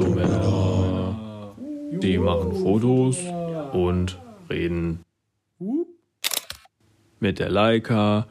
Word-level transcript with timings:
Fotomänner. 0.00 1.54
Die 2.02 2.16
machen 2.16 2.54
Fotos 2.54 3.18
und 3.74 4.18
reden 4.48 5.04
mit 7.18 7.38
der 7.38 7.50
Leica 7.50 8.26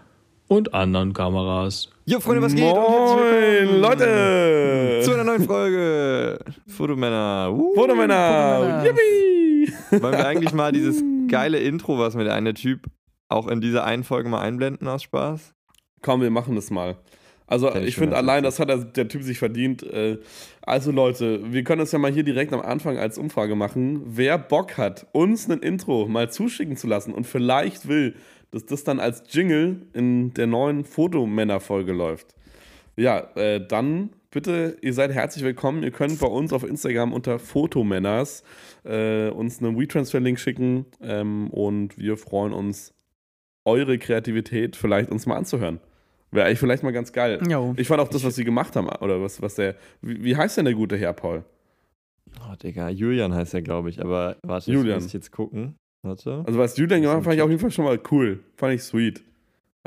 und 0.48 0.74
anderen 0.74 1.14
Kameras. 1.14 1.92
Jo, 2.06 2.20
Freunde, 2.20 2.42
was 2.42 2.56
geht? 2.56 2.64
Moin, 2.64 3.82
Leute! 3.82 5.02
Zu 5.04 5.14
einer 5.14 5.24
neuen 5.24 5.44
Folge 5.44 6.40
Fotomänner. 6.66 7.54
Uh, 7.54 7.76
Fotomänner! 7.76 8.84
Yippie! 8.84 9.72
Wollen 10.02 10.18
wir 10.18 10.26
eigentlich 10.26 10.54
mal 10.54 10.72
dieses 10.72 11.04
geile 11.28 11.60
Intro, 11.60 12.00
was 12.00 12.16
mir 12.16 12.24
der 12.24 12.34
eine 12.34 12.56
Typ 12.56 12.88
auch 13.28 13.48
in 13.48 13.62
dieser 13.62 13.84
einen 13.84 14.04
Folge 14.04 14.28
mal 14.28 14.42
einblenden 14.42 14.88
aus 14.88 15.04
Spaß? 15.04 15.54
Komm, 16.02 16.22
wir 16.22 16.32
machen 16.32 16.56
das 16.56 16.72
mal. 16.72 16.98
Also, 17.50 17.74
ich 17.76 17.96
finde 17.96 18.16
allein, 18.16 18.44
das 18.44 18.60
hat 18.60 18.70
der, 18.70 18.78
der 18.78 19.08
Typ 19.08 19.24
sich 19.24 19.40
verdient. 19.40 19.82
Äh, 19.84 20.20
Also, 20.62 20.92
Leute, 20.92 21.52
wir 21.52 21.64
können 21.64 21.80
das 21.80 21.92
ja 21.92 21.98
mal 21.98 22.12
hier 22.12 22.24
direkt 22.24 22.54
am 22.54 22.62
Anfang 22.62 22.98
als 23.00 23.18
Umfrage 23.18 23.56
machen. 23.56 24.04
Wer 24.06 24.38
Bock 24.38 24.78
hat, 24.78 25.08
uns 25.14 25.50
ein 25.50 25.60
Intro 25.60 26.08
mal 26.08 26.30
zuschicken 26.32 26.78
zu 26.78 26.86
lassen 26.86 27.12
und 27.12 27.26
vielleicht 27.26 27.88
will, 27.88 28.14
dass 28.52 28.66
das 28.66 28.84
dann 28.84 29.00
als 29.00 29.24
Jingle 29.30 29.82
in 29.94 30.34
der 30.36 30.46
neuen 30.46 30.86
Fotomänner-Folge 30.86 31.92
läuft. 31.92 32.36
Ja, 32.96 33.32
äh, 33.36 33.66
dann 33.66 34.10
bitte, 34.30 34.78
ihr 34.82 34.94
seid 34.94 35.12
herzlich 35.12 35.44
willkommen. 35.44 35.82
Ihr 35.82 35.92
könnt 35.92 36.20
bei 36.20 36.28
uns 36.28 36.54
auf 36.54 36.64
Instagram 36.64 37.14
unter 37.14 37.40
Fotomänners 37.40 38.44
äh, 38.84 39.30
uns 39.30 39.60
einen 39.60 39.80
WeTransfer-Link 39.80 40.40
schicken 40.40 40.86
ähm, 41.02 41.50
und 41.50 41.98
wir 41.98 42.18
freuen 42.18 42.54
uns, 42.54 42.94
eure 43.66 43.98
Kreativität 43.98 44.76
vielleicht 44.76 45.10
uns 45.10 45.26
mal 45.26 45.38
anzuhören. 45.38 45.80
Wäre 46.32 46.46
eigentlich 46.46 46.60
vielleicht 46.60 46.84
mal 46.84 46.92
ganz 46.92 47.12
geil. 47.12 47.40
Jo. 47.50 47.74
Ich 47.78 47.88
fand 47.88 48.00
auch 48.02 48.08
das, 48.10 48.24
was 48.24 48.36
sie 48.36 48.44
gemacht 48.44 48.76
haben, 48.76 48.88
oder 48.88 49.22
was, 49.22 49.42
was 49.42 49.56
der. 49.56 49.76
Wie, 50.02 50.24
wie 50.24 50.36
heißt 50.36 50.58
denn 50.58 50.66
der 50.66 50.76
gute 50.76 50.96
Herr, 50.98 51.14
Paul? 51.14 51.44
Oh, 52.42 52.56
Digga, 52.56 52.90
Julian 52.90 53.34
heißt 53.34 53.54
er, 53.56 53.62
glaube 53.64 53.90
ich. 53.90 54.00
Aber 54.02 54.38
warte, 54.44 54.72
Julian. 54.72 54.98
muss 54.98 55.08
ich 55.08 55.14
jetzt 55.14 55.32
gucken. 55.32 55.76
Warte. 56.04 56.44
Also, 56.46 56.60
was 56.60 56.78
Julian 56.78 57.02
gemacht 57.02 57.18
hat, 57.18 57.24
fand 57.24 57.36
ich 57.36 57.42
auf 57.42 57.50
jeden 57.50 57.60
Fall 57.62 57.72
schon 57.72 57.86
mal 57.86 58.00
cool. 58.12 58.40
Fand 58.56 58.74
ich 58.76 58.84
sweet. 58.84 59.24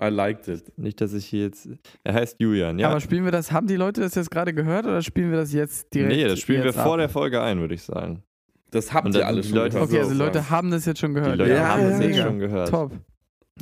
I 0.03 0.07
liked 0.09 0.49
it. 0.49 0.77
Nicht, 0.77 1.01
dass 1.01 1.13
ich 1.13 1.27
hier 1.27 1.43
jetzt. 1.45 1.69
Er 2.03 2.15
heißt 2.15 2.37
Julian, 2.41 2.79
ja. 2.79 2.89
Aber 2.91 2.99
spielen 3.01 3.25
wir 3.25 3.31
das, 3.31 3.53
haben 3.53 3.67
die 3.69 3.77
Leute 3.77 4.01
das 4.01 4.15
jetzt 4.17 4.31
gerade 4.31 4.53
gehört 4.53 4.85
oder 4.87 5.01
spielen 5.03 5.31
wir 5.31 5.39
das 5.39 5.53
jetzt 5.53 5.95
direkt? 5.95 6.17
nee, 6.17 6.25
das 6.25 6.41
spielen 6.41 6.65
wir 6.65 6.73
vor 6.73 6.95
ab? 6.95 6.99
der 6.99 7.09
Folge 7.09 7.41
ein, 7.41 7.61
würde 7.61 7.75
ich 7.75 7.83
sagen. 7.83 8.23
Das 8.71 8.93
habt 8.93 9.15
ihr 9.15 9.27
alle 9.27 9.43
die 9.43 9.49
schon 9.49 9.59
Leute- 9.59 9.75
gehört. 9.75 9.89
Okay, 9.91 9.99
also 9.99 10.11
die 10.11 10.17
So, 10.17 10.25
Leute 10.25 10.51
haben 10.51 10.71
das 10.71 10.87
jetzt 10.87 10.99
schon 10.99 11.11
Die 11.15 11.21
gehört. 11.21 11.37
Leute 11.39 11.53
Ja, 11.53 11.69
haben 11.69 11.83
das 11.85 12.01
ja, 12.01 12.07
jetzt 12.07 12.17
ja. 12.17 12.25
schon 12.25 12.39
gehört. 12.39 12.69
Top. 12.71 12.93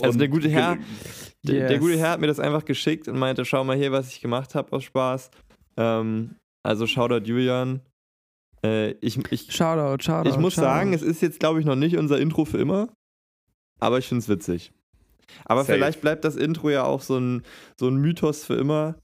Also 0.00 0.18
der 0.18 0.28
gute 0.28 0.48
Herr, 0.48 0.78
der, 1.46 1.68
der 1.68 1.72
Yes. 1.72 1.80
gute 1.80 1.98
Herr 1.98 2.10
hat 2.10 2.20
mir 2.20 2.26
das 2.26 2.40
einfach 2.40 2.64
geschickt 2.64 3.08
und 3.08 3.18
meinte, 3.18 3.44
schau 3.44 3.64
mal 3.64 3.76
hier, 3.76 3.92
was 3.92 4.08
ich 4.08 4.20
gemacht 4.20 4.54
habe 4.54 4.72
aus 4.72 4.84
Spaß. 4.84 5.30
Ähm, 5.76 6.36
also 6.62 6.86
Shoutout 6.86 7.24
Julian. 7.26 7.80
Äh, 8.64 8.92
ich, 9.00 9.18
ich, 9.32 9.52
Shoutout, 9.52 10.02
Shoutout. 10.02 10.28
ich 10.28 10.36
muss 10.36 10.54
Shoutout. 10.54 10.66
sagen, 10.66 10.92
es 10.92 11.02
ist 11.02 11.22
jetzt, 11.22 11.40
glaube 11.40 11.60
ich, 11.60 11.66
noch 11.66 11.76
nicht 11.76 11.96
unser 11.96 12.18
Intro 12.18 12.44
für 12.44 12.58
immer. 12.58 12.88
Aber 13.78 13.98
ich 13.98 14.06
finde 14.06 14.20
es 14.20 14.28
witzig. 14.28 14.72
Aber 15.46 15.62
Safe. 15.62 15.74
vielleicht 15.74 16.00
bleibt 16.02 16.24
das 16.24 16.36
Intro 16.36 16.68
ja 16.70 16.84
auch 16.84 17.00
so 17.00 17.16
ein, 17.18 17.42
so 17.78 17.88
ein 17.88 17.96
Mythos 17.96 18.44
für 18.44 18.54
immer. 18.54 18.96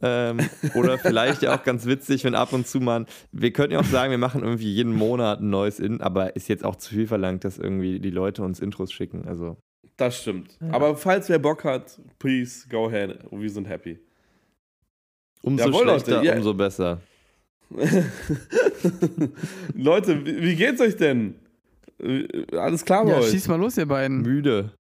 Ähm, 0.00 0.38
oder 0.74 0.98
vielleicht 0.98 1.42
ja 1.42 1.56
auch 1.56 1.62
ganz 1.64 1.86
witzig, 1.86 2.22
wenn 2.24 2.34
ab 2.34 2.52
und 2.52 2.66
zu 2.66 2.80
man. 2.80 3.06
Wir 3.32 3.52
könnten 3.52 3.72
ja 3.72 3.80
auch 3.80 3.84
sagen, 3.84 4.10
wir 4.10 4.18
machen 4.18 4.42
irgendwie 4.42 4.72
jeden 4.72 4.92
Monat 4.92 5.40
ein 5.40 5.50
neues 5.50 5.80
In, 5.80 6.00
aber 6.00 6.36
ist 6.36 6.48
jetzt 6.48 6.64
auch 6.64 6.76
zu 6.76 6.90
viel 6.94 7.06
verlangt, 7.06 7.44
dass 7.44 7.58
irgendwie 7.58 7.98
die 7.98 8.10
Leute 8.10 8.42
uns 8.42 8.60
Intros 8.60 8.92
schicken. 8.92 9.26
Also. 9.26 9.56
Das 9.98 10.22
stimmt. 10.22 10.56
Ja. 10.60 10.70
Aber 10.72 10.96
falls 10.96 11.28
wer 11.28 11.38
Bock 11.38 11.64
hat, 11.64 12.00
please 12.18 12.66
go 12.70 12.86
ahead. 12.86 13.18
Wir 13.30 13.50
sind 13.50 13.68
happy. 13.68 13.98
Umso 15.42 15.66
Jawohl, 15.66 15.84
Leute, 15.86 16.04
schlechter, 16.06 16.22
ja. 16.24 16.36
umso 16.36 16.54
besser. 16.54 17.00
Leute, 19.74 20.24
wie, 20.24 20.42
wie 20.42 20.56
geht's 20.56 20.80
euch 20.80 20.96
denn? 20.96 21.34
Äh, 22.00 22.26
Alles 22.56 22.84
klar 22.84 23.04
bei 23.04 23.10
Ja, 23.12 23.18
euch? 23.18 23.30
schieß 23.30 23.48
mal 23.48 23.56
los, 23.58 23.76
ihr 23.76 23.86
beiden. 23.86 24.22
Müde. 24.22 24.72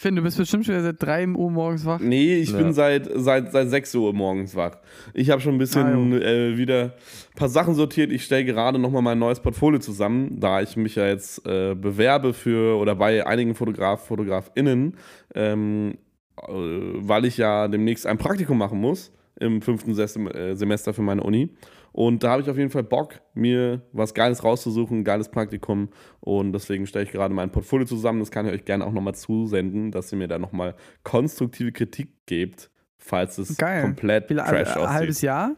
Finde, 0.00 0.22
du 0.22 0.24
bist 0.24 0.38
bestimmt 0.38 0.64
schon 0.64 0.72
wieder 0.76 0.82
seit 0.84 1.02
3 1.02 1.28
Uhr 1.28 1.50
morgens 1.50 1.84
wach. 1.84 2.00
Nee, 2.00 2.36
ich 2.36 2.52
Ja. 2.52 2.56
bin 2.56 2.72
seit, 2.72 3.06
seit, 3.16 3.52
seit 3.52 3.68
6 3.68 3.94
Uhr 3.96 4.14
morgens 4.14 4.56
wach. 4.56 4.78
Ich 5.12 5.28
habe 5.28 5.42
schon 5.42 5.56
ein 5.56 5.58
bisschen 5.58 6.14
Ah, 6.14 6.16
äh, 6.16 6.56
wieder 6.56 6.84
ein 6.84 7.36
paar 7.36 7.50
Sachen 7.50 7.74
sortiert. 7.74 8.10
Ich 8.10 8.24
stelle 8.24 8.46
gerade 8.46 8.78
nochmal 8.78 9.02
mein 9.02 9.18
neues 9.18 9.40
Portfolio 9.40 9.78
zusammen, 9.78 10.40
da 10.40 10.62
ich 10.62 10.74
mich 10.78 10.94
ja 10.94 11.06
jetzt 11.06 11.46
äh, 11.46 11.74
bewerbe 11.74 12.32
für 12.32 12.78
oder 12.78 12.94
bei 12.94 13.26
einigen 13.26 13.54
Fotograf, 13.54 14.06
FotografInnen, 14.06 14.96
ähm, 15.34 15.98
äh, 16.38 16.44
weil 16.48 17.26
ich 17.26 17.36
ja 17.36 17.68
demnächst 17.68 18.06
ein 18.06 18.16
Praktikum 18.16 18.56
machen 18.56 18.80
muss 18.80 19.12
im 19.38 19.60
fünften 19.60 19.92
Sem 19.94 20.28
äh, 20.28 20.54
Semester 20.56 20.94
für 20.94 21.02
meine 21.02 21.22
Uni. 21.22 21.50
Und 21.92 22.22
da 22.22 22.30
habe 22.32 22.42
ich 22.42 22.50
auf 22.50 22.56
jeden 22.56 22.70
Fall 22.70 22.82
Bock, 22.82 23.20
mir 23.34 23.82
was 23.92 24.14
Geiles 24.14 24.44
rauszusuchen, 24.44 25.00
ein 25.00 25.04
geiles 25.04 25.28
Praktikum. 25.28 25.88
Und 26.20 26.52
deswegen 26.52 26.86
stelle 26.86 27.04
ich 27.04 27.12
gerade 27.12 27.34
mein 27.34 27.50
Portfolio 27.50 27.86
zusammen. 27.86 28.20
Das 28.20 28.30
kann 28.30 28.46
ich 28.46 28.52
euch 28.52 28.64
gerne 28.64 28.86
auch 28.86 28.92
nochmal 28.92 29.14
zusenden, 29.14 29.90
dass 29.90 30.12
ihr 30.12 30.18
mir 30.18 30.28
da 30.28 30.38
nochmal 30.38 30.74
konstruktive 31.02 31.72
Kritik 31.72 32.12
gebt, 32.26 32.70
falls 32.98 33.38
es 33.38 33.56
Geil. 33.56 33.82
komplett 33.82 34.30
Wie 34.30 34.34
trash 34.34 34.50
Ein 34.50 34.82
aussieht. 34.82 34.88
halbes 34.88 35.22
Jahr? 35.22 35.56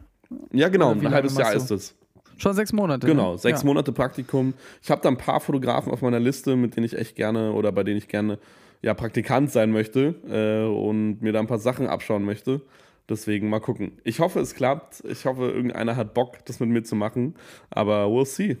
ja, 0.51 0.69
genau, 0.69 0.91
ein 0.91 1.11
halbes 1.11 1.37
Jahr 1.37 1.53
ist 1.53 1.71
es. 1.71 1.95
Schon 2.37 2.53
sechs 2.53 2.73
Monate. 2.73 3.05
Genau, 3.05 3.33
ne? 3.33 3.37
sechs 3.37 3.61
ja. 3.61 3.65
Monate 3.65 3.91
Praktikum. 3.91 4.53
Ich 4.81 4.89
habe 4.89 5.01
da 5.01 5.09
ein 5.09 5.17
paar 5.17 5.39
Fotografen 5.39 5.91
auf 5.91 6.01
meiner 6.01 6.19
Liste, 6.19 6.55
mit 6.55 6.75
denen 6.75 6.85
ich 6.85 6.97
echt 6.97 7.15
gerne 7.15 7.53
oder 7.53 7.71
bei 7.71 7.83
denen 7.83 7.97
ich 7.97 8.07
gerne 8.07 8.39
ja, 8.81 8.93
Praktikant 8.93 9.51
sein 9.51 9.71
möchte 9.71 10.15
äh, 10.27 10.67
und 10.67 11.21
mir 11.21 11.31
da 11.31 11.39
ein 11.39 11.47
paar 11.47 11.59
Sachen 11.59 11.87
abschauen 11.87 12.23
möchte. 12.23 12.61
Deswegen 13.09 13.49
mal 13.49 13.59
gucken. 13.59 13.99
Ich 14.03 14.19
hoffe, 14.19 14.39
es 14.39 14.55
klappt. 14.55 15.03
Ich 15.05 15.25
hoffe, 15.25 15.51
irgendeiner 15.51 15.95
hat 15.95 16.13
Bock, 16.13 16.45
das 16.45 16.59
mit 16.59 16.69
mir 16.69 16.83
zu 16.83 16.95
machen. 16.95 17.35
Aber 17.69 18.05
we'll 18.05 18.25
see. 18.25 18.57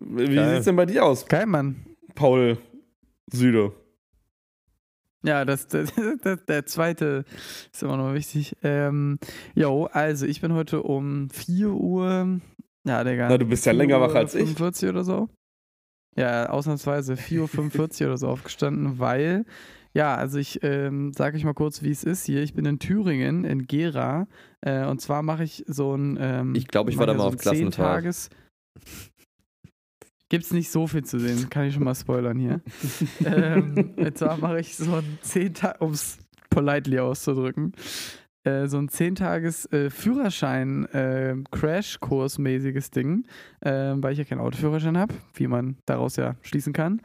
Wie 0.00 0.34
Geil. 0.34 0.54
sieht's 0.54 0.64
denn 0.64 0.76
bei 0.76 0.86
dir 0.86 1.04
aus, 1.04 1.26
Geil, 1.26 1.46
Mann. 1.46 1.86
Paul 2.14 2.58
Süde? 3.32 3.72
Ja, 5.24 5.44
das, 5.44 5.66
das, 5.68 5.92
das, 6.22 6.44
der 6.46 6.66
zweite 6.66 7.24
ist 7.72 7.82
immer 7.82 7.96
noch 7.96 8.14
wichtig. 8.14 8.56
Ähm, 8.62 9.18
jo, 9.54 9.86
also 9.86 10.26
ich 10.26 10.40
bin 10.40 10.52
heute 10.52 10.82
um 10.82 11.30
4 11.30 11.70
Uhr. 11.70 12.40
Ja, 12.84 13.04
Digga. 13.04 13.28
Na, 13.28 13.38
du 13.38 13.46
bist 13.46 13.64
ja 13.64 13.72
4 13.72 13.78
länger 13.78 14.00
wach 14.00 14.14
als 14.14 14.34
ich. 14.34 14.40
45 14.40 14.88
oder 14.88 15.04
so. 15.04 15.28
Ja, 16.16 16.50
ausnahmsweise 16.50 17.14
4.45 17.14 18.02
Uhr 18.02 18.06
oder 18.08 18.18
so 18.18 18.28
aufgestanden, 18.28 18.98
weil, 18.98 19.46
ja, 19.94 20.14
also 20.14 20.38
ich 20.38 20.60
ähm, 20.62 21.12
sage 21.12 21.36
euch 21.36 21.44
mal 21.44 21.54
kurz, 21.54 21.82
wie 21.82 21.90
es 21.90 22.04
ist 22.04 22.24
hier. 22.24 22.42
Ich 22.42 22.54
bin 22.54 22.64
in 22.64 22.78
Thüringen, 22.78 23.44
in 23.44 23.66
Gera. 23.66 24.26
Äh, 24.60 24.86
und 24.86 25.00
zwar 25.00 25.22
mache 25.22 25.44
ich 25.44 25.64
so 25.66 25.94
ein. 25.94 26.18
Ähm, 26.20 26.54
Ich 26.54 26.68
glaub, 26.68 26.88
ich 26.88 26.96
war 26.98 27.06
da 27.06 27.14
mal 27.14 27.24
so 27.24 27.28
auf 27.28 27.36
Klassentag. 27.36 28.04
10-Tages- 28.04 28.30
Gibt's 30.28 30.50
nicht 30.50 30.70
so 30.70 30.86
viel 30.86 31.04
zu 31.04 31.18
sehen, 31.18 31.50
kann 31.50 31.66
ich 31.66 31.74
schon 31.74 31.84
mal 31.84 31.94
spoilern 31.94 32.38
hier. 32.38 32.62
ähm, 33.26 33.92
und 33.96 34.16
zwar 34.16 34.38
mache 34.38 34.60
ich 34.60 34.74
so 34.76 34.94
ein 34.94 35.18
10 35.20 35.52
Tage, 35.52 35.84
um 35.84 35.92
es 35.92 36.16
politely 36.48 36.98
auszudrücken, 37.00 37.72
äh, 38.44 38.66
so 38.66 38.78
ein 38.78 38.88
10 38.88 39.16
Tages 39.16 39.70
äh, 39.72 39.90
Führerschein 39.90 40.86
äh, 40.86 41.36
mäßiges 42.38 42.90
Ding, 42.90 43.26
äh, 43.60 43.92
weil 43.96 44.12
ich 44.12 44.18
ja 44.20 44.24
keinen 44.24 44.40
Autoführerschein 44.40 44.96
habe, 44.96 45.12
wie 45.34 45.48
man 45.48 45.76
daraus 45.84 46.16
ja 46.16 46.36
schließen 46.40 46.72
kann. 46.72 47.02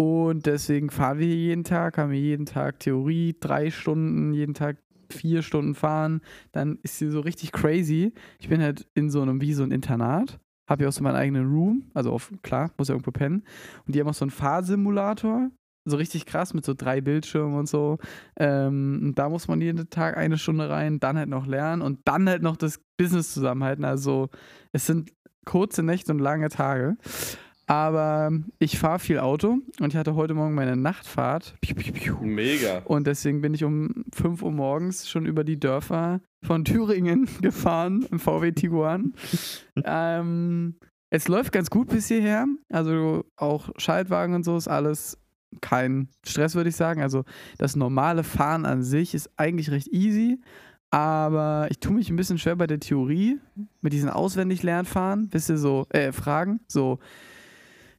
Und 0.00 0.46
deswegen 0.46 0.88
fahren 0.88 1.18
wir 1.18 1.26
hier 1.26 1.36
jeden 1.36 1.62
Tag, 1.62 1.98
haben 1.98 2.10
wir 2.10 2.18
jeden 2.18 2.46
Tag 2.46 2.78
Theorie, 2.78 3.36
drei 3.38 3.70
Stunden, 3.70 4.32
jeden 4.32 4.54
Tag 4.54 4.78
vier 5.10 5.42
Stunden 5.42 5.74
fahren. 5.74 6.22
Dann 6.52 6.78
ist 6.82 6.96
sie 6.96 7.10
so 7.10 7.20
richtig 7.20 7.52
crazy. 7.52 8.14
Ich 8.38 8.48
bin 8.48 8.62
halt 8.62 8.88
in 8.94 9.10
so 9.10 9.20
einem, 9.20 9.42
wie 9.42 9.52
so 9.52 9.62
ein 9.62 9.72
Internat. 9.72 10.40
Habe 10.66 10.84
ja 10.84 10.88
auch 10.88 10.94
so 10.94 11.02
meinen 11.02 11.16
eigenen 11.16 11.52
Room. 11.52 11.90
Also 11.92 12.12
auf, 12.12 12.32
klar, 12.40 12.70
muss 12.78 12.88
ja 12.88 12.94
irgendwo 12.94 13.10
pennen. 13.10 13.42
Und 13.86 13.94
die 13.94 14.00
haben 14.00 14.08
auch 14.08 14.14
so 14.14 14.24
einen 14.24 14.30
Fahrsimulator. 14.30 15.50
So 15.84 15.98
richtig 15.98 16.24
krass 16.24 16.54
mit 16.54 16.64
so 16.64 16.72
drei 16.72 17.02
Bildschirmen 17.02 17.58
und 17.58 17.68
so. 17.68 17.98
Ähm, 18.38 19.12
da 19.16 19.28
muss 19.28 19.48
man 19.48 19.60
jeden 19.60 19.90
Tag 19.90 20.16
eine 20.16 20.38
Stunde 20.38 20.70
rein, 20.70 20.98
dann 20.98 21.18
halt 21.18 21.28
noch 21.28 21.46
lernen 21.46 21.82
und 21.82 22.00
dann 22.06 22.26
halt 22.26 22.40
noch 22.40 22.56
das 22.56 22.80
Business 22.96 23.34
zusammenhalten. 23.34 23.84
Also 23.84 24.30
es 24.72 24.86
sind 24.86 25.12
kurze 25.44 25.82
Nächte 25.82 26.10
und 26.10 26.20
lange 26.20 26.48
Tage. 26.48 26.96
Aber 27.70 28.32
ich 28.58 28.80
fahre 28.80 28.98
viel 28.98 29.20
Auto 29.20 29.58
und 29.78 29.92
ich 29.92 29.96
hatte 29.96 30.16
heute 30.16 30.34
Morgen 30.34 30.56
meine 30.56 30.76
Nachtfahrt. 30.76 31.54
Piu, 31.60 31.76
piu, 31.76 31.92
piu. 31.92 32.16
Mega. 32.20 32.78
Und 32.84 33.06
deswegen 33.06 33.42
bin 33.42 33.54
ich 33.54 33.62
um 33.62 34.06
5 34.12 34.42
Uhr 34.42 34.50
morgens 34.50 35.08
schon 35.08 35.24
über 35.24 35.44
die 35.44 35.60
Dörfer 35.60 36.20
von 36.42 36.64
Thüringen 36.64 37.28
gefahren 37.42 38.04
im 38.10 38.18
VW 38.18 38.50
Tiguan. 38.50 39.14
ähm, 39.84 40.80
es 41.10 41.28
läuft 41.28 41.52
ganz 41.52 41.70
gut 41.70 41.90
bis 41.90 42.08
hierher. 42.08 42.46
Also 42.72 43.24
auch 43.36 43.70
Schaltwagen 43.76 44.34
und 44.34 44.42
so 44.42 44.56
ist 44.56 44.66
alles 44.66 45.16
kein 45.60 46.08
Stress, 46.26 46.56
würde 46.56 46.70
ich 46.70 46.76
sagen. 46.76 47.02
Also 47.02 47.22
das 47.56 47.76
normale 47.76 48.24
Fahren 48.24 48.66
an 48.66 48.82
sich 48.82 49.14
ist 49.14 49.30
eigentlich 49.36 49.70
recht 49.70 49.86
easy. 49.92 50.40
Aber 50.90 51.68
ich 51.70 51.78
tue 51.78 51.92
mich 51.92 52.10
ein 52.10 52.16
bisschen 52.16 52.38
schwer 52.38 52.56
bei 52.56 52.66
der 52.66 52.80
Theorie 52.80 53.38
mit 53.80 53.92
diesen 53.92 54.10
auswendig 54.10 54.64
Lernfahren. 54.64 55.28
Wisst 55.30 55.50
ihr 55.50 55.56
so, 55.56 55.86
äh, 55.90 56.10
Fragen? 56.10 56.58
So, 56.66 56.98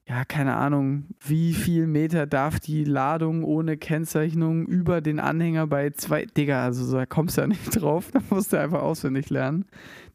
ja, 0.07 0.25
keine 0.25 0.55
Ahnung, 0.55 1.05
wie 1.23 1.53
viel 1.53 1.87
Meter 1.87 2.25
darf 2.25 2.59
die 2.59 2.83
Ladung 2.83 3.43
ohne 3.43 3.77
Kennzeichnung 3.77 4.65
über 4.65 4.99
den 4.99 5.19
Anhänger 5.19 5.67
bei 5.67 5.91
zwei. 5.91 6.25
Digga, 6.25 6.63
also 6.63 6.83
so, 6.83 6.97
da 6.97 7.05
kommst 7.05 7.37
du 7.37 7.41
ja 7.41 7.47
nicht 7.47 7.69
drauf, 7.81 8.11
da 8.11 8.21
musst 8.29 8.51
du 8.51 8.59
einfach 8.59 8.81
auswendig 8.81 9.29
lernen. 9.29 9.65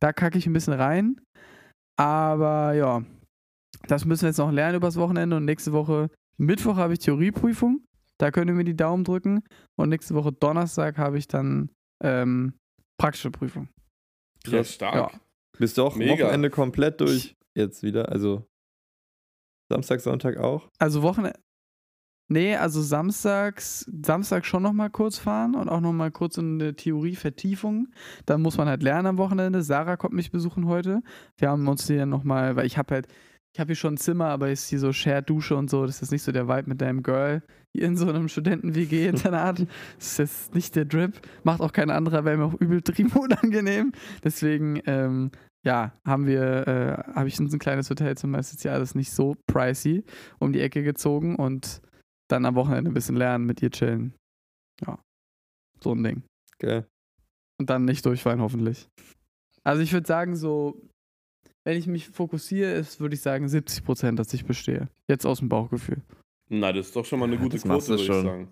Da 0.00 0.12
kacke 0.12 0.38
ich 0.38 0.47
ein 0.47 0.53
bisschen 0.53 0.75
rein. 0.75 1.21
Aber 1.97 2.75
ja, 2.75 3.03
das 3.88 4.05
müssen 4.05 4.23
wir 4.23 4.29
jetzt 4.29 4.38
noch 4.38 4.53
lernen 4.53 4.77
übers 4.77 4.97
Wochenende 4.97 5.37
und 5.37 5.44
nächste 5.44 5.73
Woche 5.73 6.11
Mittwoch 6.37 6.77
habe 6.77 6.93
ich 6.93 6.99
Theorieprüfung. 6.99 7.82
Da 8.19 8.31
könnt 8.31 8.50
ihr 8.50 8.55
mir 8.55 8.65
die 8.65 8.77
Daumen 8.77 9.05
drücken. 9.05 9.43
Und 9.77 9.91
nächste 9.91 10.15
Woche 10.15 10.32
Donnerstag 10.32 10.99
habe 10.99 11.19
ich 11.19 11.29
dann 11.29 11.71
ähm, 12.03 12.55
praktische 12.99 13.31
Prüfung. 13.31 13.69
Ja, 14.47 14.65
stark. 14.65 14.94
Ja. 14.94 15.21
Bist 15.59 15.79
du 15.79 15.85
auch 15.85 15.97
Mega. 15.97 16.25
Wochenende 16.25 16.50
komplett 16.50 17.00
durch 17.00 17.37
jetzt 17.55 17.82
wieder? 17.82 18.11
Also 18.11 18.47
Samstag, 19.69 20.01
Sonntag 20.01 20.37
auch? 20.39 20.69
Also 20.79 21.03
Wochenende. 21.03 21.39
Nee, 22.29 22.57
also 22.57 22.83
samstags, 22.83 23.87
Samstag 24.03 24.47
schon 24.47 24.63
nochmal 24.63 24.91
kurz 24.91 25.17
fahren 25.17 25.55
und 25.55 25.69
auch 25.69 25.81
nochmal 25.81 26.11
kurz 26.11 26.39
in 26.39 26.61
eine 26.61 26.75
Theorievertiefung. 26.75 27.89
Dann 28.25 28.43
muss 28.43 28.57
man 28.57 28.69
halt 28.69 28.83
lernen 28.83 29.07
am 29.07 29.19
Wochenende. 29.19 29.63
Sarah 29.63 29.97
kommt 29.97 30.15
mich 30.15 30.33
besuchen 30.33 30.67
heute. 30.67 31.03
Wir 31.37 31.51
haben 31.51 31.69
uns 31.69 31.87
hier 31.87 32.05
nochmal, 32.05 32.57
weil 32.57 32.67
ich 32.67 32.79
habe 32.79 32.95
halt, 32.95 33.07
ich 33.55 33.61
habe 33.61 33.69
hier 33.69 33.77
schon 33.77 33.95
ein 33.95 33.99
Zimmer, 33.99 34.27
aber 34.27 34.51
ist 34.51 34.69
hier 34.69 34.81
so 34.81 34.93
Shared 34.93 35.31
Dusche 35.31 35.55
und 35.55 35.71
so. 35.71 35.87
Das 35.87 36.03
ist 36.03 36.11
nicht 36.11 36.25
so 36.25 36.33
der 36.33 36.49
Vibe 36.49 36.69
mit 36.69 36.81
deinem 36.81 37.05
Girl 37.05 37.43
hier 37.73 37.87
in 37.87 37.97
so 37.97 38.09
einem 38.09 38.29
Studenten-WG-Internat. 38.29 39.67
Das 39.99 40.07
ist 40.07 40.19
jetzt 40.19 40.55
nicht 40.55 40.75
der 40.75 40.85
Drip. 40.85 41.21
Macht 41.45 41.61
auch 41.61 41.73
kein 41.73 41.91
anderer, 41.91 42.25
wäre 42.25 42.39
mir 42.39 42.47
auch 42.47 42.61
übel 42.61 42.83
trieben 42.83 43.13
unangenehm. 43.13 43.93
Deswegen, 44.25 44.81
ähm, 44.87 45.31
ja, 45.67 45.93
haben 46.07 46.27
wir, 46.27 46.67
äh, 46.69 47.13
habe 47.15 47.27
ich 47.27 47.39
uns 47.41 47.53
ein 47.53 47.59
kleines 47.59 47.91
Hotelzimmer, 47.91 48.39
ist 48.39 48.53
jetzt 48.53 48.63
ja 48.63 48.73
alles 48.73 48.95
nicht 48.95 49.11
so 49.11 49.37
pricey, 49.49 50.05
um 50.39 50.53
die 50.53 50.61
Ecke 50.61 50.85
gezogen 50.85 51.35
und 51.35 51.83
dann 52.29 52.45
am 52.45 52.55
Wochenende 52.55 52.91
ein 52.91 52.95
bisschen 52.95 53.17
lernen, 53.17 53.47
mit 53.47 53.61
ihr 53.63 53.71
chillen. 53.71 54.15
Ja, 54.87 54.99
so 55.83 55.93
ein 55.93 56.05
Ding. 56.05 56.23
Geil. 56.61 56.87
Und 57.59 57.69
dann 57.69 57.85
nicht 57.85 58.07
durchfallen, 58.07 58.41
hoffentlich. 58.41 58.89
Also 59.65 59.83
ich 59.83 59.93
würde 59.93 60.07
sagen, 60.07 60.37
so, 60.37 60.81
wenn 61.65 61.77
ich 61.77 61.89
mich 61.89 62.09
fokussiere, 62.09 62.73
ist, 62.73 63.01
würde 63.01 63.17
ich 63.17 63.23
sagen 63.23 63.49
70 63.49 63.85
Prozent, 63.85 64.19
dass 64.21 64.33
ich 64.35 64.45
bestehe. 64.45 64.89
Jetzt 65.09 65.27
aus 65.27 65.41
dem 65.41 65.49
Bauchgefühl. 65.49 66.01
Na, 66.49 66.73
das 66.73 66.87
ist 66.87 66.97
doch 66.97 67.05
schon 67.05 67.19
mal 67.19 67.27
eine 67.27 67.39
gute 67.39 67.59
Quote, 67.59 67.89
würde 67.89 68.03
ich 68.03 68.07
schon. 68.07 68.25
sagen. 68.25 68.49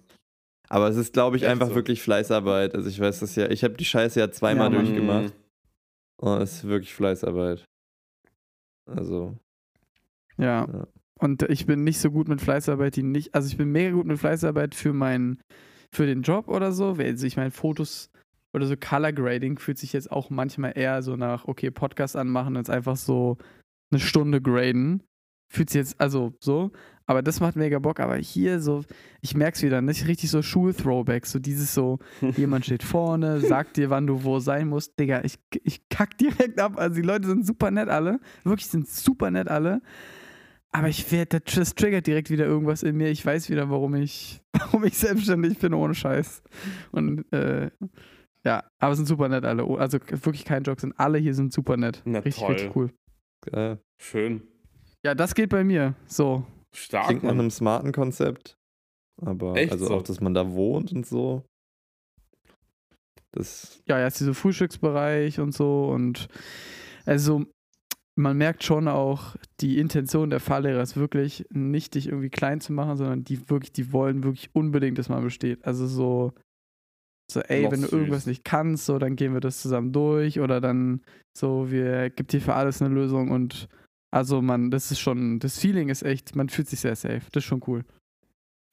Aber 0.68 0.88
es 0.88 0.96
ist, 0.96 1.12
glaube 1.12 1.36
ich, 1.36 1.42
Echt 1.44 1.52
einfach 1.52 1.68
so. 1.68 1.74
wirklich 1.76 2.02
Fleißarbeit. 2.02 2.74
Also 2.74 2.88
ich 2.88 2.98
weiß 2.98 3.20
das 3.20 3.36
ja, 3.36 3.48
ich 3.50 3.62
habe 3.62 3.74
die 3.74 3.84
Scheiße 3.84 4.18
ja 4.18 4.32
zweimal 4.32 4.72
Ja, 4.72 4.80
durchgemacht. 4.80 5.32
Es 6.22 6.56
ist 6.56 6.64
wirklich 6.64 6.94
Fleißarbeit. 6.94 7.64
Also, 8.86 9.36
Ja. 10.36 10.66
Ja. 10.66 10.86
Und 11.18 11.42
ich 11.44 11.64
bin 11.66 11.84
nicht 11.84 12.00
so 12.00 12.10
gut 12.10 12.28
mit 12.28 12.40
Fleißarbeit, 12.40 12.96
die 12.96 13.02
nicht, 13.02 13.34
also 13.34 13.48
ich 13.48 13.56
bin 13.56 13.70
mega 13.70 13.92
gut 13.92 14.06
mit 14.06 14.18
Fleißarbeit 14.18 14.74
für 14.74 14.92
meinen, 14.92 15.40
für 15.92 16.06
den 16.06 16.22
Job 16.22 16.48
oder 16.48 16.72
so. 16.72 16.96
Also 16.98 17.26
ich 17.26 17.36
meine, 17.36 17.52
Fotos 17.52 18.10
oder 18.52 18.66
so 18.66 18.76
Color 18.76 19.12
Grading 19.12 19.58
fühlt 19.58 19.78
sich 19.78 19.92
jetzt 19.92 20.10
auch 20.10 20.28
manchmal 20.28 20.76
eher 20.76 21.02
so 21.02 21.16
nach, 21.16 21.46
okay, 21.46 21.70
Podcast 21.70 22.16
anmachen 22.16 22.56
jetzt 22.56 22.70
einfach 22.70 22.96
so 22.96 23.38
eine 23.90 24.00
Stunde 24.00 24.42
graden. 24.42 25.02
Fühlt 25.48 25.70
sich 25.70 25.78
jetzt, 25.78 26.00
also 26.00 26.34
so. 26.40 26.72
Aber 27.06 27.22
das 27.22 27.40
macht 27.40 27.56
mega 27.56 27.78
Bock. 27.78 28.00
Aber 28.00 28.16
hier 28.16 28.60
so, 28.60 28.84
ich 29.20 29.34
merk's 29.34 29.62
wieder, 29.62 29.82
nicht 29.82 30.06
richtig 30.06 30.30
so 30.30 30.42
Schul-Throwbacks. 30.42 31.30
So 31.32 31.38
dieses 31.38 31.74
so, 31.74 31.98
jemand 32.36 32.64
steht 32.64 32.82
vorne, 32.82 33.40
sagt 33.40 33.76
dir, 33.76 33.90
wann 33.90 34.06
du 34.06 34.24
wo 34.24 34.38
sein 34.38 34.68
musst. 34.68 34.98
Digga, 34.98 35.22
ich, 35.22 35.38
ich 35.62 35.88
kack 35.88 36.16
direkt 36.18 36.58
ab. 36.60 36.74
Also 36.76 36.96
die 36.96 37.06
Leute 37.06 37.28
sind 37.28 37.46
super 37.46 37.70
nett 37.70 37.88
alle. 37.88 38.20
Wirklich 38.44 38.68
sind 38.68 38.88
super 38.88 39.30
nett 39.30 39.48
alle. 39.48 39.82
Aber 40.70 40.88
ich 40.88 41.12
werde, 41.12 41.40
das, 41.40 41.74
triggert 41.76 42.06
direkt 42.06 42.30
wieder 42.30 42.46
irgendwas 42.46 42.82
in 42.82 42.96
mir. 42.96 43.08
Ich 43.10 43.24
weiß 43.24 43.48
wieder, 43.48 43.70
warum 43.70 43.94
ich, 43.94 44.40
warum 44.52 44.84
ich 44.84 44.96
selbstständig 44.96 45.58
bin 45.58 45.74
ohne 45.74 45.94
Scheiß. 45.94 46.42
Und 46.90 47.30
äh, 47.32 47.70
ja, 48.44 48.64
aber 48.78 48.96
sind 48.96 49.06
super 49.06 49.28
nett 49.28 49.44
alle. 49.44 49.66
Oh, 49.66 49.76
Also 49.76 49.98
wirklich 50.00 50.44
kein 50.44 50.64
Joke, 50.64 50.80
sind 50.80 50.98
alle 50.98 51.18
hier 51.18 51.34
sind 51.34 51.52
super 51.52 51.76
nett. 51.76 52.02
Na 52.04 52.18
richtig, 52.18 52.42
toll. 52.42 52.52
richtig 52.52 52.76
cool. 52.76 52.90
geil. 53.42 53.78
Schön. 53.98 54.42
Ja, 55.04 55.14
das 55.14 55.34
geht 55.34 55.50
bei 55.50 55.64
mir. 55.64 55.94
So. 56.06 56.44
Stark, 56.74 57.06
Klingt 57.08 57.22
nach 57.24 57.30
einem 57.30 57.50
smarten 57.50 57.92
Konzept. 57.92 58.56
Aber 59.22 59.54
Echt 59.56 59.72
also 59.72 59.86
so? 59.86 59.94
auch, 59.94 60.02
dass 60.02 60.20
man 60.20 60.34
da 60.34 60.50
wohnt 60.52 60.92
und 60.92 61.06
so. 61.06 61.44
Das, 63.32 63.82
Ja, 63.86 63.98
ja, 63.98 64.06
ist 64.06 64.20
dieser 64.20 64.34
Frühstücksbereich 64.34 65.40
und 65.40 65.52
so. 65.52 65.88
Und 65.88 66.28
also 67.04 67.44
man 68.16 68.36
merkt 68.36 68.62
schon 68.64 68.88
auch, 68.88 69.36
die 69.60 69.78
Intention 69.78 70.30
der 70.30 70.40
Fahrlehrer 70.40 70.80
ist 70.82 70.96
wirklich 70.96 71.44
nicht, 71.50 71.94
dich 71.94 72.06
irgendwie 72.08 72.30
klein 72.30 72.60
zu 72.60 72.72
machen, 72.72 72.96
sondern 72.96 73.24
die 73.24 73.50
wirklich, 73.50 73.72
die 73.72 73.92
wollen 73.92 74.22
wirklich 74.22 74.54
unbedingt, 74.54 74.98
dass 74.98 75.08
man 75.08 75.22
besteht. 75.22 75.64
Also 75.64 75.86
so, 75.86 76.32
so, 77.30 77.40
ey, 77.40 77.64
Noch 77.64 77.72
wenn 77.72 77.80
du 77.82 77.88
süß. 77.88 77.92
irgendwas 77.92 78.26
nicht 78.26 78.44
kannst, 78.44 78.86
so, 78.86 78.98
dann 78.98 79.16
gehen 79.16 79.32
wir 79.32 79.40
das 79.40 79.60
zusammen 79.60 79.92
durch 79.92 80.40
oder 80.40 80.60
dann 80.60 81.02
so, 81.36 81.70
wir 81.70 82.10
gibt 82.10 82.32
dir 82.32 82.40
für 82.40 82.54
alles 82.54 82.80
eine 82.80 82.94
Lösung 82.94 83.30
und 83.30 83.68
also 84.14 84.40
man, 84.40 84.70
das 84.70 84.92
ist 84.92 85.00
schon, 85.00 85.40
das 85.40 85.58
Feeling 85.58 85.88
ist 85.88 86.02
echt, 86.02 86.36
man 86.36 86.48
fühlt 86.48 86.68
sich 86.68 86.78
sehr 86.80 86.94
safe. 86.94 87.22
Das 87.32 87.42
ist 87.42 87.48
schon 87.48 87.62
cool. 87.66 87.82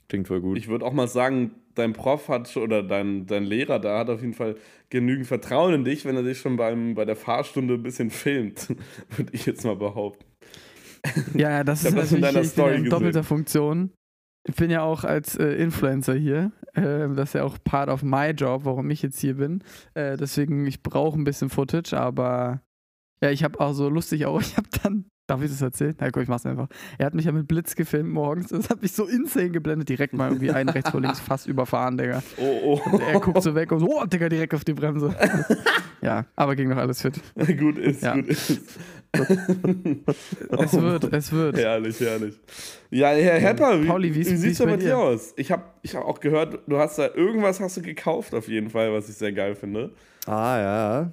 klingt 0.07 0.27
voll 0.27 0.39
gut. 0.39 0.55
Ich 0.55 0.67
würde 0.67 0.85
auch 0.85 0.93
mal 0.93 1.07
sagen, 1.07 1.55
dein 1.73 1.93
Prof 1.93 2.27
hat 2.29 2.47
schon, 2.47 2.61
oder 2.61 2.83
dein, 2.83 3.25
dein 3.25 3.43
Lehrer 3.43 3.79
da 3.79 3.97
hat 3.97 4.11
auf 4.11 4.21
jeden 4.21 4.35
Fall 4.35 4.55
genügend 4.91 5.25
Vertrauen 5.25 5.73
in 5.73 5.83
dich, 5.83 6.05
wenn 6.05 6.15
er 6.15 6.21
dich 6.21 6.37
schon 6.37 6.57
beim, 6.57 6.93
bei 6.93 7.05
der 7.05 7.15
Fahrstunde 7.15 7.73
ein 7.73 7.81
bisschen 7.81 8.11
filmt, 8.11 8.69
würde 9.17 9.33
ich 9.33 9.47
jetzt 9.47 9.65
mal 9.65 9.75
behaupten. 9.75 10.25
Ja, 11.33 11.63
das 11.63 11.83
ist 11.83 11.97
das 11.97 12.11
in 12.11 12.19
natürlich 12.19 12.21
deiner 12.21 12.27
ich 12.29 12.33
bin 12.33 12.43
ja 12.43 12.43
Story 12.43 12.75
in 12.75 12.85
doppelter 12.85 13.23
Funktion. 13.23 13.91
Ich 14.47 14.55
bin 14.55 14.69
ja 14.69 14.83
auch 14.83 15.03
als 15.03 15.35
äh, 15.37 15.53
Influencer 15.53 16.13
hier. 16.13 16.51
Äh, 16.73 17.09
das 17.15 17.29
ist 17.29 17.33
ja 17.33 17.43
auch 17.43 17.57
part 17.63 17.89
of 17.89 18.03
my 18.03 18.29
job, 18.29 18.65
warum 18.65 18.91
ich 18.91 19.01
jetzt 19.01 19.19
hier 19.19 19.37
bin. 19.37 19.63
Äh, 19.95 20.17
deswegen, 20.17 20.67
ich 20.67 20.83
brauche 20.83 21.19
ein 21.19 21.23
bisschen 21.23 21.49
Footage, 21.49 21.93
aber 21.93 22.61
ja, 23.23 23.31
ich 23.31 23.43
habe 23.43 23.59
auch 23.59 23.73
so 23.73 23.89
lustig 23.89 24.27
auch, 24.27 24.39
ich 24.41 24.57
habe 24.57 24.67
dann, 24.83 25.05
darf 25.27 25.41
ich 25.41 25.49
das 25.49 25.61
erzählen? 25.61 25.95
Na 25.99 26.09
guck, 26.09 26.23
ich 26.23 26.29
mach's 26.29 26.45
einfach. 26.45 26.67
Er 26.97 27.05
hat 27.05 27.13
mich 27.13 27.25
ja 27.25 27.31
mit 27.31 27.47
Blitz 27.47 27.75
gefilmt 27.75 28.09
morgens, 28.09 28.49
das 28.49 28.69
hat 28.69 28.81
mich 28.81 28.91
so 28.91 29.05
insane 29.05 29.49
geblendet, 29.51 29.89
direkt 29.89 30.13
mal 30.13 30.29
irgendwie 30.29 30.51
einen 30.51 30.69
rechts 30.69 30.89
vor 30.89 31.01
links 31.01 31.19
fast 31.19 31.47
überfahren, 31.47 31.97
Digga. 31.97 32.21
Oh, 32.37 32.59
oh. 32.85 32.89
Und 32.91 33.01
er 33.01 33.19
guckt 33.19 33.41
so 33.43 33.55
weg 33.55 33.71
und 33.71 33.79
so, 33.79 33.87
oh, 33.87 34.05
Digga, 34.05 34.27
direkt 34.29 34.53
auf 34.53 34.63
die 34.63 34.73
Bremse. 34.73 35.15
ja, 36.01 36.25
aber 36.35 36.55
ging 36.55 36.69
noch 36.69 36.77
alles 36.77 37.01
fit. 37.01 37.19
gut 37.57 37.77
ist, 37.77 38.03
Ja. 38.03 38.15
gut 38.15 38.27
ist. 38.27 38.61
Es 40.57 40.73
wird, 40.73 41.03
es 41.13 41.31
wird. 41.33 41.57
Herrlich, 41.57 41.99
herrlich. 41.99 42.39
Ja, 42.89 43.09
Herr 43.09 43.39
Hepper, 43.39 43.81
wie, 43.81 43.87
Pauli, 43.87 44.15
wie 44.15 44.23
sieht's 44.23 44.57
denn 44.59 44.69
bei 44.69 44.77
dir? 44.77 44.97
aus? 44.97 45.33
Ich 45.35 45.51
habe 45.51 45.63
ich 45.81 45.95
hab 45.95 46.05
auch 46.05 46.19
gehört, 46.21 46.59
du 46.67 46.77
hast 46.77 46.97
da 46.97 47.07
irgendwas 47.13 47.59
hast 47.59 47.75
du 47.77 47.81
gekauft 47.81 48.33
auf 48.33 48.47
jeden 48.47 48.69
Fall, 48.69 48.93
was 48.93 49.09
ich 49.09 49.15
sehr 49.15 49.33
geil 49.33 49.55
finde. 49.55 49.91
Ah, 50.25 50.57
ja. 50.59 51.11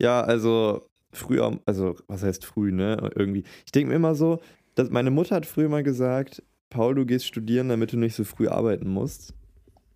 Ja, 0.00 0.20
also 0.20 0.86
früher, 1.16 1.60
also 1.66 1.96
was 2.06 2.22
heißt 2.22 2.44
früh, 2.44 2.72
ne? 2.72 3.10
Irgendwie. 3.14 3.44
Ich 3.66 3.72
denke 3.72 3.90
mir 3.90 3.96
immer 3.96 4.14
so, 4.14 4.40
dass 4.74 4.90
meine 4.90 5.10
Mutter 5.10 5.36
hat 5.36 5.46
früher 5.46 5.68
mal 5.68 5.82
gesagt, 5.82 6.42
Paul, 6.70 6.94
du 6.94 7.06
gehst 7.06 7.26
studieren, 7.26 7.68
damit 7.68 7.92
du 7.92 7.96
nicht 7.96 8.14
so 8.14 8.24
früh 8.24 8.48
arbeiten 8.48 8.88
musst. 8.88 9.34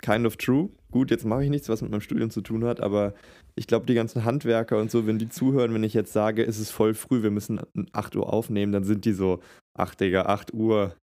Kind 0.01 0.27
of 0.27 0.37
true. 0.37 0.71
Gut, 0.91 1.11
jetzt 1.11 1.25
mache 1.25 1.45
ich 1.45 1.51
nichts, 1.51 1.69
was 1.69 1.83
mit 1.83 1.91
meinem 1.91 2.01
Studium 2.01 2.31
zu 2.31 2.41
tun 2.41 2.65
hat, 2.65 2.81
aber 2.81 3.15
ich 3.57 3.67
glaube, 3.67 3.87
die 3.87 3.95
ganzen 3.95 4.25
Handwerker 4.25 4.79
und 4.79 4.91
so, 4.91 5.07
wenn 5.07 5.19
die 5.19 5.29
zuhören, 5.29 5.75
wenn 5.75 5.83
ich 5.83 5.95
jetzt 5.95 6.13
sage, 6.13 6.47
es 6.47 6.61
ist 6.61 6.71
voll 6.71 6.95
früh, 6.95 7.23
wir 7.23 7.33
müssen 7.33 7.61
8 7.93 8.15
Uhr 8.15 8.33
aufnehmen, 8.33 8.73
dann 8.73 8.85
sind 8.85 9.05
die 9.05 9.13
so, 9.13 9.41
ach 9.77 9.97
Digga, 9.97 10.23
8 10.27 10.55
Uhr, 10.55 10.95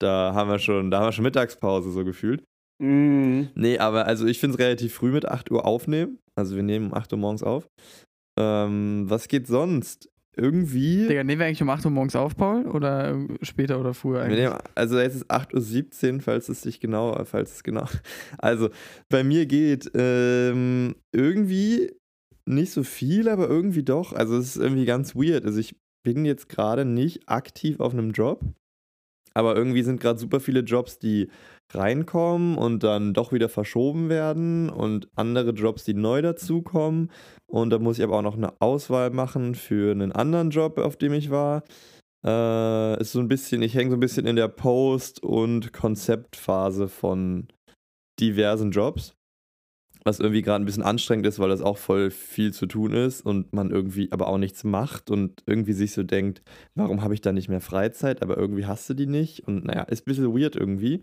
da 0.00 0.32
haben 0.34 0.48
wir 0.48 0.60
schon, 0.60 0.90
da 0.90 1.00
haben 1.00 1.08
wir 1.08 1.12
schon 1.12 1.24
Mittagspause 1.24 1.90
so 1.90 2.04
gefühlt. 2.04 2.44
Mhm. 2.80 3.50
Nee, 3.56 3.78
aber 3.78 4.06
also 4.06 4.26
ich 4.26 4.38
finde 4.38 4.54
es 4.54 4.60
relativ 4.60 4.94
früh 4.94 5.10
mit 5.10 5.26
8 5.26 5.50
Uhr 5.50 5.66
aufnehmen. 5.66 6.18
Also 6.36 6.54
wir 6.54 6.62
nehmen 6.62 6.86
um 6.86 6.94
8 6.94 7.12
Uhr 7.12 7.18
morgens 7.18 7.42
auf. 7.42 7.68
Ähm, 8.38 9.04
was 9.08 9.28
geht 9.28 9.46
sonst? 9.46 10.08
Irgendwie. 10.36 11.08
Digga, 11.08 11.24
nehmen 11.24 11.40
wir 11.40 11.46
eigentlich 11.46 11.62
um 11.62 11.70
8 11.70 11.84
Uhr 11.84 11.90
morgens 11.90 12.14
auf, 12.14 12.36
Paul? 12.36 12.66
Oder 12.66 13.10
äh, 13.10 13.26
später 13.42 13.80
oder 13.80 13.92
früher 13.92 14.22
eigentlich? 14.22 14.44
nehmen, 14.44 14.56
also 14.76 15.00
jetzt 15.00 15.16
ist 15.16 15.30
8.17 15.30 16.14
Uhr, 16.14 16.20
falls 16.20 16.48
es 16.48 16.62
sich 16.62 16.78
genau, 16.78 17.24
falls 17.24 17.56
es 17.56 17.62
genau. 17.64 17.86
Also 18.38 18.70
bei 19.08 19.24
mir 19.24 19.46
geht 19.46 19.90
ähm, 19.94 20.94
irgendwie 21.12 21.92
nicht 22.46 22.70
so 22.72 22.84
viel, 22.84 23.28
aber 23.28 23.48
irgendwie 23.48 23.82
doch. 23.82 24.12
Also 24.12 24.36
es 24.36 24.54
ist 24.54 24.62
irgendwie 24.62 24.84
ganz 24.84 25.16
weird. 25.16 25.44
Also 25.44 25.58
ich 25.58 25.74
bin 26.04 26.24
jetzt 26.24 26.48
gerade 26.48 26.84
nicht 26.84 27.28
aktiv 27.28 27.80
auf 27.80 27.92
einem 27.92 28.12
Job, 28.12 28.40
aber 29.34 29.56
irgendwie 29.56 29.82
sind 29.82 30.00
gerade 30.00 30.20
super 30.20 30.38
viele 30.38 30.60
Jobs, 30.60 31.00
die 31.00 31.28
reinkommen 31.74 32.56
und 32.56 32.82
dann 32.82 33.14
doch 33.14 33.32
wieder 33.32 33.48
verschoben 33.48 34.08
werden 34.08 34.70
und 34.70 35.08
andere 35.16 35.50
Jobs, 35.50 35.84
die 35.84 35.94
neu 35.94 36.22
dazukommen. 36.22 37.10
Und 37.46 37.70
da 37.70 37.78
muss 37.78 37.98
ich 37.98 38.04
aber 38.04 38.18
auch 38.18 38.22
noch 38.22 38.36
eine 38.36 38.60
Auswahl 38.60 39.10
machen 39.10 39.54
für 39.54 39.90
einen 39.90 40.12
anderen 40.12 40.50
Job, 40.50 40.78
auf 40.78 40.96
dem 40.96 41.12
ich 41.12 41.30
war. 41.30 41.62
Äh, 42.24 43.00
ist 43.00 43.12
so 43.12 43.20
ein 43.20 43.28
bisschen, 43.28 43.62
ich 43.62 43.74
hänge 43.74 43.90
so 43.90 43.96
ein 43.96 44.00
bisschen 44.00 44.26
in 44.26 44.36
der 44.36 44.48
Post- 44.48 45.22
und 45.22 45.72
Konzeptphase 45.72 46.88
von 46.88 47.48
diversen 48.18 48.70
Jobs. 48.70 49.14
Was 50.04 50.20
irgendwie 50.20 50.42
gerade 50.42 50.62
ein 50.62 50.66
bisschen 50.66 50.82
anstrengend 50.82 51.26
ist, 51.26 51.38
weil 51.38 51.50
das 51.50 51.60
auch 51.60 51.76
voll 51.76 52.10
viel 52.10 52.52
zu 52.52 52.66
tun 52.66 52.92
ist 52.92 53.20
und 53.20 53.52
man 53.52 53.70
irgendwie 53.70 54.10
aber 54.10 54.28
auch 54.28 54.38
nichts 54.38 54.64
macht 54.64 55.10
und 55.10 55.42
irgendwie 55.46 55.74
sich 55.74 55.92
so 55.92 56.02
denkt, 56.02 56.40
warum 56.74 57.02
habe 57.02 57.14
ich 57.14 57.20
da 57.20 57.32
nicht 57.32 57.48
mehr 57.48 57.60
Freizeit, 57.60 58.22
aber 58.22 58.36
irgendwie 58.38 58.64
hast 58.64 58.88
du 58.88 58.94
die 58.94 59.06
nicht. 59.06 59.46
Und 59.46 59.64
naja, 59.64 59.82
ist 59.82 60.02
ein 60.02 60.10
bisschen 60.10 60.34
weird 60.34 60.56
irgendwie. 60.56 61.02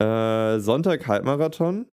Äh, 0.00 0.60
Sonntag 0.60 1.06
Halbmarathon. 1.08 1.86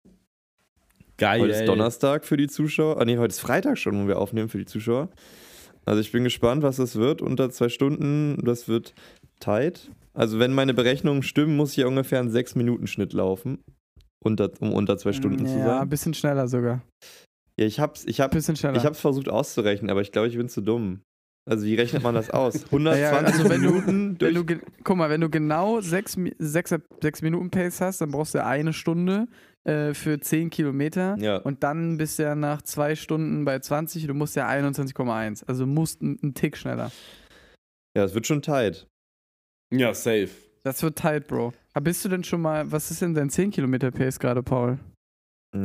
Geil. 1.18 1.42
Heute 1.42 1.54
ist 1.54 1.68
Donnerstag 1.68 2.26
für 2.26 2.38
die 2.38 2.48
Zuschauer. 2.48 3.00
Ah, 3.00 3.06
nee, 3.06 3.18
heute 3.18 3.32
ist 3.32 3.40
Freitag 3.40 3.78
schon, 3.78 4.04
wo 4.04 4.08
wir 4.08 4.20
aufnehmen 4.20 4.50
für 4.50 4.58
die 4.58 4.66
Zuschauer. 4.66 5.10
Also 5.86 6.02
ich 6.02 6.12
bin 6.12 6.24
gespannt, 6.24 6.62
was 6.62 6.76
das 6.78 6.96
wird. 6.96 7.22
Unter 7.22 7.50
zwei 7.52 7.70
Stunden, 7.70 8.44
das 8.44 8.68
wird 8.68 8.94
tight. 9.40 9.92
Also 10.14 10.40
wenn 10.40 10.54
meine 10.54 10.74
Berechnungen 10.74 11.24
stimmen, 11.24 11.56
muss 11.56 11.78
ich 11.78 11.86
ungefähr 11.86 12.20
einen 12.20 12.32
6-Minuten-Schnitt 12.32 13.14
laufen, 13.14 13.64
unter, 14.24 14.50
um 14.60 14.74
unter 14.74 14.98
zwei 14.98 15.14
Stunden 15.14 15.46
zu 15.46 15.58
Ja, 15.58 15.66
sein. 15.66 15.82
ein 15.82 15.90
bisschen 15.90 16.14
schneller 16.14 16.48
sogar. 16.48 16.82
Ja, 17.58 17.66
ich 17.66 17.80
hab's, 17.80 18.04
ich 18.06 18.20
hab, 18.22 18.32
bisschen 18.32 18.56
schneller. 18.56 18.78
ich 18.78 18.86
hab's 18.86 19.00
versucht 19.00 19.30
auszurechnen, 19.30 19.90
aber 19.90 20.02
ich 20.02 20.12
glaube, 20.12 20.28
ich 20.28 20.36
bin 20.38 20.50
zu 20.50 20.62
dumm. 20.62 21.02
Also 21.48 21.66
wie 21.66 21.76
rechnet 21.76 22.02
man 22.02 22.16
das 22.16 22.30
aus? 22.32 22.64
120 22.66 23.02
Ja, 23.02 23.12
also 23.20 23.50
wenn 23.50 23.62
du- 23.62 23.70
Minuten 23.72 23.88
wenn 23.88 24.18
durch... 24.18 24.34
du, 24.34 24.46
ge- 24.46 24.60
guck 24.84 24.98
mal, 24.98 25.10
wenn 25.10 25.22
du 25.22 25.30
genau 25.30 25.80
6 25.80 26.18
sechs, 26.40 26.74
sechs 27.02 27.22
Minuten 27.22 27.52
Pace 27.52 27.82
hast, 27.82 28.02
dann 28.02 28.10
brauchst 28.12 28.34
du 28.34 28.44
eine 28.44 28.74
Stunde 28.74 29.28
äh, 29.64 29.94
für 29.94 30.20
10 30.20 30.50
Kilometer. 30.50 31.16
ja. 31.20 31.38
Und 31.38 31.64
dann 31.64 31.98
bist 31.98 32.18
du 32.20 32.24
ja 32.24 32.34
nach 32.36 32.62
zwei 32.64 32.96
Stunden 32.96 33.46
bei 33.46 33.60
20, 33.60 34.08
du 34.08 34.14
musst 34.16 34.36
ja 34.36 34.48
21,1. 34.50 35.44
Also 35.48 35.66
du 35.66 35.72
musst 35.72 36.02
einen 36.02 36.34
Tick 36.34 36.58
schneller. 36.58 36.92
ja, 37.96 38.04
es 38.06 38.14
wird 38.16 38.26
schon 38.26 38.42
tight. 38.42 38.88
Ja, 39.72 39.94
safe. 39.94 40.30
Das 40.64 40.82
wird 40.82 40.98
tight, 40.98 41.28
Bro. 41.28 41.54
Aber 41.74 41.84
bist 41.84 42.04
du 42.06 42.10
denn 42.10 42.24
schon 42.24 42.42
mal, 42.42 42.72
was 42.72 42.90
ist 42.90 43.02
denn 43.04 43.14
dein 43.14 43.30
10 43.30 43.52
Kilometer 43.52 43.92
Pace 43.92 44.18
gerade, 44.20 44.42
Paul? 44.42 44.80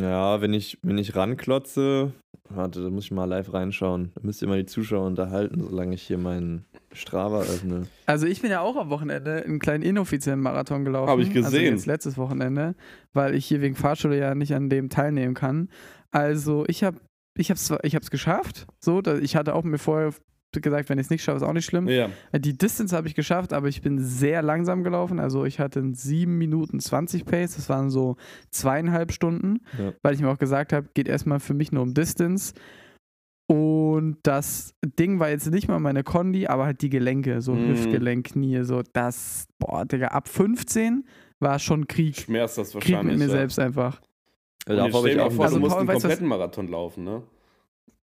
Ja, 0.00 0.40
wenn 0.40 0.52
ich, 0.54 0.78
wenn 0.82 0.98
ich 0.98 1.16
ranklotze, 1.16 2.12
warte, 2.48 2.82
da 2.82 2.90
muss 2.90 3.04
ich 3.04 3.10
mal 3.10 3.24
live 3.24 3.52
reinschauen. 3.52 4.12
Da 4.14 4.20
müsst 4.22 4.42
ihr 4.42 4.48
mal 4.48 4.58
die 4.58 4.66
Zuschauer 4.66 5.06
unterhalten, 5.06 5.60
solange 5.62 5.94
ich 5.94 6.02
hier 6.02 6.18
meinen 6.18 6.64
Strava 6.92 7.40
öffne. 7.40 7.86
Also 8.06 8.26
ich 8.26 8.42
bin 8.42 8.50
ja 8.50 8.60
auch 8.60 8.76
am 8.76 8.90
Wochenende 8.90 9.44
einen 9.44 9.58
kleinen 9.58 9.82
inoffiziellen 9.82 10.40
Marathon 10.40 10.84
gelaufen. 10.84 11.10
Hab 11.10 11.18
ich 11.18 11.28
Also 11.36 11.50
gesehen. 11.50 11.74
jetzt 11.74 11.86
letztes 11.86 12.16
Wochenende, 12.18 12.74
weil 13.12 13.34
ich 13.34 13.46
hier 13.46 13.60
wegen 13.60 13.74
Fahrschule 13.76 14.18
ja 14.18 14.34
nicht 14.34 14.54
an 14.54 14.68
dem 14.68 14.88
teilnehmen 14.90 15.34
kann. 15.34 15.68
Also 16.10 16.64
ich 16.68 16.82
habe 16.84 16.98
ich 17.36 17.52
zwar- 17.54 17.82
ich 17.84 17.94
hab's 17.94 18.10
geschafft. 18.10 18.66
So, 18.80 19.00
ich 19.20 19.36
hatte 19.36 19.54
auch 19.54 19.64
mir 19.64 19.78
vorher 19.78 20.12
gesagt, 20.52 20.88
wenn 20.88 20.98
ich 20.98 21.06
es 21.06 21.10
nicht 21.10 21.22
schaffe, 21.22 21.36
ist 21.36 21.42
auch 21.42 21.52
nicht 21.52 21.64
schlimm. 21.66 21.86
Ja. 21.88 22.08
Die 22.36 22.56
Distance 22.58 22.96
habe 22.96 23.06
ich 23.06 23.14
geschafft, 23.14 23.52
aber 23.52 23.68
ich 23.68 23.82
bin 23.82 23.98
sehr 24.00 24.42
langsam 24.42 24.82
gelaufen. 24.82 25.20
Also 25.20 25.44
ich 25.44 25.60
hatte 25.60 25.78
einen 25.78 25.94
7 25.94 26.36
Minuten 26.36 26.80
20 26.80 27.24
Pace, 27.24 27.54
das 27.56 27.68
waren 27.68 27.90
so 27.90 28.16
zweieinhalb 28.50 29.12
Stunden, 29.12 29.60
Ja. 29.78 29.92
weil 30.02 30.14
ich 30.14 30.20
mir 30.20 30.28
auch 30.30 30.38
gesagt 30.38 30.72
habe, 30.72 30.88
geht 30.94 31.06
erstmal 31.08 31.38
für 31.40 31.54
mich 31.54 31.70
nur 31.70 31.82
um 31.84 31.94
Distance. 31.94 32.54
Und 33.48 34.18
das 34.22 34.74
Ding 34.98 35.18
war 35.18 35.28
jetzt 35.30 35.50
nicht 35.50 35.66
mal 35.68 35.80
meine 35.80 36.04
Kondi, 36.04 36.46
aber 36.46 36.66
halt 36.66 36.82
die 36.82 36.90
Gelenke, 36.90 37.40
so 37.42 37.52
Mhm. 37.54 37.70
Hüftgelenk, 37.70 38.26
Knie, 38.32 38.62
so 38.62 38.82
das, 38.92 39.46
boah, 39.58 39.84
Digga, 39.84 40.08
ab 40.08 40.28
15 40.28 41.04
war 41.40 41.58
schon 41.58 41.88
Krieg. 41.88 42.16
Schmerzt 42.16 42.58
das 42.58 42.70
Krieg 42.72 42.92
wahrscheinlich. 42.92 43.18
mit 43.18 43.26
mir 43.26 43.32
ja. 43.32 43.38
selbst 43.40 43.58
einfach. 43.58 44.00
Jetzt 44.68 44.78
habe 44.78 44.90
stell 44.90 45.06
ich 45.08 45.16
dir 45.16 45.30
vor, 45.32 45.44
Also, 45.46 45.56
du 45.56 45.60
musst 45.62 45.72
Paul, 45.72 45.80
einen 45.80 45.88
weißt 45.88 46.00
kompletten 46.02 46.26
Marathon 46.28 46.68
laufen, 46.68 47.02
ne? 47.04 47.22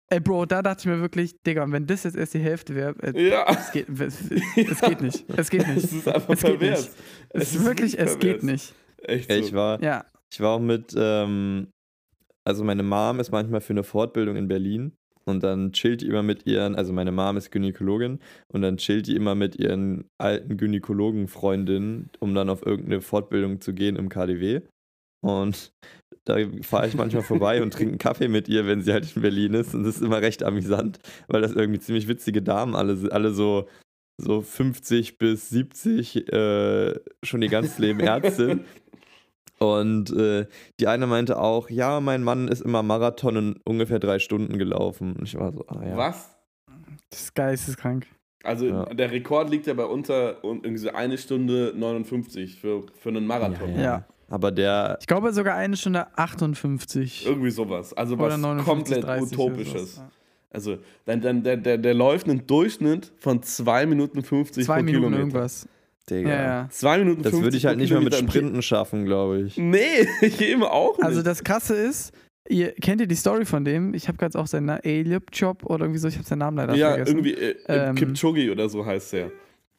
Ey, 0.08 0.20
Bro, 0.20 0.46
da 0.46 0.62
dachte 0.62 0.80
ich 0.82 0.86
mir 0.86 1.00
wirklich, 1.00 1.34
Digga, 1.44 1.70
wenn 1.70 1.86
das 1.86 2.04
jetzt 2.04 2.16
erst 2.16 2.34
die 2.34 2.38
Hälfte 2.38 2.74
wäre, 2.76 2.94
äh, 3.02 3.28
Ja. 3.28 3.44
es 3.48 3.72
geht, 3.72 3.88
es, 3.88 4.30
es 4.56 4.80
geht 4.80 5.00
nicht. 5.00 5.24
Es 5.36 5.50
geht 5.50 5.66
nicht. 5.66 5.76
Es 5.84 5.92
ist 5.92 6.06
einfach 6.08 6.30
Es 6.34 6.42
geht 6.42 6.58
pervers. 6.60 6.84
nicht. 6.84 6.96
Es 7.30 7.54
ist 7.54 7.64
wirklich, 7.64 7.98
es 7.98 8.18
geht 8.18 8.40
pervers. 8.40 8.42
nicht. 8.44 8.74
Echt 9.02 9.30
Ja, 9.30 9.36
so. 9.38 9.44
ich 9.46 9.52
war, 9.52 9.82
Ja. 9.82 10.04
ich 10.32 10.40
war 10.40 10.50
auch 10.56 10.60
mit, 10.60 10.94
ähm, 10.96 11.68
also 12.44 12.62
meine 12.62 12.84
Mom 12.84 13.18
ist 13.18 13.32
manchmal 13.32 13.60
für 13.60 13.72
eine 13.72 13.82
Fortbildung 13.82 14.36
in 14.36 14.46
Berlin 14.46 14.92
und 15.24 15.42
dann 15.42 15.72
chillt 15.72 16.02
die 16.02 16.06
immer 16.06 16.22
mit 16.22 16.46
ihren, 16.46 16.76
also 16.76 16.92
meine 16.92 17.10
Mom 17.10 17.36
ist 17.36 17.50
Gynäkologin 17.50 18.20
und 18.52 18.62
dann 18.62 18.76
chillt 18.76 19.08
die 19.08 19.16
immer 19.16 19.34
mit 19.34 19.56
ihren 19.56 20.04
alten 20.18 20.56
Gynäkologen-Freundinnen, 20.56 22.10
um 22.20 22.32
dann 22.32 22.48
auf 22.48 22.64
irgendeine 22.64 23.00
Fortbildung 23.00 23.60
zu 23.60 23.74
gehen 23.74 23.96
im 23.96 24.08
KDW. 24.08 24.60
Und 25.24 25.72
da 26.26 26.36
fahre 26.62 26.86
ich 26.88 26.94
manchmal 26.94 27.22
vorbei 27.22 27.62
und 27.62 27.72
trinke 27.72 27.92
einen 27.92 27.98
Kaffee 27.98 28.28
mit 28.28 28.48
ihr, 28.48 28.66
wenn 28.66 28.82
sie 28.82 28.92
halt 28.92 29.16
in 29.16 29.22
Berlin 29.22 29.54
ist. 29.54 29.74
Und 29.74 29.84
das 29.84 29.96
ist 29.96 30.02
immer 30.02 30.20
recht 30.20 30.42
amüsant, 30.44 30.98
weil 31.28 31.40
das 31.40 31.52
irgendwie 31.52 31.80
ziemlich 31.80 32.06
witzige 32.08 32.42
Damen 32.42 32.74
alle 32.76 32.96
sind, 32.96 33.12
alle 33.12 33.32
so, 33.32 33.66
so 34.18 34.42
50 34.42 35.16
bis 35.18 35.48
70, 35.48 36.30
äh, 36.32 36.94
schon 37.22 37.40
ihr 37.42 37.48
ganzes 37.48 37.78
Leben 37.78 38.00
Ärztin. 38.00 38.64
Und 39.58 40.10
äh, 40.12 40.46
die 40.80 40.86
eine 40.86 41.06
meinte 41.06 41.38
auch, 41.40 41.70
ja, 41.70 42.00
mein 42.00 42.22
Mann 42.22 42.48
ist 42.48 42.60
immer 42.60 42.82
Marathon 42.82 43.36
in 43.36 43.60
ungefähr 43.64 43.98
drei 43.98 44.18
Stunden 44.18 44.58
gelaufen. 44.58 45.16
Und 45.16 45.24
ich 45.28 45.34
war 45.38 45.52
so, 45.52 45.64
ah 45.68 45.82
ja. 45.86 45.96
Was? 45.96 46.36
Das 47.10 47.20
ist 47.22 47.34
geisteskrank. 47.34 48.06
Also 48.44 48.66
Ja. 48.66 48.84
der 48.86 49.10
Rekord 49.10 49.48
liegt 49.50 49.66
ja 49.66 49.74
bei 49.74 49.84
unter 49.86 50.44
un- 50.44 50.58
irgendwie 50.62 50.78
so 50.82 50.90
eine 50.90 51.16
Stunde 51.18 51.72
59 51.74 52.56
für, 52.60 52.84
für 52.94 53.08
einen 53.08 53.26
Marathon. 53.26 53.74
Ja, 53.76 53.82
Ja. 53.82 54.06
Aber 54.28 54.50
der, 54.50 54.98
Ich 55.00 55.06
glaube 55.06 55.32
sogar 55.32 55.54
eine 55.54 55.76
Stunde 55.76 56.06
58. 56.18 57.26
Irgendwie 57.26 57.50
sowas. 57.50 57.92
Also 57.92 58.18
was 58.18 58.36
59, 58.36 58.64
komplett 58.64 59.04
30 59.04 59.38
oder 59.38 59.44
Utopisches. 59.44 60.00
Also 60.50 60.78
dann, 61.04 61.20
dann, 61.20 61.42
der, 61.42 61.56
der, 61.56 61.78
der 61.78 61.94
läuft 61.94 62.28
einen 62.28 62.46
Durchschnitt 62.46 63.12
von 63.18 63.42
2 63.42 63.86
Minuten 63.86 64.22
50 64.22 64.64
Zwei 64.64 64.78
pro 64.78 64.82
Minuten 64.84 64.98
Kilometer. 65.04 65.20
irgendwas. 65.20 65.68
Digga. 66.08 66.28
Ja, 66.30 66.42
ja. 66.42 66.68
2 66.70 66.98
Minuten 66.98 67.22
Das 67.22 67.30
50 67.30 67.44
würde 67.44 67.56
ich 67.56 67.66
halt 67.66 67.78
nicht 67.78 67.92
mal 67.92 68.00
mit. 68.00 68.14
Sprinten 68.14 68.62
schaffen, 68.62 69.04
glaube 69.04 69.40
ich. 69.42 69.56
Nee, 69.58 70.06
ich 70.20 70.40
eben 70.40 70.62
auch 70.62 70.96
nicht. 70.96 71.04
Also 71.04 71.22
das 71.22 71.44
Krasse 71.44 71.74
ist, 71.76 72.12
ihr 72.48 72.72
kennt 72.72 73.00
ihr 73.00 73.06
die 73.06 73.16
Story 73.16 73.44
von 73.44 73.64
dem? 73.64 73.92
Ich 73.92 74.08
habe 74.08 74.16
gerade 74.18 74.38
auch 74.38 74.46
seinen 74.46 74.66
Namen, 74.66 74.82
Elip 74.84 75.30
Chop 75.36 75.64
oder 75.66 75.84
irgendwie 75.84 75.98
so, 75.98 76.08
ich 76.08 76.16
habe 76.16 76.26
seinen 76.26 76.38
Namen 76.40 76.56
leider 76.56 76.74
ja, 76.74 76.88
vergessen. 76.90 77.18
irgendwie 77.18 77.34
äh, 77.34 77.56
Ähm, 77.68 77.94
Kipchoge 77.96 78.50
oder 78.50 78.68
so 78.68 78.84
heißt 78.86 79.12
der. 79.12 79.30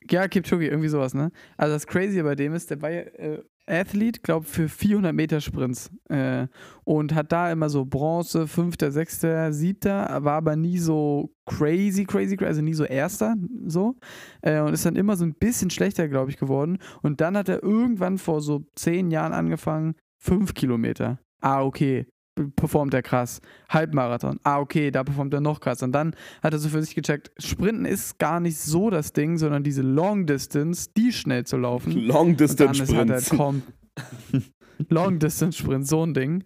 Ja, 0.09 0.27
Kipchoge, 0.27 0.67
irgendwie 0.67 0.89
sowas, 0.89 1.13
ne? 1.13 1.31
Also 1.57 1.73
das 1.75 1.87
Crazy 1.87 2.21
bei 2.21 2.35
dem 2.35 2.53
ist, 2.53 2.69
der 2.69 2.81
war 2.81 2.91
äh, 2.91 3.41
Athlet, 3.67 4.23
glaube 4.23 4.45
für 4.45 4.69
400 4.69 5.13
Meter 5.13 5.41
Sprints 5.41 5.91
äh, 6.09 6.47
und 6.85 7.13
hat 7.13 7.31
da 7.31 7.51
immer 7.51 7.69
so 7.69 7.85
Bronze, 7.85 8.47
Fünfter, 8.47 8.91
Sechster, 8.91 9.51
Siebter, 9.51 10.23
war 10.23 10.35
aber 10.35 10.55
nie 10.55 10.77
so 10.77 11.33
crazy, 11.45 12.05
crazy, 12.05 12.37
crazy, 12.37 12.47
also 12.47 12.61
nie 12.61 12.73
so 12.73 12.85
Erster, 12.85 13.35
so 13.65 13.95
äh, 14.41 14.61
und 14.61 14.73
ist 14.73 14.85
dann 14.85 14.95
immer 14.95 15.17
so 15.17 15.25
ein 15.25 15.33
bisschen 15.33 15.69
schlechter, 15.69 16.07
glaube 16.07 16.31
ich, 16.31 16.37
geworden 16.37 16.77
und 17.01 17.19
dann 17.19 17.35
hat 17.35 17.49
er 17.49 17.61
irgendwann 17.61 18.17
vor 18.17 18.41
so 18.41 18.65
zehn 18.75 19.11
Jahren 19.11 19.33
angefangen, 19.33 19.95
fünf 20.17 20.53
Kilometer. 20.53 21.19
Ah, 21.41 21.63
okay, 21.63 22.07
performt 22.55 22.93
er 22.93 23.01
krass. 23.01 23.41
Halbmarathon. 23.69 24.39
Ah, 24.43 24.59
okay, 24.59 24.91
da 24.91 25.03
performt 25.03 25.33
er 25.33 25.41
noch 25.41 25.59
krass. 25.59 25.83
Und 25.83 25.91
dann 25.91 26.15
hat 26.41 26.53
er 26.53 26.59
so 26.59 26.69
für 26.69 26.81
sich 26.81 26.95
gecheckt, 26.95 27.31
Sprinten 27.37 27.85
ist 27.85 28.17
gar 28.19 28.39
nicht 28.39 28.57
so 28.57 28.89
das 28.89 29.13
Ding, 29.13 29.37
sondern 29.37 29.63
diese 29.63 29.81
Long 29.81 30.25
Distance, 30.25 30.89
die 30.95 31.11
schnell 31.11 31.45
zu 31.45 31.57
laufen. 31.57 31.91
Long 32.07 32.37
Distance 32.37 32.83
ist 32.83 32.93
halt, 32.93 33.31
Long 34.89 35.19
Distance 35.19 35.57
Sprint, 35.57 35.87
so 35.87 36.05
ein 36.05 36.13
Ding. 36.13 36.43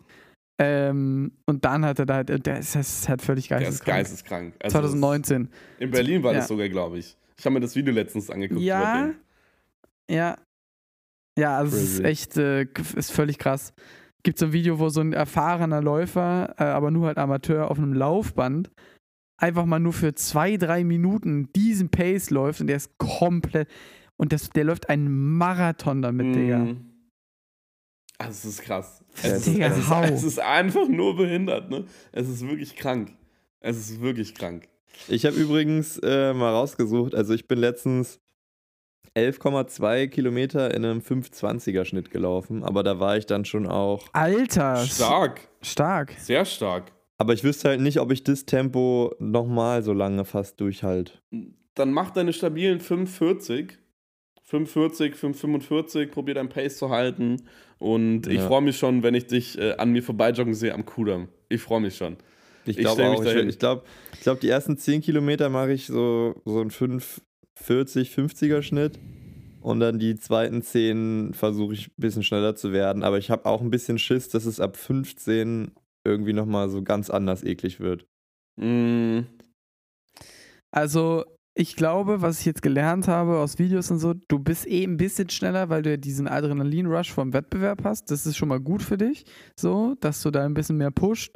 Ähm, 0.59 1.31
und 1.47 1.65
dann 1.65 1.83
hat 1.85 1.99
er 1.99 2.05
da 2.05 2.15
halt, 2.15 2.45
der 2.45 2.59
ist, 2.59 2.75
das 2.75 2.99
ist 2.99 3.09
halt 3.09 3.21
völlig 3.21 3.47
Der 3.47 3.57
ist 3.61 3.83
geisteskrank. 3.83 3.97
geisteskrank. 3.97 4.53
Also 4.59 4.77
2019. 4.77 5.49
In 5.79 5.91
Berlin 5.91 6.23
war 6.23 6.33
Ja. 6.33 6.39
das 6.39 6.47
sogar, 6.47 6.69
glaube 6.69 6.99
ich. 6.99 7.17
Ich 7.37 7.45
habe 7.45 7.55
mir 7.55 7.59
das 7.61 7.75
Video 7.75 7.93
letztens 7.93 8.29
angeguckt. 8.29 8.61
Ja. 8.61 9.09
Ja. 10.09 10.37
Ja, 11.37 11.57
also 11.57 11.75
es 11.77 11.83
ist 11.83 11.99
echt, 12.01 12.37
äh, 12.37 12.67
ist 12.95 13.11
völlig 13.11 13.39
krass. 13.39 13.73
Gibt 14.23 14.37
so 14.37 14.47
ein 14.47 14.53
Video, 14.53 14.79
wo 14.79 14.89
so 14.89 15.01
ein 15.01 15.13
erfahrener 15.13 15.81
Läufer, 15.81 16.55
äh, 16.57 16.63
aber 16.63 16.91
nur 16.91 17.07
halt 17.07 17.17
Amateur 17.17 17.71
auf 17.71 17.77
einem 17.77 17.93
Laufband, 17.93 18.69
einfach 19.37 19.65
mal 19.65 19.79
nur 19.79 19.93
für 19.93 20.13
zwei, 20.13 20.57
drei 20.57 20.83
Minuten 20.83 21.51
diesen 21.53 21.89
Pace 21.89 22.29
läuft 22.29 22.61
und 22.61 22.67
der 22.67 22.77
ist 22.77 22.97
komplett. 22.97 23.67
Und 24.17 24.33
das, 24.33 24.49
der 24.51 24.65
läuft 24.65 24.89
einen 24.89 25.37
Marathon 25.37 26.01
damit, 26.01 26.35
Digga. 26.35 26.59
Mhm. 26.59 26.85
Also 28.19 28.31
es 28.31 28.45
ist 28.45 28.61
krass. 28.61 29.03
Es 29.23 29.47
ist, 29.47 29.47
Digga, 29.47 29.67
es, 29.67 29.77
ist, 29.79 29.91
es 29.91 30.23
ist 30.23 30.39
einfach 30.39 30.87
nur 30.87 31.15
behindert, 31.15 31.71
ne? 31.71 31.85
Es 32.11 32.29
ist 32.29 32.47
wirklich 32.47 32.75
krank. 32.75 33.13
Es 33.59 33.77
ist 33.77 34.01
wirklich 34.01 34.35
krank. 34.35 34.67
Ich 35.07 35.25
habe 35.25 35.35
übrigens 35.35 35.97
äh, 36.03 36.33
mal 36.33 36.51
rausgesucht, 36.51 37.15
also 37.15 37.33
ich 37.33 37.47
bin 37.47 37.57
letztens 37.57 38.19
11,2 39.15 40.07
Kilometer 40.07 40.73
in 40.73 40.85
einem 40.85 40.99
520er 40.99 41.85
Schnitt 41.85 42.11
gelaufen, 42.11 42.63
aber 42.63 42.83
da 42.83 42.99
war 42.99 43.17
ich 43.17 43.25
dann 43.25 43.45
schon 43.45 43.67
auch. 43.67 44.07
Alter! 44.13 44.77
Stark! 44.77 45.49
Stark! 45.61 46.13
Sehr 46.17 46.45
stark. 46.45 46.91
Aber 47.17 47.33
ich 47.33 47.43
wüsste 47.43 47.69
halt 47.69 47.81
nicht, 47.81 47.99
ob 47.99 48.11
ich 48.11 48.23
das 48.23 48.45
Tempo 48.45 49.13
nochmal 49.19 49.83
so 49.83 49.93
lange 49.93 50.25
fast 50.25 50.59
durchhalt. 50.59 51.21
Dann 51.75 51.93
mach 51.93 52.11
deine 52.11 52.33
stabilen 52.33 52.79
45. 52.79 53.77
45, 54.43 55.15
545, 55.15 56.11
probier 56.11 56.33
dein 56.33 56.49
Pace 56.49 56.77
zu 56.77 56.89
halten. 56.89 57.43
Und 57.79 58.25
ja. 58.25 58.33
ich 58.33 58.41
freue 58.41 58.61
mich 58.61 58.77
schon, 58.77 59.01
wenn 59.03 59.15
ich 59.15 59.27
dich 59.27 59.57
äh, 59.57 59.73
an 59.73 59.91
mir 59.91 60.03
vorbeijoggen 60.03 60.53
sehe 60.53 60.73
am 60.73 60.85
Kudamm. 60.85 61.29
Ich 61.47 61.61
freue 61.61 61.79
mich 61.79 61.95
schon. 61.95 62.17
Ich 62.65 62.77
glaube, 62.77 63.01
ich, 63.01 63.21
ich, 63.21 63.47
ich 63.47 63.59
glaube, 63.59 63.83
glaub, 64.21 64.39
die 64.39 64.49
ersten 64.49 64.77
10 64.77 65.01
Kilometer 65.01 65.49
mache 65.49 65.73
ich 65.73 65.87
so, 65.87 66.35
so 66.45 66.61
ein 66.61 66.69
5, 66.69 67.21
40, 67.55 68.11
50er 68.11 68.61
Schnitt. 68.61 68.99
Und 69.61 69.79
dann 69.79 69.99
die 69.99 70.15
zweiten 70.15 70.61
10 70.61 71.33
versuche 71.33 71.73
ich 71.73 71.87
ein 71.89 72.01
bisschen 72.01 72.23
schneller 72.23 72.55
zu 72.55 72.71
werden. 72.71 73.03
Aber 73.03 73.19
ich 73.19 73.29
habe 73.29 73.45
auch 73.45 73.61
ein 73.61 73.69
bisschen 73.69 73.99
Schiss, 73.99 74.29
dass 74.29 74.45
es 74.45 74.59
ab 74.59 74.75
15 74.75 75.71
irgendwie 76.03 76.33
nochmal 76.33 76.69
so 76.69 76.81
ganz 76.81 77.09
anders 77.09 77.43
eklig 77.43 77.79
wird. 77.79 78.07
Mm. 78.55 79.21
Also, 80.71 81.25
ich 81.53 81.75
glaube, 81.75 82.21
was 82.21 82.39
ich 82.39 82.45
jetzt 82.45 82.61
gelernt 82.61 83.07
habe 83.07 83.37
aus 83.37 83.59
Videos 83.59 83.91
und 83.91 83.99
so, 83.99 84.13
du 84.13 84.39
bist 84.39 84.67
eh 84.67 84.83
ein 84.83 84.97
bisschen 84.97 85.29
schneller, 85.29 85.69
weil 85.69 85.81
du 85.83 85.91
ja 85.91 85.97
diesen 85.97 86.27
Adrenalin-Rush 86.27 87.11
vom 87.11 87.33
Wettbewerb 87.33 87.83
hast. 87.83 88.09
Das 88.09 88.25
ist 88.25 88.37
schon 88.37 88.49
mal 88.49 88.59
gut 88.59 88.81
für 88.81 88.97
dich, 88.97 89.25
so, 89.55 89.95
dass 89.99 90.21
du 90.21 90.31
da 90.31 90.45
ein 90.45 90.53
bisschen 90.53 90.77
mehr 90.77 90.91
pusht. 90.91 91.35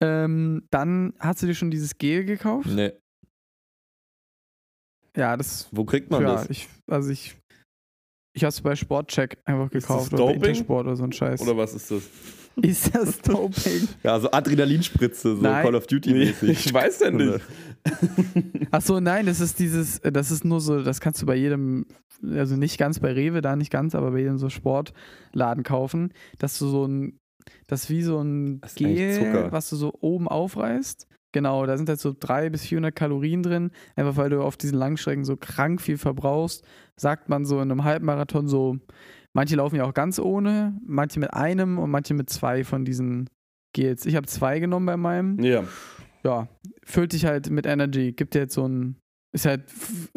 Ähm, 0.00 0.66
dann 0.70 1.14
hast 1.18 1.42
du 1.42 1.46
dir 1.46 1.54
schon 1.54 1.70
dieses 1.70 1.96
Gel 1.96 2.24
gekauft? 2.24 2.68
Nee. 2.68 2.92
Ja, 5.16 5.36
das. 5.36 5.68
Wo 5.70 5.84
kriegt 5.84 6.10
man 6.10 6.22
ja, 6.22 6.34
das? 6.34 6.50
ich, 6.50 6.68
also 6.90 7.10
ich. 7.10 7.36
Ich 8.36 8.42
habe 8.42 8.48
es 8.48 8.60
bei 8.60 8.74
Sportcheck 8.74 9.38
einfach 9.44 9.66
Ist 9.66 9.74
das 9.74 9.82
gekauft 9.86 10.12
oder 10.12 10.24
Doping? 10.24 10.42
Intersport 10.42 10.86
oder 10.86 10.96
so 10.96 11.04
ein 11.04 11.12
Scheiß. 11.12 11.40
Oder 11.40 11.56
was 11.56 11.72
ist 11.72 11.88
das? 11.88 12.02
ist 12.62 12.94
das 12.94 13.20
Doping? 13.20 13.88
Ja, 14.02 14.18
so 14.18 14.28
Adrenalinspritze, 14.30 15.36
so 15.36 15.42
Nein. 15.42 15.64
Call 15.64 15.76
of 15.76 15.86
Duty 15.86 16.12
mäßig. 16.12 16.50
ich 16.50 16.74
weiß 16.74 17.00
ja 17.00 17.10
nicht. 17.12 17.40
Ach 18.70 18.80
so, 18.80 18.98
nein, 18.98 19.26
das 19.26 19.40
ist 19.40 19.58
dieses, 19.58 20.00
das 20.00 20.30
ist 20.30 20.44
nur 20.44 20.60
so, 20.60 20.82
das 20.82 21.00
kannst 21.00 21.22
du 21.22 21.26
bei 21.26 21.36
jedem, 21.36 21.86
also 22.28 22.56
nicht 22.56 22.78
ganz 22.78 22.98
bei 22.98 23.12
Rewe, 23.12 23.40
da 23.40 23.56
nicht 23.56 23.70
ganz, 23.70 23.94
aber 23.94 24.12
bei 24.12 24.18
jedem 24.18 24.38
so 24.38 24.48
Sportladen 24.48 25.62
kaufen, 25.62 26.12
dass 26.38 26.58
du 26.58 26.66
so 26.66 26.86
ein, 26.86 27.18
das 27.66 27.84
ist 27.84 27.90
wie 27.90 28.02
so 28.02 28.20
ein 28.20 28.60
Gel, 28.74 29.52
was 29.52 29.68
du 29.70 29.76
so 29.76 29.92
oben 30.00 30.28
aufreißt. 30.28 31.06
Genau, 31.34 31.66
da 31.66 31.76
sind 31.76 31.88
halt 31.88 31.98
so 31.98 32.14
300 32.18 32.52
bis 32.52 32.62
400 32.64 32.94
Kalorien 32.94 33.42
drin, 33.42 33.72
einfach 33.96 34.16
weil 34.16 34.30
du 34.30 34.40
auf 34.40 34.56
diesen 34.56 34.78
Langstrecken 34.78 35.24
so 35.24 35.36
krank 35.36 35.80
viel 35.80 35.98
verbrauchst, 35.98 36.64
sagt 36.96 37.28
man 37.28 37.44
so 37.44 37.56
in 37.56 37.72
einem 37.72 37.82
Halbmarathon 37.82 38.46
so, 38.46 38.76
manche 39.32 39.56
laufen 39.56 39.74
ja 39.74 39.84
auch 39.84 39.94
ganz 39.94 40.20
ohne, 40.20 40.78
manche 40.86 41.18
mit 41.18 41.34
einem 41.34 41.78
und 41.80 41.90
manche 41.90 42.14
mit 42.14 42.30
zwei 42.30 42.62
von 42.62 42.84
diesen 42.84 43.28
Gels. 43.72 44.06
Ich 44.06 44.14
habe 44.14 44.26
zwei 44.28 44.60
genommen 44.60 44.86
bei 44.86 44.96
meinem 44.96 45.40
Ja. 45.42 45.64
ja, 46.22 46.46
füllt 46.84 47.12
dich 47.12 47.26
halt 47.26 47.50
mit 47.50 47.66
Energy, 47.66 48.12
gibt 48.12 48.34
dir 48.34 48.42
jetzt 48.42 48.54
so 48.54 48.68
ein, 48.68 48.94
ist 49.32 49.44
halt 49.46 49.64
f- 49.66 50.12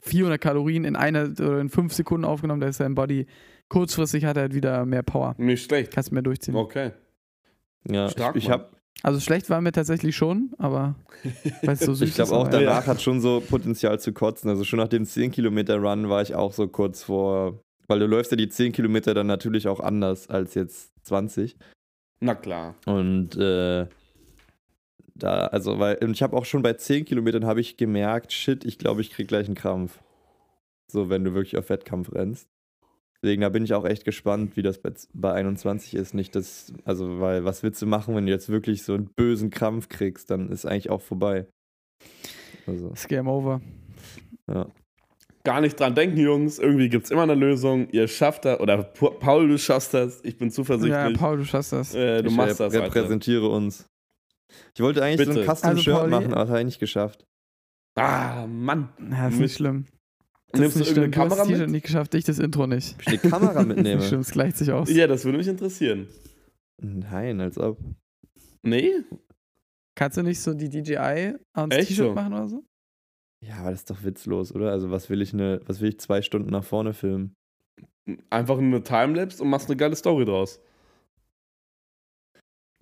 400 0.00 0.40
Kalorien 0.40 0.84
in 0.84 0.96
einer 0.96 1.26
oder 1.30 1.60
in 1.60 1.68
fünf 1.68 1.92
Sekunden 1.92 2.24
aufgenommen, 2.24 2.60
da 2.60 2.66
ist 2.66 2.80
dein 2.80 2.96
Body 2.96 3.26
kurzfristig 3.68 4.24
hat 4.24 4.36
er 4.36 4.42
halt 4.42 4.54
wieder 4.54 4.84
mehr 4.86 5.04
Power. 5.04 5.36
Nicht 5.38 5.62
schlecht. 5.66 5.92
Kannst 5.94 6.10
du 6.10 6.14
mehr 6.14 6.22
durchziehen. 6.22 6.56
Okay. 6.56 6.90
Ja, 7.88 8.08
Stark, 8.08 8.34
ich, 8.34 8.44
ich 8.46 8.50
habe 8.50 8.70
Also 9.02 9.20
schlecht 9.20 9.48
war 9.48 9.60
mir 9.60 9.72
tatsächlich 9.72 10.16
schon, 10.16 10.50
aber 10.58 10.96
weil 11.62 11.74
es 11.74 11.80
so 11.80 11.94
süß 11.94 12.08
Ich 12.08 12.14
glaube 12.16 12.32
auch, 12.32 12.48
danach 12.48 12.86
hat 12.86 13.00
schon 13.00 13.20
so 13.20 13.40
Potenzial 13.40 14.00
zu 14.00 14.12
kotzen. 14.12 14.50
Also 14.50 14.64
schon 14.64 14.78
nach 14.78 14.88
dem 14.88 15.04
10 15.04 15.30
Kilometer 15.30 15.76
Run 15.76 16.08
war 16.08 16.22
ich 16.22 16.34
auch 16.34 16.52
so 16.52 16.66
kurz 16.66 17.04
vor, 17.04 17.60
weil 17.86 18.00
du 18.00 18.06
läufst 18.06 18.32
ja 18.32 18.36
die 18.36 18.48
10 18.48 18.72
Kilometer 18.72 19.14
dann 19.14 19.28
natürlich 19.28 19.68
auch 19.68 19.80
anders 19.80 20.28
als 20.28 20.54
jetzt 20.54 20.90
20. 21.04 21.56
Na 22.20 22.34
klar. 22.34 22.74
Und 22.86 23.36
äh, 23.36 23.86
da, 25.14 25.46
also, 25.46 25.78
weil, 25.78 25.98
und 25.98 26.12
ich 26.12 26.22
habe 26.22 26.36
auch 26.36 26.44
schon 26.44 26.62
bei 26.62 26.72
10 26.72 27.04
Kilometern 27.04 27.44
habe 27.44 27.60
ich 27.60 27.76
gemerkt, 27.76 28.32
shit, 28.32 28.64
ich 28.64 28.78
glaube, 28.78 29.00
ich 29.00 29.10
krieg 29.10 29.28
gleich 29.28 29.46
einen 29.46 29.56
Krampf. 29.56 30.00
So, 30.90 31.08
wenn 31.08 31.24
du 31.24 31.34
wirklich 31.34 31.56
auf 31.56 31.70
Wettkampf 31.70 32.12
rennst. 32.12 32.48
Deswegen, 33.22 33.42
da 33.42 33.48
bin 33.48 33.64
ich 33.64 33.74
auch 33.74 33.84
echt 33.84 34.04
gespannt, 34.04 34.56
wie 34.56 34.62
das 34.62 34.78
bei, 34.80 34.92
bei 35.12 35.32
21 35.32 35.94
ist. 35.94 36.14
Nicht 36.14 36.36
das, 36.36 36.72
also, 36.84 37.18
weil, 37.20 37.44
was 37.44 37.62
willst 37.64 37.82
du 37.82 37.86
machen, 37.86 38.14
wenn 38.14 38.26
du 38.26 38.32
jetzt 38.32 38.48
wirklich 38.48 38.84
so 38.84 38.94
einen 38.94 39.10
bösen 39.16 39.50
Krampf 39.50 39.88
kriegst, 39.88 40.30
dann 40.30 40.50
ist 40.50 40.64
eigentlich 40.66 40.90
auch 40.90 41.00
vorbei. 41.00 41.46
Also, 42.66 42.90
ist 42.90 43.08
Game 43.08 43.26
Over. 43.28 43.60
ja. 44.50 44.66
Gar 45.44 45.62
nicht 45.62 45.80
dran 45.80 45.94
denken, 45.94 46.18
Jungs. 46.18 46.58
Irgendwie 46.58 46.88
gibt 46.90 47.06
es 47.06 47.10
immer 47.10 47.22
eine 47.22 47.34
Lösung. 47.34 47.88
Ihr 47.90 48.06
schafft 48.06 48.44
das. 48.44 48.60
Oder 48.60 48.82
Pa- 48.82 49.10
Paul, 49.10 49.48
du 49.48 49.56
schaffst 49.58 49.94
das. 49.94 50.20
Ich 50.22 50.36
bin 50.36 50.48
Ja, 50.48 50.54
zuversichtlich. 50.54 51.16
Paul, 51.18 51.38
du 51.38 51.44
schaffst 51.44 51.72
das. 51.72 51.94
äh, 51.94 52.22
du 52.22 52.28
ich 52.28 52.36
machst 52.36 52.60
das. 52.60 52.74
Alter. 52.74 52.84
repräsentiere 52.86 53.48
uns. 53.48 53.86
Ich 54.74 54.80
wollte 54.82 55.02
eigentlich 55.02 55.24
so 55.26 55.32
ein 55.32 55.36
Bitte. 55.38 55.50
Custom-Shirt 55.54 55.94
Also, 55.94 56.10
machen, 56.10 56.32
aber 56.34 56.40
das 56.42 56.48
habe 56.50 56.58
ich 56.60 56.64
nicht 56.66 56.80
geschafft. 56.80 57.24
Ah, 57.96 58.46
Mann. 58.46 58.90
Ja, 59.10 59.28
ist 59.28 59.38
nicht 59.38 59.54
schlimm. 59.56 59.86
Das 60.50 60.60
Nimmst 60.60 60.76
du 60.76 60.80
nicht 60.80 60.88
irgendeine. 60.96 61.10
Du 61.10 61.18
hast 61.18 61.28
Kamera 61.28 61.36
das 61.40 61.46
T-Shirt 61.48 61.60
mit? 61.66 61.70
nicht 61.70 61.82
geschafft, 61.84 62.14
ich 62.14 62.24
das 62.24 62.38
Intro 62.38 62.66
nicht. 62.66 62.94
Ob 62.94 63.00
ich 63.02 63.08
eine 63.08 63.18
Kamera 63.30 63.62
mitnehme? 63.64 64.02
Schlimm, 64.02 64.20
es 64.20 64.30
gleicht 64.30 64.56
sich 64.56 64.72
aus. 64.72 64.90
Ja, 64.90 65.06
das 65.06 65.24
würde 65.24 65.38
mich 65.38 65.48
interessieren. 65.48 66.06
Nein, 66.80 67.40
als 67.40 67.58
ob. 67.58 67.78
Nee? 68.62 68.92
Kannst 69.94 70.16
du 70.16 70.22
nicht 70.22 70.40
so 70.40 70.54
die 70.54 70.68
DJI 70.68 71.34
ans 71.52 71.74
T-Shirt 71.74 71.96
so? 71.96 72.12
machen 72.14 72.32
oder 72.32 72.48
so? 72.48 72.64
Ja, 73.44 73.56
aber 73.58 73.70
das 73.70 73.80
ist 73.80 73.90
doch 73.90 74.02
witzlos, 74.04 74.54
oder? 74.54 74.70
Also 74.72 74.90
was 74.90 75.10
will 75.10 75.22
ich 75.22 75.32
eine, 75.32 75.60
was 75.66 75.80
will 75.80 75.90
ich 75.90 76.00
zwei 76.00 76.22
Stunden 76.22 76.50
nach 76.50 76.64
vorne 76.64 76.92
filmen? 76.92 77.34
Einfach 78.30 78.58
eine 78.58 78.82
Timelapse 78.82 79.42
und 79.42 79.50
machst 79.50 79.68
eine 79.68 79.76
geile 79.76 79.94
Story 79.96 80.24
draus. 80.24 80.60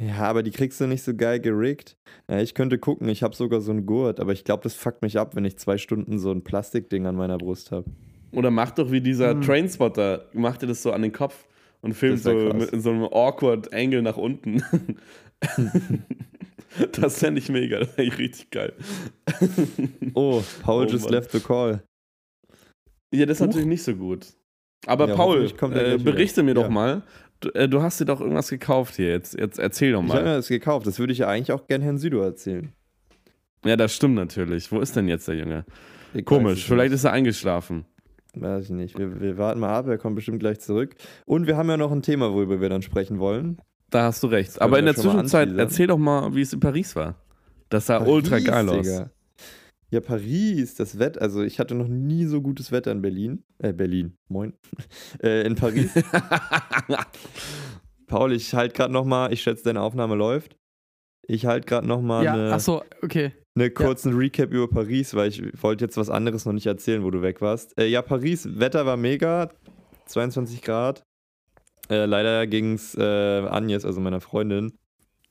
Ja, 0.02 0.18
aber 0.24 0.42
die 0.42 0.50
kriegst 0.50 0.78
du 0.80 0.87
nicht 0.87 1.02
so 1.02 1.14
geil 1.14 1.40
gerickt. 1.40 1.96
Ja, 2.30 2.38
ich 2.40 2.54
könnte 2.54 2.78
gucken, 2.78 3.09
ich 3.09 3.22
habe 3.22 3.35
sogar 3.35 3.61
so 3.62 3.70
einen 3.72 3.87
Gurt, 3.87 4.20
aber 4.20 4.32
ich 4.32 4.44
glaube, 4.44 4.62
das 4.62 4.74
fuckt 4.74 5.00
mich 5.02 5.18
ab, 5.18 5.35
wenn 5.37 5.44
ich 5.46 5.56
zwei 5.59 5.78
Stunden 5.78 6.18
so 6.18 6.30
ein 6.32 6.44
Plastikding 6.44 7.06
an 7.06 7.16
meiner 7.16 7.38
Brust 7.38 7.70
habe. 7.72 7.90
Oder 8.32 8.50
mach 8.50 8.72
doch 8.72 8.90
wie 8.90 9.00
dieser 9.00 9.30
Hm. 9.30 9.40
Trainspotter. 9.42 10.26
Mach 10.35 10.59
dir 10.59 10.66
das 10.66 10.82
so 10.82 10.92
an 10.92 11.00
den 11.02 11.12
Kopf 11.12 11.46
und 11.80 11.94
filmt 11.94 12.22
wär 12.26 12.32
so 12.32 12.48
krass. 12.50 12.61
mit 12.62 12.70
in 12.74 12.80
so 12.82 12.90
einem 12.90 13.04
awkward 13.04 13.72
Angle 13.72 14.02
nach 14.02 14.18
unten. 14.18 14.62
das 17.00 17.18
fände 17.18 17.40
ich 17.40 17.48
mega. 17.48 17.78
Das 17.80 17.96
wäre 17.96 18.18
richtig 18.18 18.50
geil. 18.50 18.72
Oh, 20.14 20.42
Paul 20.62 20.85
Oh 20.87 20.88
just 20.90 21.04
Mann. 21.04 21.14
left 21.14 21.30
the 21.32 21.40
call. 21.40 21.82
Ja, 23.14 23.24
das 23.24 23.37
ist 23.37 23.40
Huch. 23.40 23.46
natürlich 23.46 23.68
nicht 23.68 23.82
so 23.82 23.94
gut. 23.94 24.26
Aber 24.87 25.09
Ja, 25.09 25.14
Paul, 25.16 25.44
äh, 25.46 25.48
gleich 25.48 25.70
wieder. 25.72 25.98
berichte 25.98 26.42
mir 26.42 26.54
doch 26.54 26.64
Ja. 26.64 26.68
mal. 26.70 27.02
Du, 27.40 27.51
äh, 27.51 27.68
du 27.68 27.83
hast 27.83 28.01
dir 28.01 28.05
doch 28.07 28.20
irgendwas 28.20 28.49
gekauft 28.49 28.96
hier. 28.96 29.09
Jetzt, 29.11 29.38
jetzt 29.38 29.59
erzähl 29.59 29.92
doch 29.92 30.03
Ich 30.03 30.09
habe 30.11 30.22
mal. 30.22 30.29
mir 30.31 30.37
das 30.37 30.49
gekauft. 30.49 30.87
Das 30.87 30.99
würde 30.99 31.12
ich 31.12 31.18
ja 31.20 31.29
eigentlich 31.29 31.53
auch 31.53 31.66
gern 31.66 31.83
Herrn 31.83 31.99
Südo 31.99 32.20
erzählen. 32.20 32.72
Ja, 33.64 33.77
das 33.77 33.94
stimmt 33.94 34.14
natürlich. 34.14 34.70
Wo 34.70 34.81
ist 34.81 34.96
denn 34.96 35.09
jetzt 35.09 35.29
der 35.29 35.35
Junge? 35.37 35.64
Ich 36.14 36.25
Komisch, 36.25 36.64
vielleicht 36.64 36.92
ist 36.94 37.05
er 37.05 37.12
eingeschlafen. 37.12 37.85
Weiß 38.35 38.64
ich 38.64 38.70
nicht. 38.70 38.99
Wir, 38.99 39.20
wir 39.20 39.38
warten 39.38 39.61
mal 39.61 39.75
ab, 39.75 39.87
er 39.88 39.99
kommt 39.99 40.14
bestimmt 40.16 40.40
gleich 40.40 40.61
zurück. 40.61 40.94
Und 41.25 41.46
wir 41.46 41.57
haben 41.57 41.68
ja 41.68 41.77
noch 41.77 41.90
ein 41.90 42.03
Thema, 42.03 42.33
worüber 42.33 42.61
wir 42.61 42.68
dann 42.68 42.83
sprechen 42.83 43.18
wollen. 43.18 43.59
Da 43.90 44.05
hast 44.05 44.22
du 44.22 44.27
recht. 44.29 44.61
Aber 44.61 44.79
in 44.79 44.85
der 44.85 44.94
mal 44.94 45.03
Zwischenzeit 45.03 45.49
erzähl 45.57 45.87
doch 45.87 45.99
mal, 45.99 46.35
wie 46.35 46.42
es 46.42 46.53
in 46.53 46.61
Paris 46.61 46.96
war. 46.96 47.16
Das 47.68 47.87
sah 47.87 47.99
ultra 48.05 48.31
Paris, 48.37 48.44
geil 48.44 48.68
aus. 48.68 48.87
Digga. 48.87 49.11
Ja, 49.96 50.02
Paris, 50.02 50.74
das 50.74 50.98
Wetter, 50.98 51.22
also 51.22 51.42
ich 51.42 51.59
hatte 51.59 51.74
noch 51.74 51.88
nie 51.88 52.26
so 52.26 52.42
gutes 52.42 52.70
Wetter 52.70 52.92
in 52.92 53.00
Berlin. 53.00 53.42
Äh, 53.56 53.72
Berlin, 53.72 54.18
moin. 54.28 54.52
äh, 55.22 55.46
in 55.46 55.54
Paris. 55.54 55.94
Paul, 58.06 58.35
ich 58.35 58.52
halt 58.52 58.74
gerade 58.74 58.92
nochmal, 58.92 59.32
ich 59.32 59.40
schätze, 59.40 59.64
deine 59.64 59.80
Aufnahme 59.80 60.14
läuft. 60.14 60.59
Ich 61.26 61.46
halt 61.46 61.66
gerade 61.66 61.88
nochmal 61.88 62.24
Ja, 62.24 62.35
eine 62.35 62.61
so, 62.61 62.82
okay. 63.00 63.32
ne 63.54 63.70
kurzen 63.70 64.12
Recap 64.12 64.52
über 64.52 64.68
Paris, 64.68 65.14
weil 65.14 65.30
ich 65.30 65.42
wollte 65.62 65.87
jetzt 65.87 65.96
was 65.96 66.11
anderes 66.11 66.44
noch 66.44 66.52
nicht 66.52 66.66
erzählen, 66.66 67.02
wo 67.02 67.11
du 67.11 67.22
weg 67.22 67.40
warst. 67.40 67.72
Äh, 67.80 67.87
ja, 67.87 68.02
Paris, 68.02 68.46
Wetter 68.61 68.85
war 68.85 68.98
mega, 68.98 69.48
22 70.04 70.61
Grad. 70.61 71.04
Äh, 71.88 72.04
leider 72.04 72.46
ging 72.46 72.74
es 72.74 72.94
äh, 72.98 73.00
Agnes, 73.00 73.87
also 73.87 74.02
meiner 74.02 74.20
Freundin, 74.20 74.74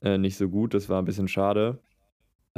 äh, 0.02 0.18
nicht 0.18 0.36
so 0.36 0.48
gut. 0.48 0.74
Das 0.74 0.88
war 0.88 1.00
ein 1.00 1.04
bisschen 1.04 1.28
schade. 1.28 1.78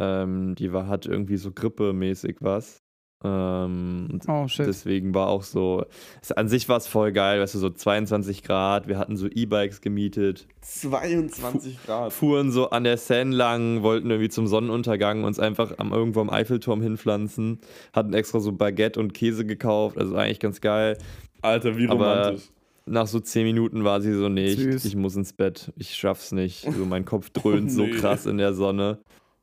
Ähm, 0.01 0.55
die 0.55 0.73
war, 0.73 0.87
hat 0.87 1.07
irgendwie 1.07 1.37
so 1.37 1.51
Grippe-mäßig 1.51 2.37
was. 2.41 2.79
Ähm, 3.25 4.21
Oh, 4.29 4.47
shit. 4.47 4.69
deswegen 4.69 5.13
war 5.13 5.27
auch 5.27 5.43
so, 5.43 5.85
es, 6.23 6.31
an 6.31 6.49
sich 6.49 6.69
war 6.69 6.77
es 6.77 6.87
voll 6.87 7.11
geil, 7.11 7.41
weißt 7.41 7.57
du, 7.57 7.59
so 7.59 7.69
22 7.69 8.45
Grad. 8.45 8.87
Wir 8.87 8.97
hatten 8.97 9.17
so 9.17 9.27
E-Bikes 9.27 9.81
gemietet 9.81 10.47
22 10.61 11.85
Grad. 11.85 12.13
fuhren 12.13 12.53
so 12.53 12.71
an 12.71 12.85
der 12.85 12.97
Seine 12.97 13.35
lang, 13.35 13.83
wollten 13.83 14.09
irgendwie 14.11 14.29
zum 14.29 14.47
Sonnenuntergang 14.47 15.25
uns 15.25 15.41
einfach 15.41 15.79
am, 15.79 15.93
irgendwo 15.93 16.21
am 16.21 16.31
Eiffelturm 16.31 16.81
hinpflanzen, 16.81 17.59
hatten 17.93 18.15
extra 18.15 18.39
so 18.41 18.53
Baguette 18.53 19.01
und 19.01 19.15
Käse 19.15 19.45
gekauft, 19.45 19.99
also 19.99 20.15
eigentlich 20.15 20.41
ganz 20.41 20.61
geil. 20.61 20.97
Alter, 21.43 21.77
wie 21.77 21.89
Aber- 21.89 22.21
romantisch. 22.21 22.49
Nach 22.91 23.07
so 23.07 23.21
zehn 23.21 23.45
Minuten 23.45 23.85
war 23.85 24.01
sie 24.01 24.15
so, 24.15 24.31
nee, 24.31 24.47
ich, 24.47 24.85
ich 24.87 24.97
muss 24.97 25.15
ins 25.15 25.35
Bett, 25.35 25.73
ich 25.77 25.95
schaff's 25.95 26.33
nicht. 26.33 26.63
So, 26.73 26.87
mein 26.87 27.05
Kopf 27.05 27.29
dröhnt 27.35 27.71
so 27.71 27.83
Nee. 27.83 27.91
krass 27.91 28.25
in 28.25 28.39
der 28.39 28.55
Sonne, 28.55 28.99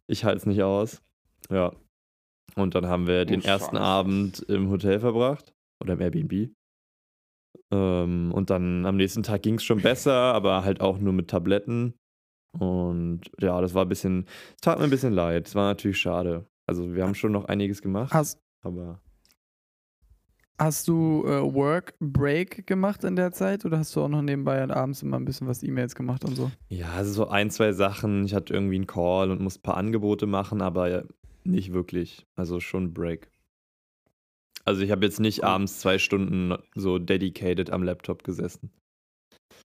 ich 0.08 0.24
halte 0.26 0.38
es 0.38 0.46
nicht 0.46 0.63
aus. 0.63 1.02
Ja. 1.50 1.74
Und 2.56 2.76
dann 2.76 2.88
haben 2.88 3.08
wir 3.08 3.26
den 3.26 3.44
ersten 3.44 3.76
Scheiße. 3.76 3.86
Abend 3.86 4.39
im 4.48 4.70
Hotel 4.70 5.00
verbracht 5.00 5.54
oder 5.82 5.94
im 5.94 6.02
Airbnb. 6.02 6.52
Ähm, 7.72 8.32
und 8.34 8.50
dann 8.50 8.86
am 8.86 8.98
nächsten 8.98 9.24
Tag 9.24 9.41
ging 9.41 9.56
es 9.56 9.63
schon 9.63 9.82
besser, 9.82 10.13
aber 10.34 10.63
halt 10.63 10.82
auch 10.82 10.98
nur 10.98 11.13
mit 11.13 11.30
Tabletten. 11.30 11.96
Und 12.58 13.22
ja, 13.39 13.60
das 13.60 13.74
war 13.74 13.84
ein 13.84 13.89
bisschen, 13.89 14.26
es 14.56 14.62
tat 14.62 14.78
mir 14.78 14.86
ein 14.86 14.89
bisschen 14.89 15.13
leid. 15.13 15.48
Es 15.48 15.56
war 15.56 15.68
natürlich 15.68 16.00
schade. 16.00 16.48
Also 16.68 16.96
wir 16.96 17.04
haben 17.04 17.15
schon 17.15 17.32
noch 17.32 17.46
einiges 17.46 17.82
gemacht, 17.82 18.13
Hast, 18.13 18.41
aber 18.63 19.02
hast 20.58 20.88
du 20.88 21.24
äh, 21.26 21.54
Work 21.54 21.96
Break 22.00 22.65
gemacht 22.68 23.04
in 23.04 23.15
der 23.15 23.32
Zeit 23.32 23.65
oder 23.65 23.80
hast 23.80 23.96
du 23.96 24.02
auch 24.02 24.08
noch 24.08 24.22
nebenbei 24.22 24.63
und 24.63 24.72
abends 24.72 25.02
immer 25.02 25.18
ein 25.18 25.26
bisschen 25.26 25.48
was 25.48 25.63
E-Mails 25.63 25.96
gemacht 25.96 26.24
und 26.26 26.36
so? 26.36 26.52
ja, 26.70 26.91
also 26.91 27.12
so 27.12 27.28
ein, 27.28 27.50
zwei 27.50 27.74
Sachen. 27.74 28.26
Ich 28.26 28.34
hatte 28.34 28.54
irgendwie 28.54 28.76
einen 28.76 28.88
Call 28.88 29.32
und 29.32 29.41
musste 29.41 29.60
ein 29.60 29.63
paar 29.63 29.78
Angebote 29.78 30.26
machen, 30.26 30.62
aber 30.62 31.06
nicht 31.44 31.74
wirklich. 31.74 32.26
Also 32.36 32.60
schon 32.60 32.94
Break. 32.94 33.30
Also 34.63 34.82
ich 34.82 34.91
habe 34.91 35.06
jetzt 35.06 35.20
nicht 35.20 35.44
abends 35.44 35.80
zwei 35.80 36.00
Stunden 36.00 36.56
so 36.74 36.98
dedicated 36.98 37.70
am 37.70 37.84
Laptop 37.84 38.24
gesessen. 38.24 38.72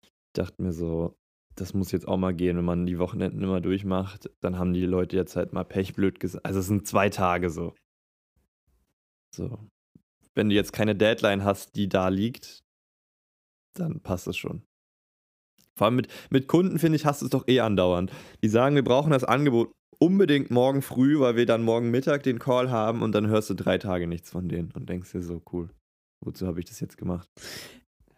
Ich 0.03 0.11
dachte 0.35 0.63
mir 0.63 0.73
so, 0.73 1.17
das 1.57 1.75
muss 1.75 1.93
jetzt 1.93 2.07
auch 2.07 2.17
mal 2.17 2.35
gehen, 2.35 2.57
wenn 2.57 2.65
man 2.65 2.87
die 2.87 2.99
Wochenenden 2.99 3.43
immer 3.43 3.61
durchmacht, 3.61 4.31
dann 4.41 4.59
haben 4.59 4.73
die 4.73 4.87
Leute 4.87 5.17
jetzt 5.17 5.37
halt 5.37 5.53
mal 5.53 5.65
Pechblöd 5.65 6.21
gesagt. 6.21 6.45
Also 6.45 6.61
es 6.61 6.67
sind 6.67 6.87
zwei 6.87 7.09
Tage 7.11 7.51
so. 7.51 7.75
So. 9.35 9.59
Wenn 10.35 10.49
du 10.49 10.55
jetzt 10.55 10.73
keine 10.73 10.95
Deadline 10.95 11.45
hast, 11.45 11.77
die 11.77 11.89
da 11.89 12.09
liegt, 12.09 12.65
dann 13.75 14.01
passt 14.01 14.27
es 14.27 14.37
schon. 14.37 14.63
Vor 15.77 15.87
allem 15.87 15.97
mit, 15.97 16.09
mit 16.31 16.47
Kunden, 16.47 16.79
finde 16.79 16.97
ich, 16.97 17.05
hast 17.05 17.21
du 17.21 17.27
es 17.27 17.31
doch 17.31 17.49
eh 17.49 17.61
andauernd. 17.61 18.13
Die 18.43 18.49
sagen, 18.49 18.77
wir 18.77 18.85
brauchen 18.85 19.11
das 19.11 19.25
Angebot 19.25 19.73
unbedingt 19.99 20.51
morgen 20.51 20.83
früh, 20.83 21.19
weil 21.21 21.37
wir 21.37 21.47
dann 21.47 21.63
morgen 21.63 21.91
Mittag 21.91 22.23
den 22.23 22.39
Call 22.39 22.71
haben 22.71 23.03
und 23.03 23.13
dann 23.13 23.29
hörst 23.29 23.51
du 23.51 23.55
drei 23.55 23.79
Tage 23.79 24.07
nichts 24.07 24.31
von 24.31 24.49
denen 24.49 24.71
und 24.73 24.89
denkst 24.89 25.13
dir 25.13 25.23
so, 25.23 25.43
cool, 25.53 25.71
wozu 26.25 26.47
habe 26.47 26.61
ich 26.61 26.67
das 26.67 26.81
jetzt 26.81 26.97
gemacht? 26.97 27.29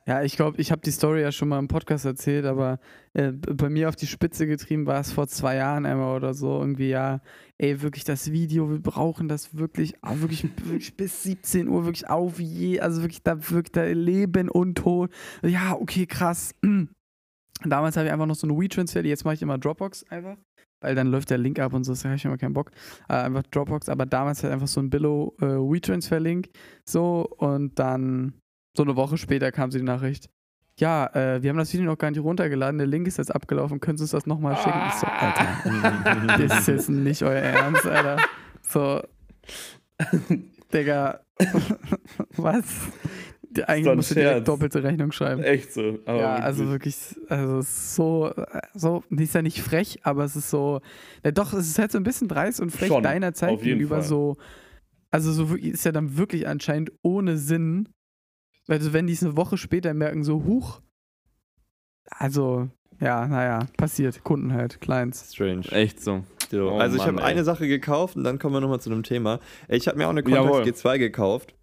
Ja, 0.08 0.22
ich 0.22 0.36
glaube, 0.36 0.60
ich 0.60 0.70
habe 0.70 0.80
die 0.82 0.92
Story 0.92 1.20
ja 1.22 1.32
schon 1.32 1.48
mal 1.48 1.58
im 1.58 1.66
Podcast 1.66 2.04
erzählt, 2.04 2.44
aber 2.44 2.78
äh, 3.12 3.32
bei 3.32 3.68
mir 3.68 3.88
auf 3.88 3.96
die 3.96 4.06
Spitze 4.06 4.46
getrieben 4.46 4.86
war 4.86 5.00
es 5.00 5.10
vor 5.10 5.26
zwei 5.26 5.56
Jahren 5.56 5.84
einmal 5.84 6.14
oder 6.14 6.32
so. 6.32 6.60
Irgendwie, 6.60 6.90
ja, 6.90 7.20
ey, 7.58 7.82
wirklich 7.82 8.04
das 8.04 8.30
Video, 8.30 8.70
wir 8.70 8.78
brauchen 8.78 9.26
das 9.26 9.56
wirklich, 9.56 9.94
ah, 10.02 10.14
wirklich, 10.20 10.44
wirklich 10.64 10.96
bis 10.96 11.24
17 11.24 11.66
Uhr, 11.66 11.86
wirklich 11.86 12.08
auf 12.08 12.38
je, 12.38 12.78
also 12.78 13.02
wirklich 13.02 13.24
da 13.24 13.50
wirklich 13.50 13.72
da 13.72 13.82
Leben 13.84 14.48
und 14.48 14.76
Tod. 14.76 15.10
Ja, 15.42 15.74
okay, 15.74 16.06
krass. 16.06 16.54
Damals 17.64 17.96
habe 17.96 18.06
ich 18.06 18.12
einfach 18.12 18.26
noch 18.26 18.36
so 18.36 18.46
eine 18.46 18.56
WeTransfer, 18.56 19.04
jetzt 19.04 19.24
mache 19.24 19.34
ich 19.34 19.42
immer 19.42 19.58
Dropbox 19.58 20.04
einfach, 20.10 20.36
weil 20.82 20.94
dann 20.94 21.08
läuft 21.08 21.30
der 21.30 21.38
Link 21.38 21.58
ab 21.58 21.72
und 21.72 21.82
so, 21.82 21.94
da 21.94 22.04
habe 22.04 22.14
ich 22.14 22.24
immer 22.24 22.38
keinen 22.38 22.52
Bock. 22.52 22.70
Äh, 23.08 23.14
einfach 23.14 23.42
Dropbox, 23.50 23.88
aber 23.88 24.06
damals 24.06 24.44
halt 24.44 24.52
einfach 24.52 24.68
so 24.68 24.80
ein 24.80 24.88
Billo 24.88 25.34
äh, 25.40 25.46
WeTransfer-Link. 25.46 26.50
So, 26.84 27.26
und 27.38 27.76
dann 27.80 28.34
so 28.76 28.82
eine 28.82 28.96
Woche 28.96 29.16
später 29.16 29.52
kam 29.52 29.70
sie 29.70 29.78
die 29.78 29.84
Nachricht. 29.84 30.28
Ja, 30.78 31.06
äh, 31.14 31.42
wir 31.42 31.50
haben 31.50 31.56
das 31.56 31.72
Video 31.72 31.86
noch 31.86 31.96
gar 31.96 32.10
nicht 32.10 32.20
runtergeladen, 32.20 32.76
der 32.76 32.86
Link 32.86 33.06
ist 33.06 33.16
jetzt 33.16 33.34
abgelaufen, 33.34 33.80
können 33.80 33.96
Sie 33.96 34.04
uns 34.04 34.10
das 34.10 34.26
nochmal 34.26 34.56
schicken? 34.56 34.78
Ich 34.88 34.94
so, 34.94 35.06
Alter, 35.06 36.38
das 36.48 36.60
ist 36.60 36.68
jetzt 36.68 36.88
nicht 36.90 37.22
euer 37.22 37.40
Ernst, 37.40 37.86
Alter. 37.86 38.18
So, 38.60 39.00
Digga, 40.72 41.20
was? 42.36 42.64
Eigentlich 43.66 43.96
musst 43.96 44.10
du 44.10 44.16
direkt 44.16 44.48
doppelte 44.48 44.82
Rechnung 44.82 45.12
schreiben. 45.12 45.42
Echt 45.42 45.72
so. 45.72 45.80
ja, 45.80 45.92
wirklich. 46.06 46.44
also 46.44 46.68
wirklich, 46.68 46.96
also 47.28 47.62
so, 47.62 48.34
so, 48.74 49.02
die 49.08 49.24
ist 49.24 49.34
ja 49.34 49.40
nicht 49.40 49.62
frech, 49.62 50.00
aber 50.02 50.24
es 50.24 50.36
ist 50.36 50.50
so, 50.50 50.82
ja 51.24 51.30
doch, 51.30 51.54
es 51.54 51.68
ist 51.68 51.78
halt 51.78 51.90
so 51.90 51.98
ein 51.98 52.04
bisschen 52.04 52.28
dreist 52.28 52.60
und 52.60 52.70
frech 52.70 52.88
Schon, 52.88 53.02
deiner 53.02 53.32
Zeit 53.32 53.62
gegenüber 53.62 53.96
Fall. 53.96 54.04
so, 54.04 54.36
also 55.10 55.32
so 55.32 55.54
ist 55.54 55.86
ja 55.86 55.92
dann 55.92 56.18
wirklich 56.18 56.46
anscheinend 56.46 56.92
ohne 57.00 57.38
Sinn, 57.38 57.88
also 58.68 58.92
wenn 58.92 59.06
die 59.06 59.12
es 59.12 59.22
eine 59.22 59.36
Woche 59.36 59.56
später 59.56 59.94
merken, 59.94 60.24
so, 60.24 60.44
huch, 60.44 60.80
also, 62.10 62.68
ja, 63.00 63.26
naja, 63.26 63.66
passiert, 63.76 64.22
Kunden 64.24 64.52
halt, 64.52 64.80
Clients. 64.80 65.32
Strange. 65.32 65.70
Echt 65.70 66.02
so. 66.02 66.24
So, 66.50 66.70
Oh 66.70 66.78
also 66.78 66.96
ich 66.96 67.04
habe 67.04 67.22
eine 67.22 67.42
Sache 67.42 67.66
gekauft 67.66 68.16
und 68.16 68.22
dann 68.24 68.38
kommen 68.38 68.54
wir 68.54 68.60
nochmal 68.60 68.80
zu 68.80 68.90
einem 68.90 69.02
Thema. 69.02 69.40
Ich 69.68 69.88
habe 69.88 69.98
mir 69.98 70.06
auch 70.06 70.10
eine 70.10 70.22
Jawohl. 70.28 70.62
G2 70.62 70.98
gekauft. 70.98 71.54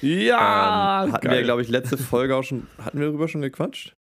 Ja, 0.00 1.04
ähm, 1.04 1.12
hatten 1.12 1.30
wir, 1.30 1.42
glaube 1.42 1.62
ich, 1.62 1.68
letzte 1.68 1.96
Folge 1.98 2.34
auch 2.36 2.42
schon, 2.42 2.66
hatten 2.78 2.98
wir 2.98 3.06
darüber 3.06 3.28
schon 3.28 3.42
gequatscht? 3.42 3.94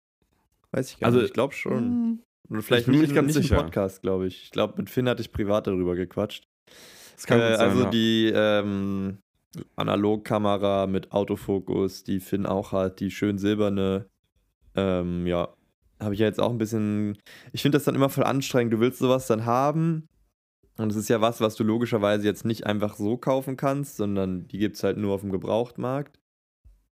Weiß 0.70 0.90
ich 0.90 1.00
gar 1.00 1.08
Also, 1.08 1.18
nicht, 1.18 1.28
ich 1.28 1.34
glaube 1.34 1.54
schon. 1.54 1.78
Hm. 1.78 2.22
Oder 2.48 2.62
vielleicht 2.62 2.82
ich 2.82 2.86
bin 2.86 2.96
mir 2.96 3.02
nicht, 3.02 3.14
ganz 3.14 3.34
nicht 3.34 3.42
sicher. 3.42 3.58
im 3.58 3.64
Podcast, 3.64 4.02
glaube 4.02 4.26
ich. 4.26 4.44
Ich 4.44 4.50
glaube, 4.50 4.74
mit 4.76 4.90
Finn 4.90 5.08
hatte 5.08 5.22
ich 5.22 5.32
privat 5.32 5.66
darüber 5.66 5.94
gequatscht. 5.94 6.46
Das 7.16 7.26
kann 7.26 7.40
äh, 7.40 7.56
sein, 7.56 7.60
also 7.60 7.82
ja. 7.84 7.90
die 7.90 8.32
ähm, 8.34 9.18
Analogkamera 9.76 10.86
mit 10.86 11.12
Autofokus, 11.12 12.04
die 12.04 12.20
Finn 12.20 12.46
auch 12.46 12.72
hat, 12.72 13.00
die 13.00 13.10
schön 13.10 13.38
silberne. 13.38 14.06
Ähm, 14.74 15.26
ja, 15.26 15.54
habe 16.00 16.14
ich 16.14 16.20
ja 16.20 16.26
jetzt 16.26 16.40
auch 16.40 16.50
ein 16.50 16.58
bisschen. 16.58 17.18
Ich 17.52 17.62
finde 17.62 17.76
das 17.76 17.84
dann 17.84 17.94
immer 17.94 18.08
voll 18.08 18.24
anstrengend. 18.24 18.72
Du 18.72 18.80
willst 18.80 18.98
sowas 18.98 19.26
dann 19.26 19.44
haben. 19.44 20.08
Und 20.78 20.90
es 20.90 20.96
ist 20.96 21.08
ja 21.08 21.20
was, 21.20 21.40
was 21.40 21.54
du 21.54 21.64
logischerweise 21.64 22.24
jetzt 22.24 22.44
nicht 22.44 22.66
einfach 22.66 22.96
so 22.96 23.16
kaufen 23.18 23.56
kannst, 23.56 23.96
sondern 23.96 24.48
die 24.48 24.58
gibt 24.58 24.76
es 24.76 24.82
halt 24.82 24.96
nur 24.96 25.14
auf 25.14 25.20
dem 25.20 25.30
Gebrauchtmarkt. 25.30 26.18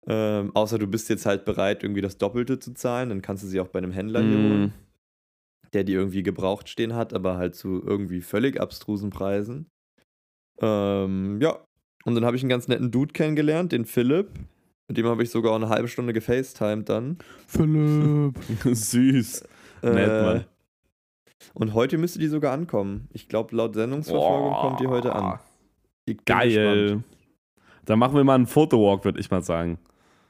Ähm, 0.07 0.51
außer 0.55 0.79
du 0.79 0.87
bist 0.87 1.09
jetzt 1.09 1.27
halt 1.27 1.45
bereit, 1.45 1.83
irgendwie 1.83 2.01
das 2.01 2.19
Doppelte 2.19 2.59
zu 2.59 2.75
zahlen, 2.75 3.09
dann 3.09 3.23
kannst 3.23 3.45
du 3.45 3.49
sie 3.49 3.61
auch 3.61 3.69
bei 3.69 3.79
einem 3.79 3.93
Händler 3.93 4.21
hier 4.21 4.37
holen 4.37 4.67
Mm, 4.67 4.73
der 5.73 5.85
die 5.85 5.95
irgendwie 5.95 6.23
gebraucht 6.23 6.69
stehen 6.69 6.95
hat, 6.95 7.15
aber 7.15 7.37
halt 7.37 7.55
zu 7.55 7.83
irgendwie 7.83 8.21
völlig 8.21 8.61
abstrusen 8.61 9.11
Preisen. 9.11 9.71
Ähm, 10.61 11.41
ja. 11.41 11.65
Und 12.05 12.15
dann 12.15 12.25
habe 12.25 12.37
ich 12.37 12.43
einen 12.43 12.51
ganz 12.51 12.69
netten 12.69 12.91
Dude 12.91 13.13
kennengelernt, 13.13 13.73
den 13.73 13.85
Philipp. 13.85 14.29
Mit 14.89 14.99
dem 14.99 15.07
habe 15.07 15.23
ich 15.23 15.31
sogar 15.31 15.53
auch 15.53 15.57
eine 15.57 15.69
halbe 15.69 15.89
Stunde 15.89 16.13
gefacetimed 16.13 16.89
dann. 16.89 17.19
Philipp. 17.47 18.39
Süß. 18.65 19.45
Nett, 19.83 20.09
Mann. 20.09 20.45
Und 21.55 21.75
heute 21.75 21.99
müsste 21.99 22.19
die 22.19 22.29
sogar 22.29 22.53
ankommen. 22.53 23.09
Ich 23.13 23.29
glaube, 23.29 23.55
laut 23.57 23.75
Sendungsverfolgung 23.75 24.53
kommt 24.53 24.81
die 24.81 24.87
heute 24.87 25.15
an. 25.15 25.39
Geil. 26.25 26.49
gespannt. 26.49 27.05
Dann 27.85 27.99
machen 27.99 28.17
wir 28.17 28.25
mal 28.25 28.35
einen 28.35 28.47
Fotowalk, 28.47 29.05
würde 29.05 29.21
ich 29.21 29.31
mal 29.31 29.43
sagen. 29.43 29.79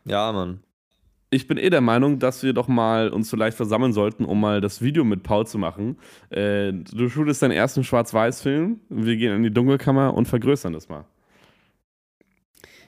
Ja, 0.04 0.32
Mann. 0.32 0.60
Ich 1.30 1.48
bin 1.48 1.56
eh 1.56 1.70
der 1.70 1.80
Meinung, 1.80 2.18
dass 2.18 2.42
wir 2.42 2.52
doch 2.52 2.68
mal 2.68 3.08
uns 3.08 3.30
vielleicht 3.30 3.56
versammeln 3.56 3.94
sollten, 3.94 4.26
um 4.26 4.38
mal 4.38 4.60
das 4.60 4.82
Video 4.82 5.02
mit 5.02 5.22
Paul 5.22 5.46
zu 5.46 5.58
machen. 5.58 5.96
Äh, 6.28 6.72
du 6.72 7.08
shootest 7.08 7.42
deinen 7.42 7.52
ersten 7.52 7.84
Schwarz-Weiß-Film, 7.84 8.80
wir 8.90 9.16
gehen 9.16 9.36
in 9.36 9.42
die 9.42 9.50
Dunkelkammer 9.50 10.12
und 10.12 10.28
vergrößern 10.28 10.74
das 10.74 10.90
mal. 10.90 11.04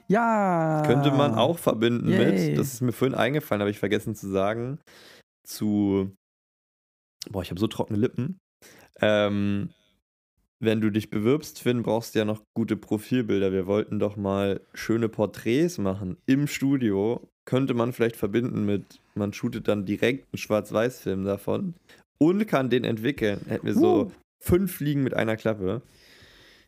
Ja. 0.07 0.83
Könnte 0.85 1.11
man 1.11 1.33
auch 1.35 1.57
verbinden 1.57 2.09
Yay. 2.09 2.49
mit, 2.49 2.57
das 2.59 2.73
ist 2.73 2.81
mir 2.81 2.91
vorhin 2.91 3.15
eingefallen, 3.15 3.61
habe 3.61 3.71
ich 3.71 3.79
vergessen 3.79 4.15
zu 4.15 4.29
sagen, 4.29 4.79
zu, 5.45 6.11
boah, 7.29 7.41
ich 7.41 7.49
habe 7.49 7.59
so 7.59 7.67
trockene 7.67 7.99
Lippen. 7.99 8.37
Ähm, 9.01 9.69
wenn 10.61 10.79
du 10.81 10.89
dich 10.89 11.09
bewirbst, 11.09 11.59
Finn, 11.59 11.83
brauchst 11.83 12.15
du 12.15 12.19
ja 12.19 12.25
noch 12.25 12.41
gute 12.55 12.77
Profilbilder. 12.77 13.51
Wir 13.51 13.67
wollten 13.67 13.99
doch 13.99 14.15
mal 14.15 14.61
schöne 14.73 15.09
Porträts 15.09 15.77
machen 15.77 16.17
im 16.25 16.47
Studio. 16.47 17.27
Könnte 17.45 17.73
man 17.73 17.93
vielleicht 17.93 18.15
verbinden 18.15 18.65
mit, 18.65 18.99
man 19.15 19.33
shootet 19.33 19.67
dann 19.67 19.85
direkt 19.85 20.25
einen 20.31 20.39
Schwarz-Weiß-Film 20.39 21.25
davon 21.25 21.75
und 22.17 22.47
kann 22.47 22.69
den 22.69 22.83
entwickeln. 22.85 23.41
Hätten 23.47 23.65
wir 23.67 23.73
so 23.73 24.03
Uh. 24.05 24.11
fünf 24.41 24.75
Fliegen 24.77 25.03
mit 25.03 25.13
einer 25.13 25.35
Klappe. 25.35 25.81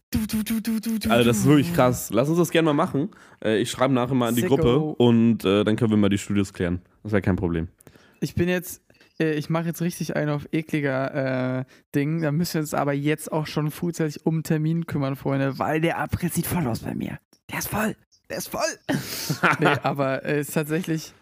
Du, 0.10 0.26
du, 0.26 0.42
du, 0.42 0.62
du, 0.62 0.80
du, 0.80 1.00
du, 1.00 1.10
Also, 1.10 1.28
das 1.28 1.38
ist 1.40 1.46
wirklich 1.46 1.74
krass. 1.74 2.10
Lass 2.14 2.30
uns 2.30 2.38
das 2.38 2.50
gerne 2.50 2.68
mal 2.68 2.74
machen. 2.74 3.10
Äh, 3.44 3.58
ich 3.58 3.70
schreibe 3.70 3.94
nachher 3.94 4.14
mal 4.14 4.30
in 4.30 4.36
die 4.36 4.42
Sicko. 4.42 4.56
Gruppe 4.56 4.78
und 4.80 5.44
äh, 5.44 5.66
dann 5.66 5.76
können 5.76 5.92
wir 5.92 5.98
mal 5.98 6.08
die 6.08 6.18
Studios 6.18 6.54
klären. 6.54 6.82
Das 7.04 7.12
wäre 7.12 7.22
kein 7.22 7.36
Problem. 7.36 7.68
Ich 8.22 8.34
bin 8.34 8.48
jetzt, 8.48 8.82
äh, 9.20 9.34
ich 9.34 9.50
mache 9.50 9.66
jetzt 9.66 9.82
richtig 9.82 10.16
einen 10.16 10.30
auf 10.30 10.48
ekliger 10.54 11.60
äh, 11.60 11.66
Ding. 11.94 12.22
Da 12.22 12.32
müssen 12.32 12.54
wir 12.54 12.62
uns 12.62 12.74
aber 12.74 12.94
jetzt 12.94 13.34
auch 13.34 13.48
schon 13.48 13.70
frühzeitig 13.70 14.26
um 14.26 14.44
Termin 14.44 14.86
kümmern, 14.86 15.18
Freunde, 15.18 15.60
weil 15.60 15.82
der 15.82 15.98
Abriss 15.98 16.36
sieht 16.36 16.48
voll 16.48 16.66
aus 16.68 16.80
bei 16.80 16.96
mir. 16.96 17.20
Der 17.52 17.60
ist 17.60 17.68
voll. 17.68 17.98
Der 18.30 18.38
ist 18.38 18.48
voll. 18.48 18.62
nee, 19.60 19.68
aber 19.84 20.24
es 20.24 20.32
äh, 20.32 20.40
ist 20.40 20.54
tatsächlich, 20.54 21.14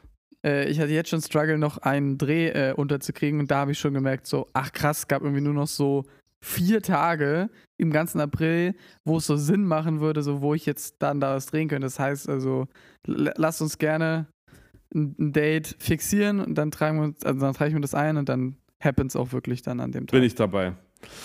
äh, 0.46 0.70
ich 0.70 0.80
hatte 0.80 0.92
jetzt 0.92 1.10
schon 1.10 1.22
Struggle, 1.22 1.58
noch 1.58 1.80
einen 1.80 2.20
Dreh 2.20 2.50
äh, 2.50 2.74
unterzukriegen 2.74 3.40
und 3.40 3.50
da 3.50 3.58
habe 3.58 3.72
ich 3.72 3.80
schon 3.80 3.96
gemerkt, 3.96 4.28
so, 4.28 4.48
ach 4.54 4.72
krass, 4.74 5.00
es 5.00 5.08
gab 5.08 5.24
irgendwie 5.24 5.42
nur 5.42 5.56
noch 5.56 5.68
so 5.68 6.06
vier 6.46 6.82
Tage 6.82 7.50
im 7.78 7.92
ganzen 7.92 8.22
April, 8.22 8.76
wo 9.04 9.18
es 9.18 9.26
so 9.26 9.36
Sinn 9.36 9.66
machen 9.66 10.00
würde, 10.00 10.22
so 10.22 10.42
wo 10.42 10.54
ich 10.54 10.66
jetzt 10.66 10.96
dann 11.00 11.20
da 11.20 11.36
was 11.36 11.48
drehen 11.48 11.68
könnte. 11.68 11.88
Das 11.88 12.00
heißt 12.00 12.30
also, 12.30 12.68
lasst 13.06 13.62
uns 13.62 13.78
gerne 13.78 14.28
ein 14.94 15.16
ein 15.20 15.34
Date 15.34 15.76
fixieren 15.80 16.40
und 16.40 16.56
dann 16.56 16.72
tragen 16.72 17.00
wir 17.00 17.06
uns, 17.06 17.24
also 17.26 17.40
dann 17.40 17.54
trage 17.54 17.70
ich 17.70 17.76
mir 17.76 17.82
das 17.82 17.96
ein 17.96 18.18
und 18.18 18.30
dann 18.30 18.56
happens 18.80 19.16
auch 19.16 19.34
wirklich 19.34 19.62
dann 19.62 19.80
an 19.80 19.92
dem 19.92 20.08
Tag. 20.08 20.12
Bin 20.12 20.24
ich 20.24 20.36
dabei. 20.36 20.74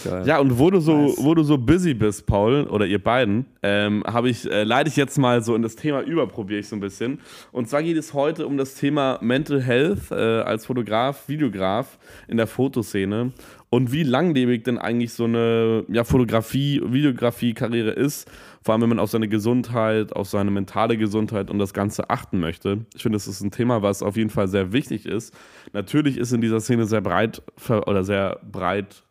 Geil. 0.05 0.27
Ja, 0.27 0.39
und 0.39 0.59
wo 0.59 0.71
du 0.71 0.81
so, 0.81 0.97
Nice. 0.97 1.17
wo 1.19 1.35
du 1.35 1.43
so 1.43 1.57
busy 1.57 1.95
bist, 1.95 2.27
Paul, 2.27 2.65
oder 2.65 2.87
ihr 2.87 3.03
beiden, 3.03 3.47
ähm, 3.63 4.03
habe 4.07 4.29
ich, 4.29 4.51
äh, 4.51 4.65
leite 4.65 4.89
ich 4.89 4.97
jetzt 4.97 5.19
mal 5.19 5.43
so 5.43 5.55
in 5.55 5.63
das 5.63 5.77
Thema 5.77 6.03
über, 6.03 6.27
probiere 6.27 6.61
ich 6.61 6.69
so 6.69 6.77
ein 6.77 6.81
bisschen. 6.81 7.21
Und 7.53 7.69
zwar 7.69 7.83
geht 7.83 7.97
es 7.97 8.13
heute 8.13 8.47
um 8.47 8.57
das 8.57 8.75
Thema 8.75 9.19
Mental 9.23 9.63
Health 9.63 10.11
äh, 10.11 10.15
als 10.15 10.67
Fotograf, 10.67 11.29
Videograf 11.29 11.99
in 12.29 12.37
der 12.37 12.47
Fotoszene 12.47 13.33
und 13.71 13.93
wie 13.93 14.03
langlebig 14.03 14.65
denn 14.65 14.79
eigentlich 14.79 15.13
so 15.13 15.25
eine 15.25 15.85
ja, 15.89 16.03
Fotografie, 16.03 16.83
Videografie-Karriere 16.85 17.91
ist. 17.91 18.29
Vor 18.63 18.73
allem, 18.75 18.83
wenn 18.83 18.89
man 18.91 18.99
auf 18.99 19.11
seine 19.11 19.29
Gesundheit, 19.29 20.13
auf 20.13 20.29
seine 20.29 20.51
mentale 20.51 20.99
Gesundheit 20.99 21.51
und 21.51 21.61
das 21.61 21.73
Ganze 21.73 22.11
achten 22.11 22.41
möchte. 22.41 22.85
Ich 22.95 23.03
finde, 23.03 23.17
das 23.17 23.29
ist 23.29 23.41
ein 23.41 23.53
Thema, 23.53 23.81
was 23.81 24.03
auf 24.03 24.17
jeden 24.17 24.31
Fall 24.31 24.49
sehr 24.49 24.73
wichtig 24.73 25.07
ist. 25.07 25.33
Natürlich 25.73 26.19
ist 26.19 26.33
in 26.33 26.41
dieser 26.41 26.61
Szene 26.61 26.85
sehr 26.87 27.01
breit 27.01 27.43
oder 27.69 28.03
sehr 28.03 28.41
breit 28.43 29.05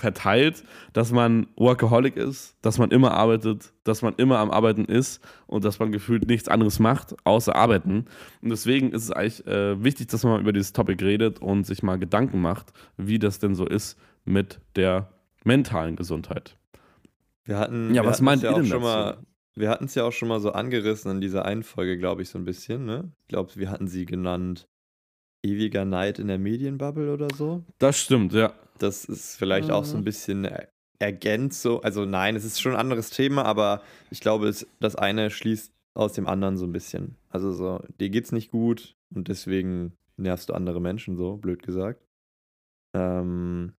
verteilt, 0.00 0.64
dass 0.92 1.12
man 1.12 1.46
Workaholic 1.56 2.16
ist, 2.16 2.56
dass 2.62 2.78
man 2.78 2.90
immer 2.90 3.12
arbeitet, 3.12 3.72
dass 3.84 4.02
man 4.02 4.14
immer 4.16 4.38
am 4.38 4.50
Arbeiten 4.50 4.84
ist 4.86 5.20
und 5.46 5.64
dass 5.64 5.78
man 5.78 5.92
gefühlt 5.92 6.26
nichts 6.26 6.48
anderes 6.48 6.78
macht, 6.80 7.14
außer 7.24 7.54
arbeiten. 7.54 8.06
Und 8.42 8.50
deswegen 8.50 8.92
ist 8.92 9.04
es 9.04 9.10
eigentlich 9.12 9.46
äh, 9.46 9.82
wichtig, 9.84 10.08
dass 10.08 10.24
man 10.24 10.32
mal 10.34 10.40
über 10.40 10.52
dieses 10.52 10.72
Topic 10.72 11.04
redet 11.04 11.40
und 11.40 11.64
sich 11.66 11.82
mal 11.82 11.98
Gedanken 11.98 12.40
macht, 12.40 12.72
wie 12.96 13.18
das 13.18 13.38
denn 13.38 13.54
so 13.54 13.66
ist 13.66 13.98
mit 14.24 14.60
der 14.76 15.08
mentalen 15.44 15.96
Gesundheit. 15.96 16.56
Wir 17.44 17.58
hatten, 17.58 17.94
Ja, 17.94 18.02
wir 18.02 18.08
was 18.08 18.20
meint 18.20 18.42
ja 18.42 18.50
ihr 18.50 18.56
denn 18.56 18.66
schon 18.66 18.82
dazu? 18.82 18.82
mal, 18.82 19.18
Wir 19.54 19.70
hatten 19.70 19.84
es 19.86 19.94
ja 19.94 20.04
auch 20.04 20.12
schon 20.12 20.28
mal 20.28 20.40
so 20.40 20.52
angerissen 20.52 21.10
in 21.10 21.20
dieser 21.20 21.44
einen 21.44 21.62
Folge, 21.62 21.98
glaube 21.98 22.22
ich, 22.22 22.28
so 22.28 22.38
ein 22.38 22.44
bisschen, 22.44 22.84
ne? 22.86 23.12
Ich 23.22 23.28
glaube, 23.28 23.50
wir 23.56 23.70
hatten 23.70 23.88
sie 23.88 24.06
genannt 24.06 24.68
Ewiger 25.42 25.84
Neid 25.86 26.18
in 26.18 26.28
der 26.28 26.38
Medienbubble 26.38 27.12
oder 27.12 27.28
so. 27.34 27.64
Das 27.78 27.98
stimmt, 27.98 28.32
ja. 28.34 28.52
Das 28.82 29.04
ist 29.04 29.36
vielleicht 29.36 29.70
auch 29.70 29.84
so 29.84 29.96
ein 29.96 30.04
bisschen 30.04 30.44
er- 30.44 30.68
Ergänzung. 30.98 31.82
Also 31.82 32.04
nein, 32.04 32.36
es 32.36 32.44
ist 32.44 32.60
schon 32.60 32.72
ein 32.72 32.78
anderes 32.80 33.10
Thema, 33.10 33.44
aber 33.44 33.82
ich 34.10 34.20
glaube, 34.20 34.48
es, 34.48 34.66
das 34.80 34.96
eine 34.96 35.30
schließt 35.30 35.72
aus 35.94 36.12
dem 36.12 36.26
anderen 36.26 36.56
so 36.56 36.66
ein 36.66 36.72
bisschen. 36.72 37.16
Also 37.28 37.52
so, 37.52 37.82
dir 38.00 38.10
geht's 38.10 38.32
nicht 38.32 38.50
gut 38.50 38.96
und 39.14 39.28
deswegen 39.28 39.92
nervst 40.16 40.48
du 40.48 40.54
andere 40.54 40.80
Menschen 40.80 41.16
so, 41.16 41.36
blöd 41.36 41.62
gesagt. 41.62 42.02
Ähm, 42.94 43.72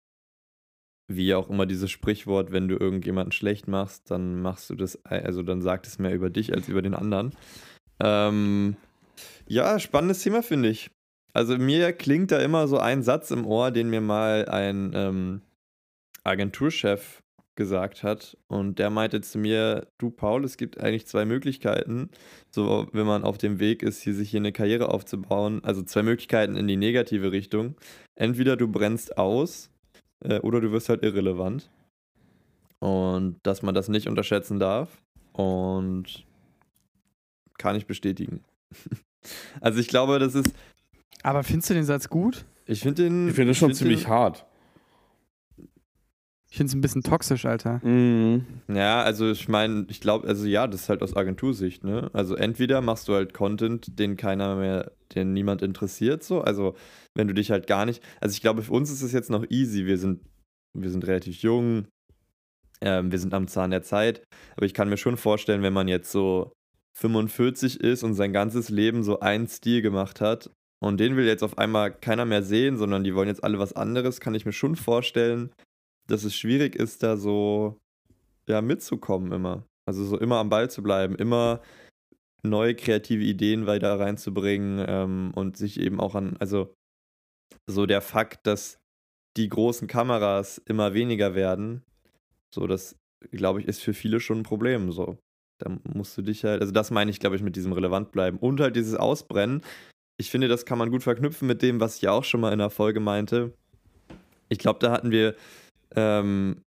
wie 1.08 1.34
auch 1.34 1.48
immer 1.48 1.66
dieses 1.66 1.90
Sprichwort, 1.90 2.52
wenn 2.52 2.68
du 2.68 2.76
irgendjemanden 2.76 3.32
schlecht 3.32 3.68
machst, 3.68 4.10
dann 4.10 4.40
machst 4.40 4.70
du 4.70 4.74
das, 4.74 5.04
also 5.04 5.42
dann 5.42 5.62
sagt 5.62 5.86
es 5.86 5.98
mehr 5.98 6.14
über 6.14 6.30
dich 6.30 6.52
als 6.52 6.68
über 6.68 6.82
den 6.82 6.94
anderen. 6.94 7.34
Ähm, 8.00 8.76
ja, 9.46 9.78
spannendes 9.78 10.22
Thema 10.22 10.42
finde 10.42 10.70
ich. 10.70 10.90
Also 11.32 11.56
mir 11.56 11.92
klingt 11.92 12.30
da 12.30 12.38
immer 12.38 12.68
so 12.68 12.78
ein 12.78 13.02
Satz 13.02 13.30
im 13.30 13.46
Ohr, 13.46 13.70
den 13.70 13.88
mir 13.88 14.00
mal 14.00 14.48
ein 14.48 14.92
ähm, 14.94 15.42
Agenturchef 16.24 17.22
gesagt 17.54 18.02
hat. 18.02 18.36
Und 18.48 18.78
der 18.78 18.90
meinte 18.90 19.20
zu 19.20 19.38
mir, 19.38 19.86
du 19.98 20.10
Paul, 20.10 20.44
es 20.44 20.56
gibt 20.56 20.80
eigentlich 20.80 21.06
zwei 21.06 21.24
Möglichkeiten, 21.24 22.10
so 22.50 22.88
wenn 22.92 23.06
man 23.06 23.24
auf 23.24 23.38
dem 23.38 23.60
Weg 23.60 23.82
ist, 23.82 24.02
hier 24.02 24.14
sich 24.14 24.30
hier 24.30 24.40
eine 24.40 24.52
Karriere 24.52 24.88
aufzubauen. 24.88 25.62
Also 25.64 25.82
zwei 25.82 26.02
Möglichkeiten 26.02 26.56
in 26.56 26.66
die 26.66 26.76
negative 26.76 27.32
Richtung. 27.32 27.76
Entweder 28.14 28.56
du 28.56 28.68
brennst 28.68 29.18
aus 29.18 29.70
äh, 30.24 30.40
oder 30.40 30.60
du 30.60 30.72
wirst 30.72 30.88
halt 30.88 31.02
irrelevant. 31.02 31.70
Und 32.78 33.38
dass 33.42 33.62
man 33.62 33.74
das 33.74 33.88
nicht 33.88 34.08
unterschätzen 34.08 34.58
darf. 34.58 35.00
Und 35.32 36.24
kann 37.58 37.76
ich 37.76 37.86
bestätigen. 37.86 38.42
also 39.60 39.78
ich 39.78 39.88
glaube, 39.88 40.18
das 40.18 40.34
ist. 40.34 40.54
Aber 41.22 41.42
findest 41.42 41.70
du 41.70 41.74
den 41.74 41.84
Satz 41.84 42.08
gut? 42.08 42.44
Ich 42.66 42.80
finde 42.80 43.04
den. 43.04 43.28
Ich 43.28 43.34
finde 43.34 43.50
das 43.50 43.58
schon 43.58 43.68
find 43.68 43.78
ziemlich 43.78 44.02
den, 44.02 44.08
hart. 44.08 44.46
Ich 46.50 46.58
finde 46.58 46.68
es 46.68 46.74
ein 46.74 46.82
bisschen 46.82 47.02
toxisch, 47.02 47.46
Alter. 47.46 47.80
Mhm. 47.82 48.44
Ja, 48.68 49.02
also 49.02 49.30
ich 49.30 49.48
meine, 49.48 49.86
ich 49.88 50.00
glaube, 50.00 50.28
also 50.28 50.46
ja, 50.46 50.66
das 50.66 50.82
ist 50.82 50.88
halt 50.90 51.02
aus 51.02 51.16
Agentursicht, 51.16 51.82
ne? 51.82 52.10
Also 52.12 52.34
entweder 52.34 52.82
machst 52.82 53.08
du 53.08 53.14
halt 53.14 53.32
Content, 53.32 53.98
den 53.98 54.18
keiner 54.18 54.56
mehr, 54.56 54.92
den 55.14 55.32
niemand 55.32 55.62
interessiert, 55.62 56.22
so. 56.22 56.42
Also 56.42 56.74
wenn 57.14 57.26
du 57.26 57.32
dich 57.32 57.50
halt 57.50 57.66
gar 57.66 57.86
nicht. 57.86 58.02
Also 58.20 58.34
ich 58.34 58.42
glaube, 58.42 58.62
für 58.62 58.72
uns 58.72 58.90
ist 58.90 59.00
es 59.00 59.12
jetzt 59.12 59.30
noch 59.30 59.46
easy. 59.48 59.86
Wir 59.86 59.96
sind, 59.96 60.20
wir 60.74 60.90
sind 60.90 61.06
relativ 61.06 61.40
jung, 61.40 61.86
ähm, 62.82 63.10
wir 63.10 63.18
sind 63.18 63.32
am 63.32 63.48
Zahn 63.48 63.70
der 63.70 63.82
Zeit. 63.82 64.22
Aber 64.54 64.66
ich 64.66 64.74
kann 64.74 64.90
mir 64.90 64.98
schon 64.98 65.16
vorstellen, 65.16 65.62
wenn 65.62 65.72
man 65.72 65.88
jetzt 65.88 66.12
so 66.12 66.52
45 66.98 67.80
ist 67.80 68.02
und 68.02 68.12
sein 68.12 68.34
ganzes 68.34 68.68
Leben 68.68 69.02
so 69.04 69.20
einen 69.20 69.48
Stil 69.48 69.80
gemacht 69.80 70.20
hat 70.20 70.50
und 70.82 70.98
den 70.98 71.16
will 71.16 71.26
jetzt 71.26 71.44
auf 71.44 71.58
einmal 71.58 71.92
keiner 71.92 72.24
mehr 72.24 72.42
sehen, 72.42 72.76
sondern 72.76 73.04
die 73.04 73.14
wollen 73.14 73.28
jetzt 73.28 73.44
alle 73.44 73.58
was 73.58 73.72
anderes, 73.72 74.20
kann 74.20 74.34
ich 74.34 74.44
mir 74.44 74.52
schon 74.52 74.76
vorstellen, 74.76 75.52
dass 76.08 76.24
es 76.24 76.34
schwierig 76.34 76.74
ist, 76.74 77.02
da 77.02 77.16
so 77.16 77.78
ja, 78.48 78.60
mitzukommen 78.60 79.32
immer. 79.32 79.64
Also 79.86 80.04
so 80.04 80.18
immer 80.18 80.36
am 80.36 80.48
Ball 80.48 80.70
zu 80.70 80.82
bleiben, 80.82 81.14
immer 81.14 81.60
neue 82.42 82.74
kreative 82.74 83.22
Ideen 83.22 83.66
weiter 83.66 83.98
reinzubringen 83.98 84.84
ähm, 84.88 85.32
und 85.34 85.56
sich 85.56 85.78
eben 85.78 86.00
auch 86.00 86.16
an, 86.16 86.36
also 86.38 86.74
so 87.66 87.86
der 87.86 88.00
Fakt, 88.00 88.46
dass 88.46 88.80
die 89.36 89.48
großen 89.48 89.86
Kameras 89.86 90.58
immer 90.58 90.94
weniger 90.94 91.36
werden, 91.36 91.84
so 92.52 92.66
das, 92.66 92.96
glaube 93.30 93.60
ich, 93.60 93.68
ist 93.68 93.80
für 93.80 93.94
viele 93.94 94.18
schon 94.18 94.40
ein 94.40 94.44
Problem. 94.44 94.90
So. 94.90 95.18
Da 95.58 95.70
musst 95.94 96.18
du 96.18 96.22
dich 96.22 96.44
halt, 96.44 96.60
also 96.60 96.72
das 96.72 96.90
meine 96.90 97.10
ich, 97.10 97.20
glaube 97.20 97.36
ich, 97.36 97.42
mit 97.42 97.54
diesem 97.54 97.72
relevant 97.72 98.10
bleiben. 98.10 98.38
Und 98.38 98.60
halt 98.60 98.74
dieses 98.74 98.96
Ausbrennen. 98.96 99.62
Ich 100.18 100.30
finde, 100.30 100.48
das 100.48 100.64
kann 100.66 100.78
man 100.78 100.90
gut 100.90 101.02
verknüpfen 101.02 101.48
mit 101.48 101.62
dem, 101.62 101.80
was 101.80 101.96
ich 101.96 102.08
auch 102.08 102.24
schon 102.24 102.40
mal 102.40 102.52
in 102.52 102.58
der 102.58 102.70
Folge 102.70 103.00
meinte. 103.00 103.52
Ich 104.48 104.58
glaube, 104.58 104.78
da 104.80 104.92
hatten 104.92 105.10
wir 105.10 105.34
ähm, 105.96 106.62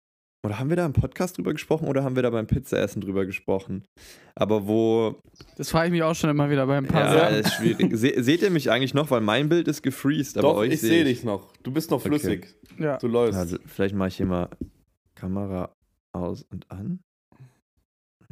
oder 0.45 0.59
haben 0.59 0.69
wir 0.69 0.75
da 0.75 0.85
im 0.85 0.91
Podcast 0.93 1.37
drüber 1.37 1.53
gesprochen 1.53 1.87
oder 1.87 2.03
haben 2.03 2.15
wir 2.15 2.23
da 2.23 2.29
beim 2.29 2.47
Pizzaessen 2.47 3.01
drüber 3.01 3.25
gesprochen? 3.25 3.85
Aber 4.35 4.67
wo. 4.67 5.19
Das 5.55 5.69
frage 5.69 5.87
ich 5.87 5.91
mich 5.93 6.03
auch 6.03 6.15
schon 6.15 6.29
immer 6.29 6.49
wieder 6.49 6.67
beim 6.67 6.85
paar 6.85 7.15
Ja, 7.15 7.27
ist 7.27 7.53
schwierig. 7.53 7.95
Se 7.95 8.21
seht 8.21 8.41
ihr 8.41 8.49
mich 8.49 8.69
eigentlich 8.69 8.93
noch? 8.93 9.09
Weil 9.09 9.21
mein 9.21 9.47
Bild 9.47 9.67
ist 9.69 9.81
gefreezed, 9.83 10.37
aber 10.37 10.49
Doch, 10.49 10.57
euch 10.57 10.73
ich 10.73 10.81
seh 10.81 10.87
sehe 10.87 11.03
dich 11.05 11.23
noch. 11.23 11.55
Du 11.63 11.71
bist 11.71 11.91
noch 11.91 11.99
Okay. 11.99 12.09
flüssig. 12.09 12.55
Ja. 12.77 12.97
Du 12.97 13.07
läufst. 13.07 13.39
Also, 13.39 13.57
vielleicht 13.65 13.95
mache 13.95 14.09
ich 14.09 14.17
hier 14.17 14.25
mal 14.25 14.49
Kamera 15.15 15.71
aus 16.13 16.43
und 16.51 16.69
an. 16.69 16.99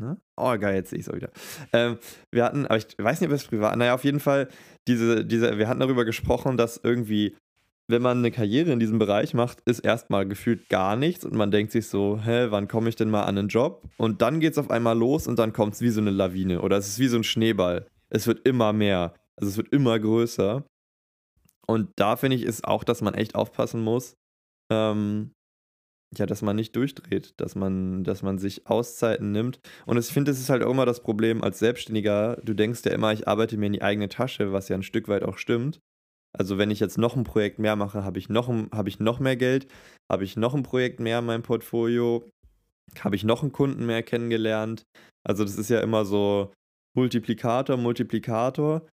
Ne? 0.02 0.18
Oh, 0.36 0.58
geil, 0.58 0.76
jetzt 0.76 0.90
sehe 0.90 1.00
ich 1.00 1.06
es 1.06 1.12
auch 1.12 1.16
wieder. 1.16 1.30
Ähm, 1.74 1.98
wir 2.32 2.44
hatten, 2.44 2.66
aber 2.66 2.78
ich 2.78 2.88
weiß 2.98 3.22
nicht, 3.22 3.30
ob 3.30 3.36
es 3.36 3.46
privat 3.46 3.78
Naja, 3.78 3.94
auf 3.94 4.04
jeden 4.04 4.20
Fall, 4.20 4.48
diese, 4.88 5.24
diese, 5.24 5.60
wir 5.60 5.68
hatten 5.68 5.80
darüber 5.80 6.06
gesprochen, 6.06 6.58
dass 6.58 6.78
irgendwie, 6.84 7.36
wenn 7.88 8.02
man 8.02 8.18
eine 8.18 8.32
Karriere 8.32 8.72
in 8.72 8.80
diesem 8.80 8.98
Bereich 8.98 9.36
macht, 9.36 9.62
ist 9.66 9.80
erstmal 9.80 10.28
gefühlt 10.28 10.70
gar 10.70 10.96
nichts 10.96 11.24
und 11.24 11.36
man 11.36 11.52
denkt 11.52 11.72
sich 11.72 11.88
so, 11.88 12.20
hä, 12.20 12.48
wann 12.50 12.68
komme 12.68 12.90
ich 12.90 12.96
denn 12.96 13.12
mal 13.12 13.24
an 13.24 13.38
einen 13.38 13.48
Job? 13.48 13.84
Und 13.98 14.24
dann 14.24 14.40
geht 14.40 14.54
es 14.54 14.58
auf 14.58 14.72
einmal 14.72 14.98
los 14.98 15.28
und 15.28 15.38
dann 15.38 15.54
kommt 15.54 15.76
es 15.76 15.82
wie 15.82 15.90
so 15.90 16.02
eine 16.02 16.12
Lawine 16.12 16.62
oder 16.62 16.78
es 16.78 16.88
ist 16.88 17.00
wie 17.00 17.08
so 17.08 17.18
ein 17.18 17.24
Schneeball. 17.24 17.86
Es 18.10 18.26
wird 18.26 18.48
immer 18.48 18.74
mehr. 18.74 19.14
Also 19.36 19.52
es 19.52 19.58
wird 19.58 19.72
immer 19.72 20.00
größer. 20.00 20.66
Und 21.68 21.92
da 21.96 22.16
finde 22.16 22.38
ich, 22.38 22.44
ist 22.44 22.66
auch, 22.66 22.84
dass 22.84 23.02
man 23.02 23.14
echt 23.14 23.36
aufpassen 23.36 23.82
muss, 23.82 24.16
ähm, 24.72 25.32
ja, 26.18 26.26
dass 26.26 26.42
man 26.42 26.56
nicht 26.56 26.76
durchdreht, 26.76 27.34
dass 27.38 27.56
man, 27.56 28.04
dass 28.04 28.22
man 28.22 28.38
sich 28.38 28.68
Auszeiten 28.68 29.32
nimmt. 29.32 29.60
Und 29.86 29.98
ich 29.98 30.08
finde, 30.08 30.32
es 30.32 30.40
ist 30.40 30.50
halt 30.50 30.64
auch 30.64 30.72
immer 30.72 30.86
das 30.86 31.02
Problem 31.02 31.42
als 31.42 31.60
Selbstständiger. 31.60 32.38
Du 32.44 32.54
denkst 32.54 32.82
ja 32.86 32.92
immer, 32.92 33.14
ich 33.14 33.28
arbeite 33.28 33.58
mir 33.58 33.68
in 33.68 33.74
die 33.74 33.82
eigene 33.82 34.10
Tasche, 34.10 34.52
was 34.52 34.68
ja 34.68 34.76
ein 34.76 34.84
Stück 34.84 35.08
weit 35.08 35.24
auch 35.24 35.38
stimmt. 35.38 35.80
Also 36.38 36.58
wenn 36.58 36.72
ich 36.72 36.80
jetzt 36.80 36.98
noch 36.98 37.16
ein 37.16 37.24
Projekt 37.24 37.60
mehr 37.60 37.76
mache, 37.76 38.04
habe 38.04 38.20
ich, 38.20 38.30
habe 38.30 38.90
ich 38.90 39.00
noch 39.00 39.20
mehr 39.20 39.36
Geld, 39.36 39.68
habe 40.10 40.24
ich 40.24 40.38
noch 40.38 40.54
ein 40.54 40.64
Projekt 40.64 41.00
mehr 41.00 41.20
in 41.20 41.26
meinem 41.26 41.44
Portfolio, 41.44 42.26
habe 43.00 43.16
ich 43.16 43.24
noch 43.24 43.42
einen 43.42 43.52
Kunden 43.52 43.86
mehr 43.86 44.04
kennengelernt. 44.04 44.84
Also 45.24 45.44
das 45.44 45.58
ist 45.58 45.70
ja 45.70 45.80
immer 45.82 46.06
so 46.06 46.52
Multiplikator, 46.96 47.78
Multiplikator. 47.78 48.88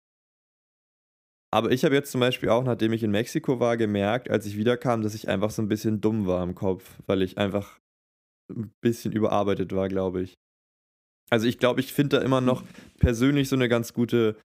Aber 1.54 1.70
ich 1.70 1.84
habe 1.84 1.94
jetzt 1.94 2.10
zum 2.10 2.20
Beispiel 2.20 2.48
auch, 2.48 2.64
nachdem 2.64 2.92
ich 2.92 3.04
in 3.04 3.12
Mexiko 3.12 3.60
war, 3.60 3.76
gemerkt, 3.76 4.28
als 4.28 4.44
ich 4.44 4.56
wiederkam, 4.56 5.02
dass 5.02 5.14
ich 5.14 5.28
einfach 5.28 5.50
so 5.50 5.62
ein 5.62 5.68
bisschen 5.68 6.00
dumm 6.00 6.26
war 6.26 6.42
im 6.42 6.56
Kopf, 6.56 6.98
weil 7.06 7.22
ich 7.22 7.38
einfach 7.38 7.78
ein 8.50 8.72
bisschen 8.80 9.12
überarbeitet 9.12 9.72
war, 9.72 9.88
glaube 9.88 10.22
ich. 10.22 10.34
Also 11.30 11.46
ich 11.46 11.58
glaube, 11.58 11.78
ich 11.78 11.92
finde 11.92 12.18
da 12.18 12.24
immer 12.24 12.40
noch 12.40 12.64
persönlich 12.98 13.48
so 13.48 13.54
eine 13.54 13.68
ganz 13.68 13.92
gute 13.92 14.36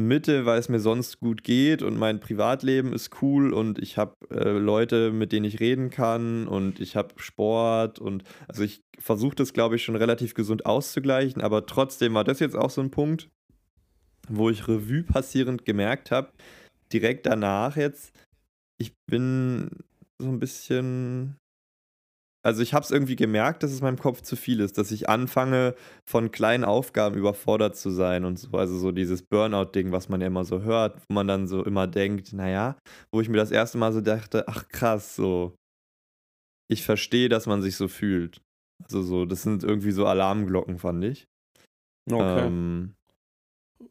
Mitte, 0.00 0.46
weil 0.46 0.58
es 0.58 0.70
mir 0.70 0.80
sonst 0.80 1.20
gut 1.20 1.44
geht 1.44 1.82
und 1.82 1.98
mein 1.98 2.18
Privatleben 2.18 2.94
ist 2.94 3.10
cool 3.20 3.52
und 3.52 3.78
ich 3.78 3.98
habe 3.98 4.14
äh, 4.30 4.56
Leute, 4.56 5.12
mit 5.12 5.32
denen 5.32 5.44
ich 5.44 5.60
reden 5.60 5.90
kann 5.90 6.48
und 6.48 6.80
ich 6.80 6.96
habe 6.96 7.12
Sport 7.16 7.98
und 7.98 8.24
also 8.48 8.62
ich 8.62 8.80
versuche 8.98 9.36
das, 9.36 9.52
glaube 9.52 9.76
ich, 9.76 9.84
schon 9.84 9.96
relativ 9.96 10.32
gesund 10.32 10.64
auszugleichen, 10.64 11.42
aber 11.42 11.66
trotzdem 11.66 12.14
war 12.14 12.24
das 12.24 12.40
jetzt 12.40 12.56
auch 12.56 12.70
so 12.70 12.80
ein 12.80 12.90
Punkt, 12.90 13.28
wo 14.28 14.50
ich 14.50 14.68
Revue 14.68 15.02
passierend 15.02 15.64
gemerkt 15.64 16.10
habe, 16.10 16.32
direkt 16.92 17.26
danach 17.26 17.76
jetzt, 17.76 18.14
ich 18.78 18.92
bin 19.06 19.70
so 20.20 20.28
ein 20.28 20.38
bisschen. 20.38 21.36
Also 22.44 22.60
ich 22.60 22.74
habe 22.74 22.82
es 22.84 22.90
irgendwie 22.90 23.14
gemerkt, 23.14 23.62
dass 23.62 23.70
es 23.70 23.82
meinem 23.82 23.98
Kopf 23.98 24.22
zu 24.22 24.34
viel 24.34 24.58
ist, 24.58 24.76
dass 24.76 24.90
ich 24.90 25.08
anfange, 25.08 25.76
von 26.10 26.32
kleinen 26.32 26.64
Aufgaben 26.64 27.16
überfordert 27.16 27.76
zu 27.76 27.90
sein 27.90 28.24
und 28.24 28.36
so. 28.36 28.50
Also 28.58 28.78
so 28.78 28.90
dieses 28.90 29.22
Burnout-Ding, 29.22 29.92
was 29.92 30.08
man 30.08 30.20
ja 30.20 30.26
immer 30.26 30.44
so 30.44 30.62
hört, 30.62 31.00
wo 31.08 31.14
man 31.14 31.28
dann 31.28 31.46
so 31.46 31.64
immer 31.64 31.86
denkt, 31.86 32.32
naja, 32.32 32.76
wo 33.12 33.20
ich 33.20 33.28
mir 33.28 33.36
das 33.36 33.52
erste 33.52 33.78
Mal 33.78 33.92
so 33.92 34.00
dachte, 34.00 34.48
ach 34.48 34.66
krass, 34.68 35.14
so. 35.14 35.54
Ich 36.68 36.84
verstehe, 36.84 37.28
dass 37.28 37.46
man 37.46 37.62
sich 37.62 37.76
so 37.76 37.86
fühlt. 37.86 38.40
Also 38.82 39.02
so, 39.02 39.24
das 39.24 39.42
sind 39.42 39.62
irgendwie 39.62 39.92
so 39.92 40.06
Alarmglocken, 40.06 40.80
fand 40.80 41.04
ich. 41.04 41.26
Okay. 42.10 42.46
Ähm, 42.46 42.94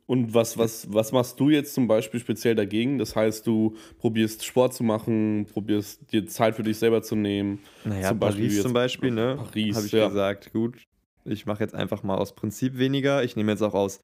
Und 0.06 0.34
was, 0.34 0.58
was, 0.58 0.92
was 0.94 1.12
machst 1.12 1.40
du 1.40 1.50
jetzt 1.50 1.74
zum 1.74 1.88
Beispiel 1.88 2.20
speziell 2.20 2.56
dagegen? 2.56 2.98
Das 2.98 3.16
heißt, 3.16 3.48
du 3.48 3.76
probierst 4.00 4.44
Sport 4.46 4.74
zu 4.74 4.84
machen, 4.84 5.46
probierst 5.52 6.12
dir 6.12 6.26
Zeit 6.28 6.56
für 6.56 6.64
dich 6.64 6.78
selber 6.78 7.02
zu 7.02 7.16
nehmen. 7.16 7.60
Naja, 7.86 8.10
Zum 8.10 8.20
Beispiel 8.20 8.44
Paris 8.44 8.54
jetzt- 8.56 8.64
zum 8.64 8.74
Beispiel, 8.74 9.12
ne? 9.12 9.36
Paris, 9.38 9.76
Habe 9.76 9.86
ich 9.86 9.92
ja. 9.94 10.08
gesagt, 10.10 10.52
gut, 10.54 10.78
ich 11.26 11.46
mache 11.46 11.64
jetzt 11.64 11.76
einfach 11.76 12.04
mal 12.04 12.18
aus 12.18 12.36
Prinzip 12.36 12.78
weniger. 12.78 13.24
Ich 13.24 13.36
nehme 13.36 13.52
jetzt 13.52 13.62
auch 13.62 13.74
aus 13.74 14.02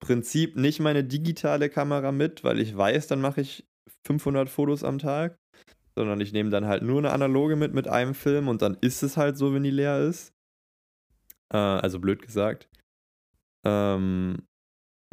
Prinzip 0.00 0.56
nicht 0.56 0.80
meine 0.80 1.04
digitale 1.04 1.68
Kamera 1.68 2.12
mit, 2.12 2.44
weil 2.44 2.58
ich 2.60 2.76
weiß, 2.76 3.06
dann 3.06 3.20
mache 3.20 3.40
ich 3.40 3.64
500 4.06 4.48
Fotos 4.48 4.84
am 4.84 4.98
Tag, 4.98 5.36
sondern 5.94 6.20
ich 6.20 6.32
nehme 6.32 6.50
dann 6.50 6.66
halt 6.66 6.82
nur 6.82 6.98
eine 6.98 7.10
analoge 7.12 7.56
mit 7.56 7.74
mit 7.74 7.88
einem 7.88 8.14
Film 8.14 8.48
und 8.48 8.62
dann 8.62 8.76
ist 8.80 9.02
es 9.02 9.16
halt 9.16 9.36
so, 9.38 9.52
wenn 9.54 9.62
die 9.64 9.70
leer 9.70 10.00
ist. 10.00 10.32
Äh, 11.52 11.56
also 11.56 11.98
blöd 12.00 12.22
gesagt. 12.22 12.68
Ähm, 13.64 14.36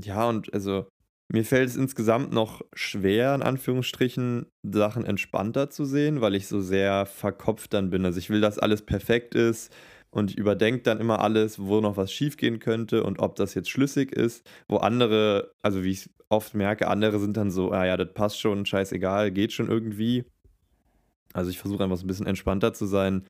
ja, 0.05 0.27
und 0.27 0.53
also 0.53 0.87
mir 1.31 1.45
fällt 1.45 1.69
es 1.69 1.75
insgesamt 1.75 2.31
noch 2.31 2.61
schwer, 2.73 3.33
in 3.33 3.41
Anführungsstrichen, 3.41 4.45
Sachen 4.63 5.05
entspannter 5.05 5.69
zu 5.69 5.85
sehen, 5.85 6.21
weil 6.21 6.35
ich 6.35 6.47
so 6.47 6.61
sehr 6.61 7.05
verkopft 7.05 7.73
dann 7.73 7.89
bin. 7.89 8.05
Also 8.05 8.19
ich 8.19 8.29
will, 8.29 8.41
dass 8.41 8.59
alles 8.59 8.83
perfekt 8.83 9.33
ist 9.33 9.73
und 10.11 10.31
ich 10.31 10.37
überdenke 10.37 10.83
dann 10.83 10.99
immer 10.99 11.21
alles, 11.21 11.57
wo 11.59 11.81
noch 11.81 11.97
was 11.97 12.11
schiefgehen 12.11 12.59
könnte 12.59 13.03
und 13.03 13.19
ob 13.19 13.35
das 13.35 13.55
jetzt 13.55 13.69
schlüssig 13.69 14.11
ist. 14.11 14.47
Wo 14.67 14.77
andere, 14.77 15.51
also 15.63 15.83
wie 15.83 15.91
ich 15.91 16.09
oft 16.29 16.53
merke, 16.53 16.87
andere 16.87 17.19
sind 17.19 17.35
dann 17.35 17.49
so, 17.49 17.71
ah 17.71 17.85
ja, 17.85 17.97
das 17.97 18.13
passt 18.13 18.39
schon, 18.39 18.65
scheißegal, 18.65 19.31
geht 19.31 19.53
schon 19.53 19.69
irgendwie. 19.69 20.25
Also 21.33 21.49
ich 21.49 21.57
versuche 21.57 21.83
einfach 21.83 21.97
so 21.97 22.03
ein 22.03 22.07
bisschen 22.07 22.27
entspannter 22.27 22.73
zu 22.73 22.85
sein, 22.85 23.25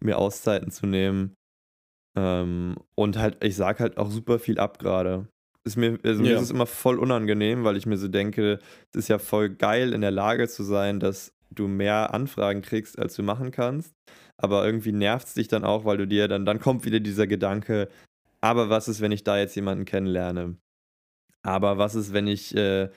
mir 0.00 0.18
Auszeiten 0.18 0.70
zu 0.70 0.86
nehmen. 0.86 1.34
Ähm, 2.16 2.76
und 2.94 3.18
halt, 3.18 3.42
ich 3.44 3.56
sag 3.56 3.80
halt 3.80 3.96
auch 3.98 4.10
super 4.10 4.38
viel 4.38 4.60
ab 4.60 4.78
gerade. 4.78 5.28
Ist 5.68 5.76
mir, 5.76 5.98
also 6.02 6.22
mir 6.22 6.30
Ja. 6.30 6.36
ist 6.36 6.44
es 6.44 6.50
immer 6.50 6.64
voll 6.66 6.98
unangenehm, 6.98 7.62
weil 7.62 7.76
ich 7.76 7.84
mir 7.84 7.98
so 7.98 8.08
denke, 8.08 8.58
es 8.90 9.00
ist 9.00 9.08
ja 9.08 9.18
voll 9.18 9.50
geil, 9.50 9.92
in 9.92 10.00
der 10.00 10.10
Lage 10.10 10.48
zu 10.48 10.62
sein, 10.62 10.98
das 10.98 11.34
du 11.50 11.68
mehr 11.68 12.14
Anfragen 12.14 12.62
kriegst, 12.62 12.98
als 12.98 13.14
du 13.16 13.22
machen 13.22 13.50
kannst. 13.50 13.92
Aber 14.38 14.64
irgendwie 14.64 14.92
nervt 14.92 15.26
es 15.26 15.34
dich 15.34 15.48
dann 15.48 15.64
auch, 15.64 15.84
weil 15.84 15.98
du 15.98 16.06
dir 16.06 16.26
dann, 16.26 16.46
dann 16.46 16.58
kommt 16.58 16.86
wieder 16.86 17.00
dieser 17.00 17.26
Gedanke, 17.26 17.88
aber 18.40 18.70
was 18.70 18.88
ist, 18.88 19.02
wenn 19.02 19.12
ich 19.12 19.24
da 19.24 19.38
jetzt 19.38 19.56
jemanden 19.56 19.84
kennenlerne? 19.84 20.56
Aber 21.42 21.76
was 21.76 21.94
ist, 21.94 22.12
wenn 22.14 22.26
ich 22.26 22.54
äh, 22.56 22.88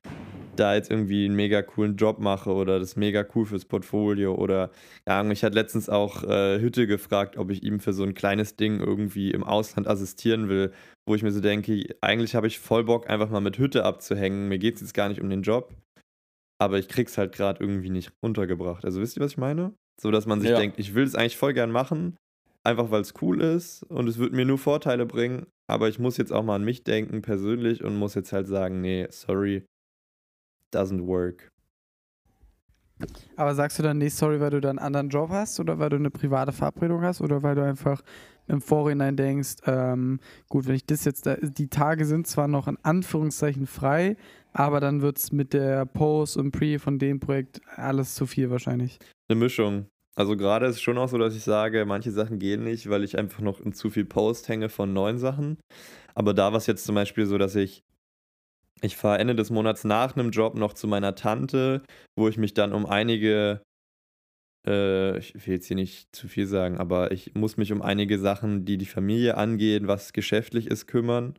da 0.55 0.75
jetzt 0.75 0.91
irgendwie 0.91 1.25
einen 1.25 1.35
mega 1.35 1.61
coolen 1.61 1.95
Job 1.95 2.19
mache 2.19 2.51
oder 2.51 2.79
das 2.79 2.95
mega 2.95 3.25
cool 3.35 3.45
fürs 3.45 3.65
Portfolio 3.65 4.35
oder 4.35 4.69
ja, 5.07 5.23
mich 5.23 5.43
hat 5.43 5.53
letztens 5.55 5.89
auch 5.89 6.23
äh, 6.23 6.59
Hütte 6.59 6.87
gefragt, 6.87 7.37
ob 7.37 7.49
ich 7.51 7.63
ihm 7.63 7.79
für 7.79 7.93
so 7.93 8.03
ein 8.03 8.13
kleines 8.13 8.55
Ding 8.55 8.79
irgendwie 8.79 9.31
im 9.31 9.43
Ausland 9.43 9.87
assistieren 9.87 10.49
will, 10.49 10.71
wo 11.07 11.15
ich 11.15 11.23
mir 11.23 11.31
so 11.31 11.41
denke, 11.41 11.95
eigentlich 12.01 12.35
habe 12.35 12.47
ich 12.47 12.59
voll 12.59 12.83
Bock, 12.83 13.09
einfach 13.09 13.29
mal 13.29 13.41
mit 13.41 13.57
Hütte 13.57 13.85
abzuhängen. 13.85 14.47
Mir 14.47 14.59
geht 14.59 14.75
es 14.75 14.81
jetzt 14.81 14.93
gar 14.93 15.09
nicht 15.09 15.21
um 15.21 15.29
den 15.29 15.41
Job, 15.41 15.73
aber 16.59 16.77
ich 16.79 16.87
krieg's 16.87 17.17
halt 17.17 17.33
gerade 17.33 17.63
irgendwie 17.63 17.89
nicht 17.89 18.13
untergebracht. 18.21 18.85
Also 18.85 19.01
wisst 19.01 19.17
ihr, 19.17 19.23
was 19.23 19.31
ich 19.31 19.37
meine? 19.37 19.73
So, 19.99 20.11
dass 20.11 20.25
man 20.25 20.41
sich 20.41 20.51
Ja. 20.51 20.57
denkt, 20.57 20.79
ich 20.79 20.93
will 20.93 21.03
es 21.03 21.15
eigentlich 21.15 21.37
voll 21.37 21.53
gern 21.53 21.71
machen, 21.71 22.17
einfach 22.63 22.91
weil 22.91 23.01
es 23.01 23.13
cool 23.21 23.41
ist 23.41 23.83
und 23.83 24.07
es 24.07 24.17
wird 24.17 24.33
mir 24.33 24.45
nur 24.45 24.57
Vorteile 24.57 25.05
bringen, 25.05 25.47
aber 25.67 25.89
ich 25.89 25.99
muss 25.99 26.17
jetzt 26.17 26.31
auch 26.31 26.43
mal 26.43 26.55
an 26.55 26.63
mich 26.63 26.83
denken 26.83 27.21
persönlich 27.21 27.83
und 27.83 27.95
muss 27.95 28.15
jetzt 28.15 28.33
halt 28.33 28.47
sagen, 28.47 28.81
nee, 28.81 29.07
sorry, 29.09 29.65
doesn't 30.73 31.05
work. 31.05 31.49
Aber 33.35 33.55
sagst 33.55 33.79
du 33.79 33.83
dann, 33.83 33.97
nee, 33.97 34.09
sorry, 34.09 34.39
weil 34.39 34.51
du 34.51 34.61
da 34.61 34.69
einen 34.69 34.79
anderen 34.79 35.09
Job 35.09 35.29
hast 35.31 35.59
oder 35.59 35.79
weil 35.79 35.89
du 35.89 35.95
eine 35.95 36.11
private 36.11 36.51
Verabredung 36.51 37.01
hast 37.01 37.21
oder 37.21 37.41
weil 37.41 37.55
du 37.55 37.63
einfach 37.63 38.01
im 38.51 38.61
Vorhinein 38.61 39.15
denkst, 39.15 39.55
ähm, 39.65 40.19
gut, 40.49 40.67
wenn 40.67 40.75
ich 40.75 40.85
das 40.85 41.05
jetzt, 41.05 41.25
da, 41.25 41.35
die 41.35 41.69
Tage 41.69 42.05
sind 42.05 42.27
zwar 42.27 42.47
noch 42.47 42.67
in 42.67 42.77
Anführungszeichen 42.83 43.65
frei, 43.65 44.17
aber 44.53 44.79
dann 44.79 45.01
wird 45.01 45.17
es 45.17 45.31
mit 45.31 45.53
der 45.53 45.85
Post 45.85 46.37
und 46.37 46.51
Pre 46.51 46.77
von 46.77 46.99
dem 46.99 47.19
Projekt 47.19 47.61
alles 47.75 48.15
zu 48.15 48.25
viel 48.25 48.49
wahrscheinlich. 48.49 48.99
Eine 49.29 49.39
Mischung. 49.39 49.87
Also 50.15 50.35
gerade 50.35 50.65
ist 50.65 50.75
es 50.75 50.81
schon 50.81 50.97
auch 50.97 51.07
so, 51.07 51.17
dass 51.17 51.35
ich 51.35 51.43
sage, 51.43 51.85
manche 51.85 52.11
Sachen 52.11 52.37
gehen 52.37 52.63
nicht, 52.63 52.89
weil 52.89 53.03
ich 53.03 53.17
einfach 53.17 53.39
noch 53.39 53.61
in 53.61 53.73
zu 53.73 53.89
viel 53.89 54.05
Post 54.05 54.49
hänge 54.49 54.67
von 54.69 54.91
neuen 54.91 55.17
Sachen. 55.17 55.57
Aber 56.13 56.33
da 56.33 56.51
war 56.51 56.57
es 56.57 56.67
jetzt 56.67 56.85
zum 56.85 56.95
Beispiel 56.95 57.25
so, 57.25 57.37
dass 57.37 57.55
ich, 57.55 57.83
ich 58.81 58.97
fahre 58.97 59.19
Ende 59.19 59.35
des 59.35 59.49
Monats 59.49 59.85
nach 59.85 60.15
einem 60.15 60.31
Job 60.31 60.55
noch 60.55 60.73
zu 60.73 60.87
meiner 60.87 61.15
Tante, 61.15 61.81
wo 62.17 62.27
ich 62.27 62.37
mich 62.37 62.53
dann 62.53 62.73
um 62.73 62.85
einige, 62.85 63.61
äh, 64.65 65.17
ich 65.17 65.33
will 65.35 65.55
jetzt 65.55 65.67
hier 65.67 65.75
nicht 65.75 66.15
zu 66.15 66.27
viel 66.27 66.47
sagen, 66.47 66.77
aber 66.77 67.11
ich 67.11 67.33
muss 67.35 67.57
mich 67.57 67.71
um 67.71 67.81
einige 67.81 68.19
Sachen, 68.19 68.65
die 68.65 68.77
die 68.77 68.85
Familie 68.85 69.37
angehen, 69.37 69.87
was 69.87 70.13
geschäftlich 70.13 70.67
ist, 70.67 70.87
kümmern. 70.87 71.35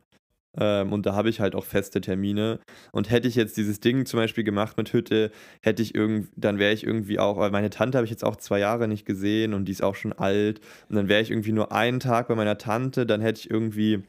Ähm, 0.55 0.93
und 0.93 1.05
da 1.05 1.15
habe 1.15 1.29
ich 1.29 1.39
halt 1.39 1.55
auch 1.55 1.65
feste 1.65 2.01
Termine. 2.01 2.59
Und 2.91 3.09
hätte 3.09 3.27
ich 3.27 3.35
jetzt 3.35 3.57
dieses 3.57 3.79
Ding 3.79 4.05
zum 4.05 4.19
Beispiel 4.19 4.43
gemacht 4.43 4.77
mit 4.77 4.93
Hütte, 4.93 5.31
hätte 5.61 5.81
ich 5.81 5.95
irgendwie, 5.95 6.29
dann 6.35 6.59
wäre 6.59 6.73
ich 6.73 6.85
irgendwie 6.85 7.19
auch, 7.19 7.37
weil 7.37 7.51
meine 7.51 7.69
Tante 7.69 7.97
habe 7.97 8.05
ich 8.05 8.11
jetzt 8.11 8.23
auch 8.23 8.35
zwei 8.35 8.59
Jahre 8.59 8.87
nicht 8.87 9.05
gesehen 9.05 9.53
und 9.53 9.65
die 9.65 9.71
ist 9.71 9.83
auch 9.83 9.95
schon 9.95 10.13
alt. 10.13 10.61
Und 10.89 10.95
dann 10.95 11.07
wäre 11.09 11.21
ich 11.21 11.31
irgendwie 11.31 11.53
nur 11.53 11.71
einen 11.71 11.99
Tag 11.99 12.27
bei 12.27 12.35
meiner 12.35 12.57
Tante, 12.57 13.05
dann 13.05 13.21
hätte 13.21 13.39
ich 13.39 13.49
irgendwie 13.49 14.03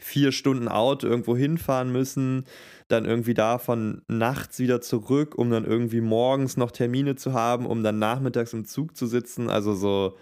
vier 0.00 0.32
Stunden 0.32 0.68
Auto 0.68 1.06
irgendwo 1.06 1.36
hinfahren 1.36 1.90
müssen, 1.92 2.44
dann 2.88 3.04
irgendwie 3.04 3.34
davon 3.34 4.02
nachts 4.08 4.58
wieder 4.58 4.80
zurück, 4.80 5.36
um 5.36 5.50
dann 5.50 5.64
irgendwie 5.64 6.00
morgens 6.00 6.56
noch 6.56 6.70
Termine 6.70 7.16
zu 7.16 7.32
haben, 7.32 7.66
um 7.66 7.82
dann 7.82 7.98
nachmittags 7.98 8.52
im 8.52 8.64
Zug 8.64 8.96
zu 8.96 9.06
sitzen. 9.06 9.50
Also 9.50 9.74
so, 9.74 10.16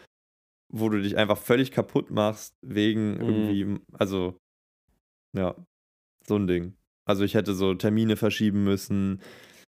wo 0.73 0.89
du 0.89 1.01
dich 1.01 1.17
einfach 1.17 1.39
völlig 1.39 1.71
kaputt 1.71 2.11
machst, 2.11 2.55
wegen 2.63 3.13
Mhm. 3.13 3.21
irgendwie, 3.21 3.81
also 3.93 4.37
ja, 5.37 5.55
so 6.27 6.37
ein 6.37 6.47
Ding. 6.47 6.75
Also 7.05 7.23
ich 7.25 7.35
hätte 7.35 7.55
so 7.55 7.75
Termine 7.75 8.17
verschieben 8.17 8.65
müssen, 8.65 9.21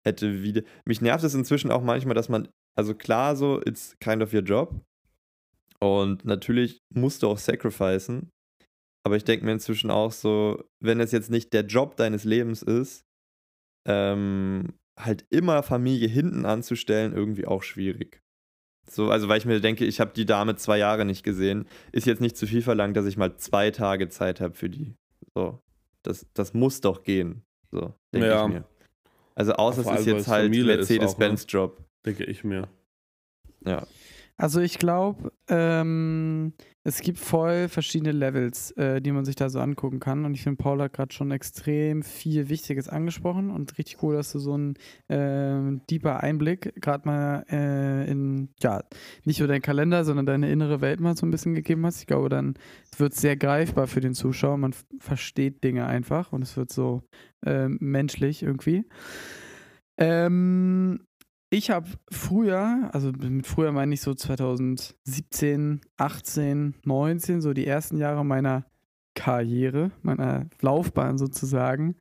hätte 0.04 0.42
wieder. 0.42 0.62
Mich 0.84 1.00
nervt 1.00 1.24
es 1.24 1.34
inzwischen 1.34 1.70
auch 1.72 1.82
manchmal, 1.82 2.14
dass 2.14 2.28
man, 2.28 2.48
also 2.76 2.94
klar, 2.94 3.34
so, 3.34 3.60
it's 3.64 3.96
kind 3.98 4.22
of 4.22 4.32
your 4.32 4.42
job. 4.42 4.80
Und 5.80 6.24
natürlich 6.24 6.80
musst 6.94 7.22
du 7.22 7.28
auch 7.28 7.38
sacrificen. 7.38 8.30
Aber 9.04 9.16
ich 9.16 9.24
denke 9.24 9.44
mir 9.44 9.52
inzwischen 9.52 9.90
auch 9.90 10.12
so, 10.12 10.64
wenn 10.80 10.98
es 11.00 11.12
jetzt 11.12 11.30
nicht 11.30 11.52
der 11.52 11.64
Job 11.64 11.96
deines 11.96 12.24
Lebens 12.24 12.62
ist, 12.62 13.04
ähm, 13.86 14.72
halt 14.98 15.26
immer 15.30 15.62
Familie 15.62 16.08
hinten 16.08 16.46
anzustellen, 16.46 17.12
irgendwie 17.12 17.46
auch 17.46 17.62
schwierig. 17.62 18.22
So, 18.88 19.10
also 19.10 19.28
weil 19.28 19.38
ich 19.38 19.46
mir 19.46 19.60
denke, 19.60 19.84
ich 19.84 20.00
habe 20.00 20.12
die 20.14 20.26
Dame 20.26 20.56
zwei 20.56 20.78
Jahre 20.78 21.04
nicht 21.04 21.22
gesehen, 21.22 21.66
ist 21.92 22.06
jetzt 22.06 22.20
nicht 22.20 22.36
zu 22.36 22.46
viel 22.46 22.62
verlangt, 22.62 22.96
dass 22.96 23.06
ich 23.06 23.16
mal 23.16 23.36
zwei 23.36 23.70
Tage 23.70 24.08
Zeit 24.08 24.40
habe 24.40 24.54
für 24.54 24.68
die. 24.70 24.94
So, 25.34 25.58
das, 26.02 26.26
das 26.34 26.54
muss 26.54 26.80
doch 26.80 27.02
gehen. 27.02 27.42
So, 27.70 27.94
denke 28.12 28.28
Ja. 28.28 28.46
ich 28.46 28.52
mir. 28.52 28.64
Also 29.34 29.54
außer 29.54 29.80
es 29.80 30.00
ist 30.00 30.06
jetzt 30.06 30.28
halt 30.28 30.50
ne? 30.50 30.64
Mercedes-Benz-Job. 30.64 31.82
Denke 32.06 32.24
ich 32.24 32.44
mir. 32.44 32.68
Ja. 33.66 33.86
Also 34.36 34.60
ich 34.60 34.78
glaube, 34.78 35.32
ähm, 35.48 36.54
es 36.82 37.00
gibt 37.00 37.18
voll 37.18 37.68
verschiedene 37.68 38.10
Levels, 38.10 38.72
äh, 38.72 39.00
die 39.00 39.12
man 39.12 39.24
sich 39.24 39.36
da 39.36 39.48
so 39.48 39.60
angucken 39.60 40.00
kann. 40.00 40.24
Und 40.24 40.34
ich 40.34 40.42
finde, 40.42 40.60
Paul 40.60 40.82
hat 40.82 40.92
gerade 40.92 41.14
schon 41.14 41.30
extrem 41.30 42.02
viel 42.02 42.48
Wichtiges 42.48 42.88
angesprochen 42.88 43.50
und 43.50 43.78
richtig 43.78 44.02
cool, 44.02 44.16
dass 44.16 44.32
du 44.32 44.40
so 44.40 44.54
einen 44.54 44.74
ähm, 45.08 45.82
deeper 45.88 46.20
Einblick 46.20 46.74
gerade 46.82 47.06
mal 47.06 47.44
äh, 47.48 48.10
in, 48.10 48.48
ja, 48.60 48.82
nicht 49.24 49.38
nur 49.38 49.46
deinen 49.46 49.62
Kalender, 49.62 50.04
sondern 50.04 50.26
deine 50.26 50.50
innere 50.50 50.80
Welt 50.80 50.98
mal 50.98 51.16
so 51.16 51.26
ein 51.26 51.30
bisschen 51.30 51.54
gegeben 51.54 51.86
hast. 51.86 52.00
Ich 52.00 52.08
glaube, 52.08 52.28
dann 52.28 52.54
wird 52.98 53.12
es 53.12 53.20
sehr 53.20 53.36
greifbar 53.36 53.86
für 53.86 54.00
den 54.00 54.14
Zuschauer. 54.14 54.56
Man 54.56 54.74
versteht 54.98 55.62
Dinge 55.62 55.86
einfach 55.86 56.32
und 56.32 56.42
es 56.42 56.56
wird 56.56 56.72
so 56.72 57.02
ähm, 57.46 57.78
menschlich 57.80 58.42
irgendwie. 58.42 58.84
Ähm, 59.96 61.06
ich 61.54 61.70
habe 61.70 61.88
früher, 62.10 62.90
also 62.92 63.12
mit 63.12 63.46
früher 63.46 63.70
meine 63.70 63.94
ich 63.94 64.00
so 64.00 64.12
2017, 64.12 65.80
18, 65.96 66.74
19, 66.84 67.40
so 67.40 67.52
die 67.52 67.66
ersten 67.66 67.96
Jahre 67.96 68.24
meiner 68.24 68.64
Karriere, 69.14 69.92
meiner 70.02 70.48
Laufbahn 70.60 71.16
sozusagen, 71.16 71.94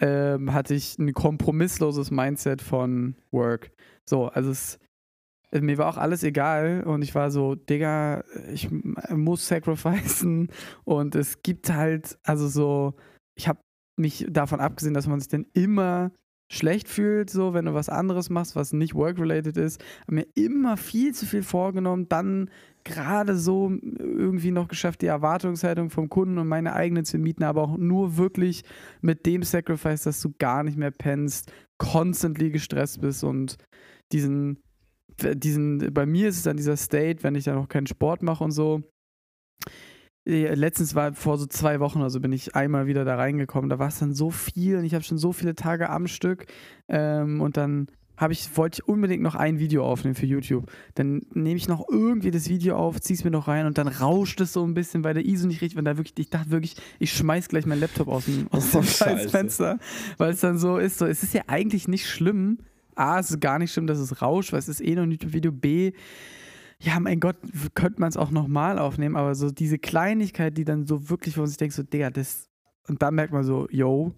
ähm, 0.00 0.54
hatte 0.54 0.74
ich 0.74 0.98
ein 0.98 1.12
kompromissloses 1.12 2.10
Mindset 2.10 2.62
von 2.62 3.16
Work. 3.30 3.72
So, 4.08 4.28
also 4.28 4.50
es, 4.50 4.78
äh, 5.50 5.60
mir 5.60 5.76
war 5.76 5.88
auch 5.88 5.98
alles 5.98 6.22
egal 6.22 6.82
und 6.84 7.02
ich 7.02 7.14
war 7.14 7.30
so, 7.30 7.56
Digga, 7.56 8.24
ich 8.50 8.70
muss 9.10 9.46
sacrificen 9.46 10.48
und 10.84 11.14
es 11.14 11.42
gibt 11.42 11.70
halt, 11.70 12.18
also 12.22 12.48
so, 12.48 12.94
ich 13.34 13.48
habe 13.48 13.60
mich 13.98 14.24
davon 14.30 14.60
abgesehen, 14.60 14.94
dass 14.94 15.06
man 15.06 15.20
sich 15.20 15.28
dann 15.28 15.46
immer 15.52 16.10
schlecht 16.50 16.88
fühlt, 16.88 17.30
so 17.30 17.52
wenn 17.52 17.66
du 17.66 17.74
was 17.74 17.88
anderes 17.88 18.30
machst, 18.30 18.56
was 18.56 18.72
nicht 18.72 18.94
work-related 18.94 19.56
ist, 19.56 19.82
habe 20.02 20.16
mir 20.16 20.26
immer 20.34 20.76
viel 20.76 21.14
zu 21.14 21.26
viel 21.26 21.42
vorgenommen, 21.42 22.08
dann 22.08 22.50
gerade 22.84 23.36
so 23.36 23.70
irgendwie 23.98 24.50
noch 24.50 24.68
geschafft, 24.68 25.02
die 25.02 25.06
Erwartungshaltung 25.06 25.90
vom 25.90 26.08
Kunden 26.08 26.38
und 26.38 26.48
meine 26.48 26.72
eigene 26.72 27.02
zu 27.02 27.18
mieten, 27.18 27.44
aber 27.44 27.62
auch 27.62 27.76
nur 27.76 28.16
wirklich 28.16 28.62
mit 29.02 29.26
dem 29.26 29.42
Sacrifice, 29.42 30.04
dass 30.04 30.20
du 30.22 30.32
gar 30.38 30.62
nicht 30.62 30.78
mehr 30.78 30.90
pennst, 30.90 31.52
constantly 31.76 32.50
gestresst 32.50 33.00
bist 33.02 33.24
und 33.24 33.56
diesen, 34.12 34.62
diesen, 35.20 35.92
bei 35.92 36.06
mir 36.06 36.28
ist 36.28 36.38
es 36.38 36.42
dann 36.44 36.56
dieser 36.56 36.78
State, 36.78 37.22
wenn 37.22 37.34
ich 37.34 37.44
dann 37.44 37.56
noch 37.56 37.68
keinen 37.68 37.86
Sport 37.86 38.22
mache 38.22 38.42
und 38.42 38.52
so, 38.52 38.82
Letztens 40.28 40.94
war 40.94 41.14
vor 41.14 41.38
so 41.38 41.46
zwei 41.46 41.80
Wochen 41.80 42.00
oder 42.00 42.10
so 42.10 42.20
bin 42.20 42.32
ich 42.32 42.54
einmal 42.54 42.86
wieder 42.86 43.06
da 43.06 43.16
reingekommen. 43.16 43.70
Da 43.70 43.78
war 43.78 43.88
es 43.88 43.98
dann 43.98 44.12
so 44.12 44.30
viel 44.30 44.76
und 44.76 44.84
ich 44.84 44.92
habe 44.92 45.02
schon 45.02 45.16
so 45.16 45.32
viele 45.32 45.54
Tage 45.54 45.88
am 45.88 46.06
Stück. 46.06 46.44
Ähm, 46.86 47.40
und 47.40 47.56
dann 47.56 47.86
habe 48.18 48.34
ich, 48.34 48.54
wollte 48.56 48.82
ich 48.82 48.88
unbedingt 48.88 49.22
noch 49.22 49.36
ein 49.36 49.58
Video 49.58 49.86
aufnehmen 49.86 50.14
für 50.14 50.26
YouTube. 50.26 50.70
Dann 50.96 51.22
nehme 51.32 51.56
ich 51.56 51.66
noch 51.66 51.88
irgendwie 51.88 52.30
das 52.30 52.50
Video 52.50 52.76
auf, 52.76 53.00
ziehe 53.00 53.16
es 53.16 53.24
mir 53.24 53.30
noch 53.30 53.48
rein 53.48 53.64
und 53.64 53.78
dann 53.78 53.88
rauscht 53.88 54.40
es 54.42 54.52
so 54.52 54.64
ein 54.64 54.74
bisschen, 54.74 55.02
weil 55.02 55.14
der 55.14 55.24
ISO 55.24 55.46
nicht 55.46 55.62
richtig, 55.62 55.78
und 55.78 55.86
da 55.86 55.96
wirklich, 55.96 56.18
ich 56.18 56.28
dachte 56.28 56.50
wirklich, 56.50 56.76
ich 56.98 57.12
schmeiß 57.12 57.48
gleich 57.48 57.64
meinen 57.64 57.80
Laptop 57.80 58.08
aus 58.08 58.26
dem, 58.26 58.48
aus 58.50 58.72
dem 58.72 58.82
scheiß. 58.82 59.30
Fenster, 59.30 59.78
weil 60.18 60.32
es 60.32 60.40
dann 60.40 60.58
so 60.58 60.76
ist, 60.76 60.98
so, 60.98 61.06
es 61.06 61.22
ist 61.22 61.32
ja 61.32 61.42
eigentlich 61.46 61.88
nicht 61.88 62.06
schlimm. 62.06 62.58
A, 62.96 63.20
es 63.20 63.30
ist 63.30 63.40
gar 63.40 63.60
nicht 63.60 63.72
schlimm, 63.72 63.86
dass 63.86 63.98
es 63.98 64.20
rauscht, 64.20 64.52
weil 64.52 64.58
es 64.58 64.68
ist 64.68 64.80
eh 64.80 64.96
noch 64.96 65.04
ein 65.04 65.12
YouTube-Video. 65.12 65.52
B, 65.52 65.92
ja, 66.80 67.00
mein 67.00 67.20
Gott, 67.20 67.36
könnte 67.74 68.00
man 68.00 68.08
es 68.08 68.16
auch 68.16 68.30
nochmal 68.30 68.78
aufnehmen, 68.78 69.16
aber 69.16 69.34
so 69.34 69.50
diese 69.50 69.78
Kleinigkeit, 69.78 70.56
die 70.56 70.64
dann 70.64 70.86
so 70.86 71.10
wirklich, 71.10 71.36
wo 71.36 71.40
man 71.40 71.48
sich 71.48 71.56
denkt, 71.56 71.74
so, 71.74 71.82
Digga, 71.82 72.10
das, 72.10 72.48
und 72.88 73.02
da 73.02 73.10
merkt 73.10 73.32
man 73.32 73.44
so, 73.44 73.66
yo, 73.70 74.14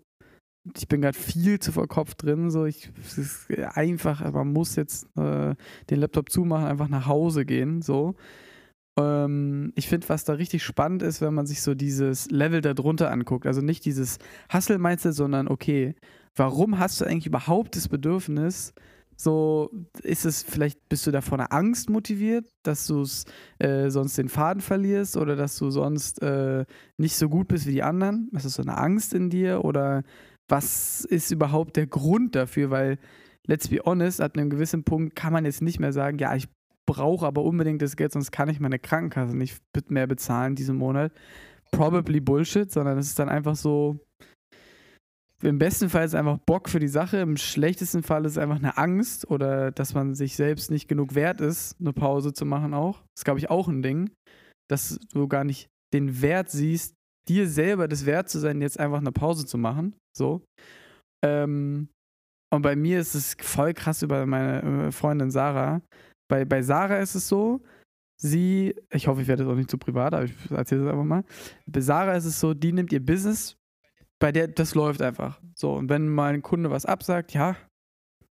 ich 0.76 0.86
bin 0.88 1.00
gerade 1.00 1.16
viel 1.16 1.58
zu 1.58 1.72
verkopft 1.72 2.22
drin, 2.22 2.50
so, 2.50 2.66
ich, 2.66 2.92
es 3.02 3.16
ist 3.16 3.50
einfach, 3.74 4.30
man 4.32 4.52
muss 4.52 4.76
jetzt 4.76 5.06
äh, 5.16 5.54
den 5.88 6.00
Laptop 6.00 6.30
zumachen, 6.30 6.66
einfach 6.66 6.88
nach 6.88 7.06
Hause 7.06 7.46
gehen, 7.46 7.80
so. 7.80 8.14
Ähm, 8.98 9.72
ich 9.74 9.88
finde, 9.88 10.08
was 10.10 10.24
da 10.24 10.34
richtig 10.34 10.62
spannend 10.62 11.02
ist, 11.02 11.22
wenn 11.22 11.32
man 11.32 11.46
sich 11.46 11.62
so 11.62 11.74
dieses 11.74 12.30
Level 12.30 12.60
darunter 12.60 13.10
anguckt, 13.10 13.46
also 13.46 13.62
nicht 13.62 13.86
dieses 13.86 14.18
Hustle-Mindset, 14.52 15.14
sondern 15.14 15.48
okay, 15.48 15.94
warum 16.36 16.78
hast 16.78 17.00
du 17.00 17.06
eigentlich 17.06 17.26
überhaupt 17.26 17.76
das 17.76 17.88
Bedürfnis, 17.88 18.74
so 19.22 19.70
ist 20.02 20.24
es 20.24 20.42
vielleicht, 20.42 20.88
bist 20.88 21.06
du 21.06 21.10
da 21.10 21.20
von 21.20 21.40
einer 21.40 21.52
Angst 21.52 21.90
motiviert, 21.90 22.46
dass 22.62 22.86
du 22.86 23.04
äh, 23.58 23.90
sonst 23.90 24.16
den 24.16 24.30
Faden 24.30 24.62
verlierst 24.62 25.18
oder 25.18 25.36
dass 25.36 25.58
du 25.58 25.70
sonst 25.70 26.22
äh, 26.22 26.64
nicht 26.96 27.16
so 27.16 27.28
gut 27.28 27.48
bist 27.48 27.66
wie 27.66 27.72
die 27.72 27.82
anderen? 27.82 28.30
Ist 28.32 28.46
das 28.46 28.54
so 28.54 28.62
eine 28.62 28.78
Angst 28.78 29.12
in 29.12 29.28
dir 29.28 29.62
oder 29.62 30.04
was 30.48 31.04
ist 31.04 31.30
überhaupt 31.30 31.76
der 31.76 31.86
Grund 31.86 32.34
dafür? 32.34 32.70
Weil 32.70 32.98
let's 33.46 33.68
be 33.68 33.80
honest, 33.84 34.22
ab 34.22 34.38
einem 34.38 34.48
gewissen 34.48 34.84
Punkt 34.84 35.14
kann 35.16 35.34
man 35.34 35.44
jetzt 35.44 35.60
nicht 35.60 35.80
mehr 35.80 35.92
sagen, 35.92 36.18
ja, 36.18 36.34
ich 36.34 36.48
brauche 36.86 37.26
aber 37.26 37.42
unbedingt 37.42 37.82
das 37.82 37.96
Geld, 37.96 38.12
sonst 38.12 38.30
kann 38.30 38.48
ich 38.48 38.58
meine 38.58 38.78
Krankenkasse 38.78 39.36
nicht 39.36 39.60
mehr 39.90 40.06
bezahlen 40.06 40.54
diesen 40.54 40.76
Monat. 40.76 41.12
Probably 41.72 42.20
Bullshit, 42.20 42.72
sondern 42.72 42.96
es 42.96 43.08
ist 43.08 43.18
dann 43.18 43.28
einfach 43.28 43.54
so, 43.54 44.00
im 45.42 45.58
besten 45.58 45.88
Fall 45.88 46.04
ist 46.04 46.12
es 46.12 46.18
einfach 46.18 46.38
Bock 46.38 46.68
für 46.68 46.80
die 46.80 46.88
Sache, 46.88 47.18
im 47.18 47.36
schlechtesten 47.36 48.02
Fall 48.02 48.24
ist 48.24 48.32
es 48.32 48.38
einfach 48.38 48.56
eine 48.56 48.76
Angst 48.76 49.30
oder 49.30 49.70
dass 49.70 49.94
man 49.94 50.14
sich 50.14 50.36
selbst 50.36 50.70
nicht 50.70 50.88
genug 50.88 51.14
wert 51.14 51.40
ist, 51.40 51.76
eine 51.80 51.92
Pause 51.92 52.32
zu 52.32 52.44
machen 52.44 52.74
auch. 52.74 52.98
Das 52.98 53.20
ist, 53.20 53.24
glaube 53.24 53.40
ich, 53.40 53.50
auch 53.50 53.68
ein 53.68 53.82
Ding, 53.82 54.10
dass 54.68 54.98
du 55.12 55.28
gar 55.28 55.44
nicht 55.44 55.68
den 55.94 56.20
Wert 56.20 56.50
siehst, 56.50 56.94
dir 57.28 57.48
selber 57.48 57.88
das 57.88 58.06
Wert 58.06 58.28
zu 58.28 58.38
sein, 58.38 58.60
jetzt 58.60 58.78
einfach 58.78 58.98
eine 58.98 59.12
Pause 59.12 59.46
zu 59.46 59.56
machen. 59.56 59.96
So. 60.16 60.42
Ähm, 61.24 61.88
und 62.52 62.62
bei 62.62 62.76
mir 62.76 63.00
ist 63.00 63.14
es 63.14 63.36
voll 63.40 63.74
krass 63.74 64.02
über 64.02 64.26
meine 64.26 64.88
äh, 64.88 64.92
Freundin 64.92 65.30
Sarah. 65.30 65.80
Bei, 66.28 66.44
bei 66.44 66.62
Sarah 66.62 66.98
ist 66.98 67.14
es 67.14 67.28
so, 67.28 67.62
sie, 68.20 68.74
ich 68.92 69.06
hoffe, 69.06 69.22
ich 69.22 69.28
werde 69.28 69.44
das 69.44 69.52
auch 69.52 69.56
nicht 69.56 69.70
zu 69.70 69.78
privat, 69.78 70.14
aber 70.14 70.24
ich 70.24 70.50
erzähle 70.50 70.82
es 70.82 70.90
einfach 70.90 71.04
mal. 71.04 71.24
Bei 71.66 71.80
Sarah 71.80 72.14
ist 72.14 72.24
es 72.24 72.38
so, 72.40 72.54
die 72.54 72.72
nimmt 72.72 72.92
ihr 72.92 73.04
Business, 73.04 73.56
bei 74.20 74.30
der, 74.30 74.46
das 74.46 74.76
läuft 74.76 75.02
einfach. 75.02 75.40
So, 75.54 75.72
und 75.72 75.88
wenn 75.88 76.08
mal 76.08 76.32
ein 76.32 76.42
Kunde 76.42 76.70
was 76.70 76.86
absagt, 76.86 77.32
ja, 77.32 77.56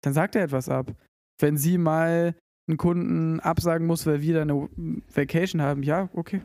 dann 0.01 0.13
sagt 0.13 0.35
er 0.35 0.43
etwas 0.43 0.69
ab. 0.69 0.93
Wenn 1.39 1.57
sie 1.57 1.79
mal 1.79 2.35
einen 2.67 2.79
Kunden 2.79 3.39
absagen 3.41 3.87
muss, 3.87 4.07
weil 4.07 4.23
wir 4.23 4.35
da 4.35 4.43
eine 4.43 4.69
Vacation 5.15 5.63
haben, 5.63 5.83
ja, 5.83 6.09
okay, 6.15 6.41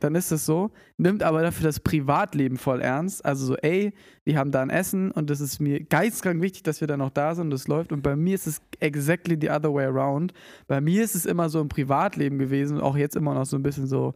dann 0.00 0.14
ist 0.14 0.30
es 0.30 0.44
so, 0.44 0.72
nimmt 0.98 1.22
aber 1.22 1.42
dafür 1.42 1.64
das 1.64 1.80
Privatleben 1.80 2.58
voll 2.58 2.82
ernst. 2.82 3.24
Also 3.24 3.46
so, 3.46 3.56
ey, 3.56 3.94
wir 4.24 4.36
haben 4.36 4.50
da 4.50 4.60
ein 4.60 4.68
Essen 4.68 5.10
und 5.10 5.30
das 5.30 5.40
ist 5.40 5.58
mir 5.58 5.84
geistkrank 5.84 6.42
wichtig, 6.42 6.64
dass 6.64 6.80
wir 6.80 6.88
da 6.88 6.96
noch 6.96 7.10
da 7.10 7.34
sind 7.34 7.44
und 7.44 7.50
das 7.50 7.68
läuft. 7.68 7.92
Und 7.92 8.02
bei 8.02 8.14
mir 8.14 8.34
ist 8.34 8.46
es 8.46 8.60
exactly 8.80 9.38
the 9.40 9.48
other 9.48 9.72
way 9.72 9.86
around. 9.86 10.34
Bei 10.66 10.80
mir 10.80 11.02
ist 11.02 11.14
es 11.14 11.24
immer 11.24 11.48
so 11.48 11.60
im 11.60 11.68
Privatleben 11.68 12.38
gewesen 12.38 12.80
auch 12.80 12.96
jetzt 12.96 13.16
immer 13.16 13.32
noch 13.32 13.46
so 13.46 13.56
ein 13.56 13.62
bisschen 13.62 13.86
so, 13.86 14.12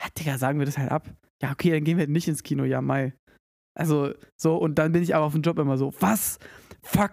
ja, 0.00 0.08
Digga, 0.18 0.36
sagen 0.36 0.58
wir 0.58 0.66
das 0.66 0.76
halt 0.76 0.90
ab. 0.90 1.08
Ja, 1.40 1.52
okay, 1.52 1.70
dann 1.70 1.84
gehen 1.84 1.98
wir 1.98 2.06
nicht 2.08 2.28
ins 2.28 2.42
Kino, 2.42 2.64
ja, 2.64 2.82
Mai. 2.82 3.14
Also 3.74 4.12
so, 4.36 4.56
und 4.56 4.78
dann 4.78 4.92
bin 4.92 5.02
ich 5.02 5.14
aber 5.14 5.24
auf 5.24 5.32
dem 5.32 5.42
Job 5.42 5.58
immer 5.58 5.78
so, 5.78 5.92
was? 6.00 6.38
Fuck, 6.82 7.12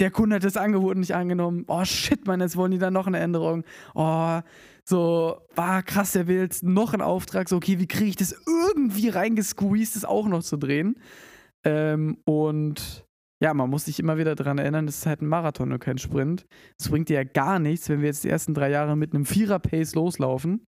der 0.00 0.10
Kunde 0.10 0.36
hat 0.36 0.44
das 0.44 0.56
Angebot 0.56 0.96
nicht 0.96 1.14
angenommen. 1.14 1.64
Oh 1.68 1.84
shit, 1.84 2.26
man, 2.26 2.40
jetzt 2.40 2.56
wollen 2.56 2.70
die 2.70 2.78
da 2.78 2.90
noch 2.90 3.06
eine 3.06 3.18
Änderung. 3.18 3.64
Oh, 3.94 4.40
so, 4.84 5.40
war 5.54 5.82
krass, 5.82 6.12
der 6.12 6.26
will 6.26 6.38
jetzt 6.38 6.62
noch 6.62 6.92
einen 6.92 7.02
Auftrag. 7.02 7.48
So, 7.48 7.56
okay, 7.56 7.78
wie 7.78 7.88
kriege 7.88 8.10
ich 8.10 8.16
das 8.16 8.36
irgendwie 8.46 9.08
reingesqueezed, 9.08 9.96
das 9.96 10.04
auch 10.04 10.28
noch 10.28 10.42
zu 10.42 10.58
drehen? 10.58 10.96
Ähm, 11.64 12.18
und 12.24 13.06
ja, 13.42 13.52
man 13.54 13.68
muss 13.70 13.86
sich 13.86 13.98
immer 13.98 14.18
wieder 14.18 14.34
daran 14.34 14.58
erinnern, 14.58 14.86
das 14.86 14.98
ist 14.98 15.06
halt 15.06 15.22
ein 15.22 15.28
Marathon 15.28 15.72
und 15.72 15.78
kein 15.78 15.98
Sprint. 15.98 16.46
Es 16.78 16.88
bringt 16.88 17.08
dir 17.08 17.14
ja 17.14 17.24
gar 17.24 17.58
nichts, 17.58 17.88
wenn 17.88 18.00
wir 18.00 18.06
jetzt 18.06 18.24
die 18.24 18.30
ersten 18.30 18.54
drei 18.54 18.70
Jahre 18.70 18.96
mit 18.96 19.14
einem 19.14 19.26
Vierer-Pace 19.26 19.94
loslaufen. 19.94 20.64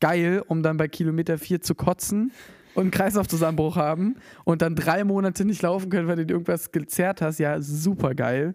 Geil, 0.00 0.42
um 0.46 0.62
dann 0.62 0.76
bei 0.76 0.88
Kilometer 0.88 1.38
4 1.38 1.60
zu 1.60 1.74
kotzen 1.74 2.32
und 2.74 2.82
einen 2.82 2.90
Kreislaufzusammenbruch 2.90 3.76
haben 3.76 4.16
und 4.44 4.62
dann 4.62 4.74
drei 4.74 5.04
Monate 5.04 5.44
nicht 5.44 5.62
laufen 5.62 5.90
können, 5.90 6.08
weil 6.08 6.24
du 6.24 6.32
irgendwas 6.32 6.72
gezerrt 6.72 7.22
hast. 7.22 7.38
Ja, 7.38 7.60
super 7.60 8.14
geil. 8.14 8.54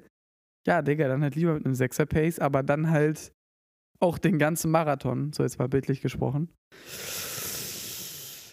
Ja, 0.65 0.81
Digga, 0.81 1.07
dann 1.07 1.21
halt 1.21 1.35
lieber 1.35 1.53
mit 1.53 1.65
einem 1.65 1.75
Sechser-Pace, 1.75 2.39
aber 2.39 2.63
dann 2.63 2.89
halt 2.89 3.31
auch 3.99 4.17
den 4.17 4.39
ganzen 4.39 4.71
Marathon, 4.71 5.31
so 5.33 5.43
jetzt 5.43 5.59
mal 5.59 5.69
bildlich 5.69 6.01
gesprochen. 6.01 6.49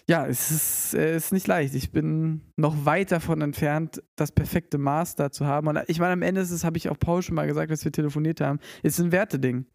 Ja, 0.07 0.27
es 0.27 0.51
ist, 0.51 0.93
äh, 0.95 1.15
ist 1.15 1.31
nicht 1.31 1.47
leicht. 1.47 1.73
Ich 1.75 1.91
bin 1.91 2.41
noch 2.57 2.85
weit 2.85 3.11
davon 3.11 3.41
entfernt, 3.41 4.03
das 4.17 4.33
perfekte 4.33 4.77
Maß 4.77 5.15
da 5.15 5.31
zu 5.31 5.45
haben. 5.45 5.67
Und 5.67 5.79
ich 5.87 5.99
meine, 5.99 6.13
am 6.13 6.21
Ende 6.21 6.41
ist 6.41 6.51
es, 6.51 6.65
habe 6.65 6.77
ich 6.77 6.89
auch 6.89 6.99
Paul 6.99 7.21
schon 7.21 7.35
mal 7.35 7.47
gesagt, 7.47 7.71
als 7.71 7.85
wir 7.85 7.91
telefoniert 7.91 8.41
haben, 8.41 8.59
ist 8.83 8.99
ein 8.99 9.13
Werteding. 9.13 9.65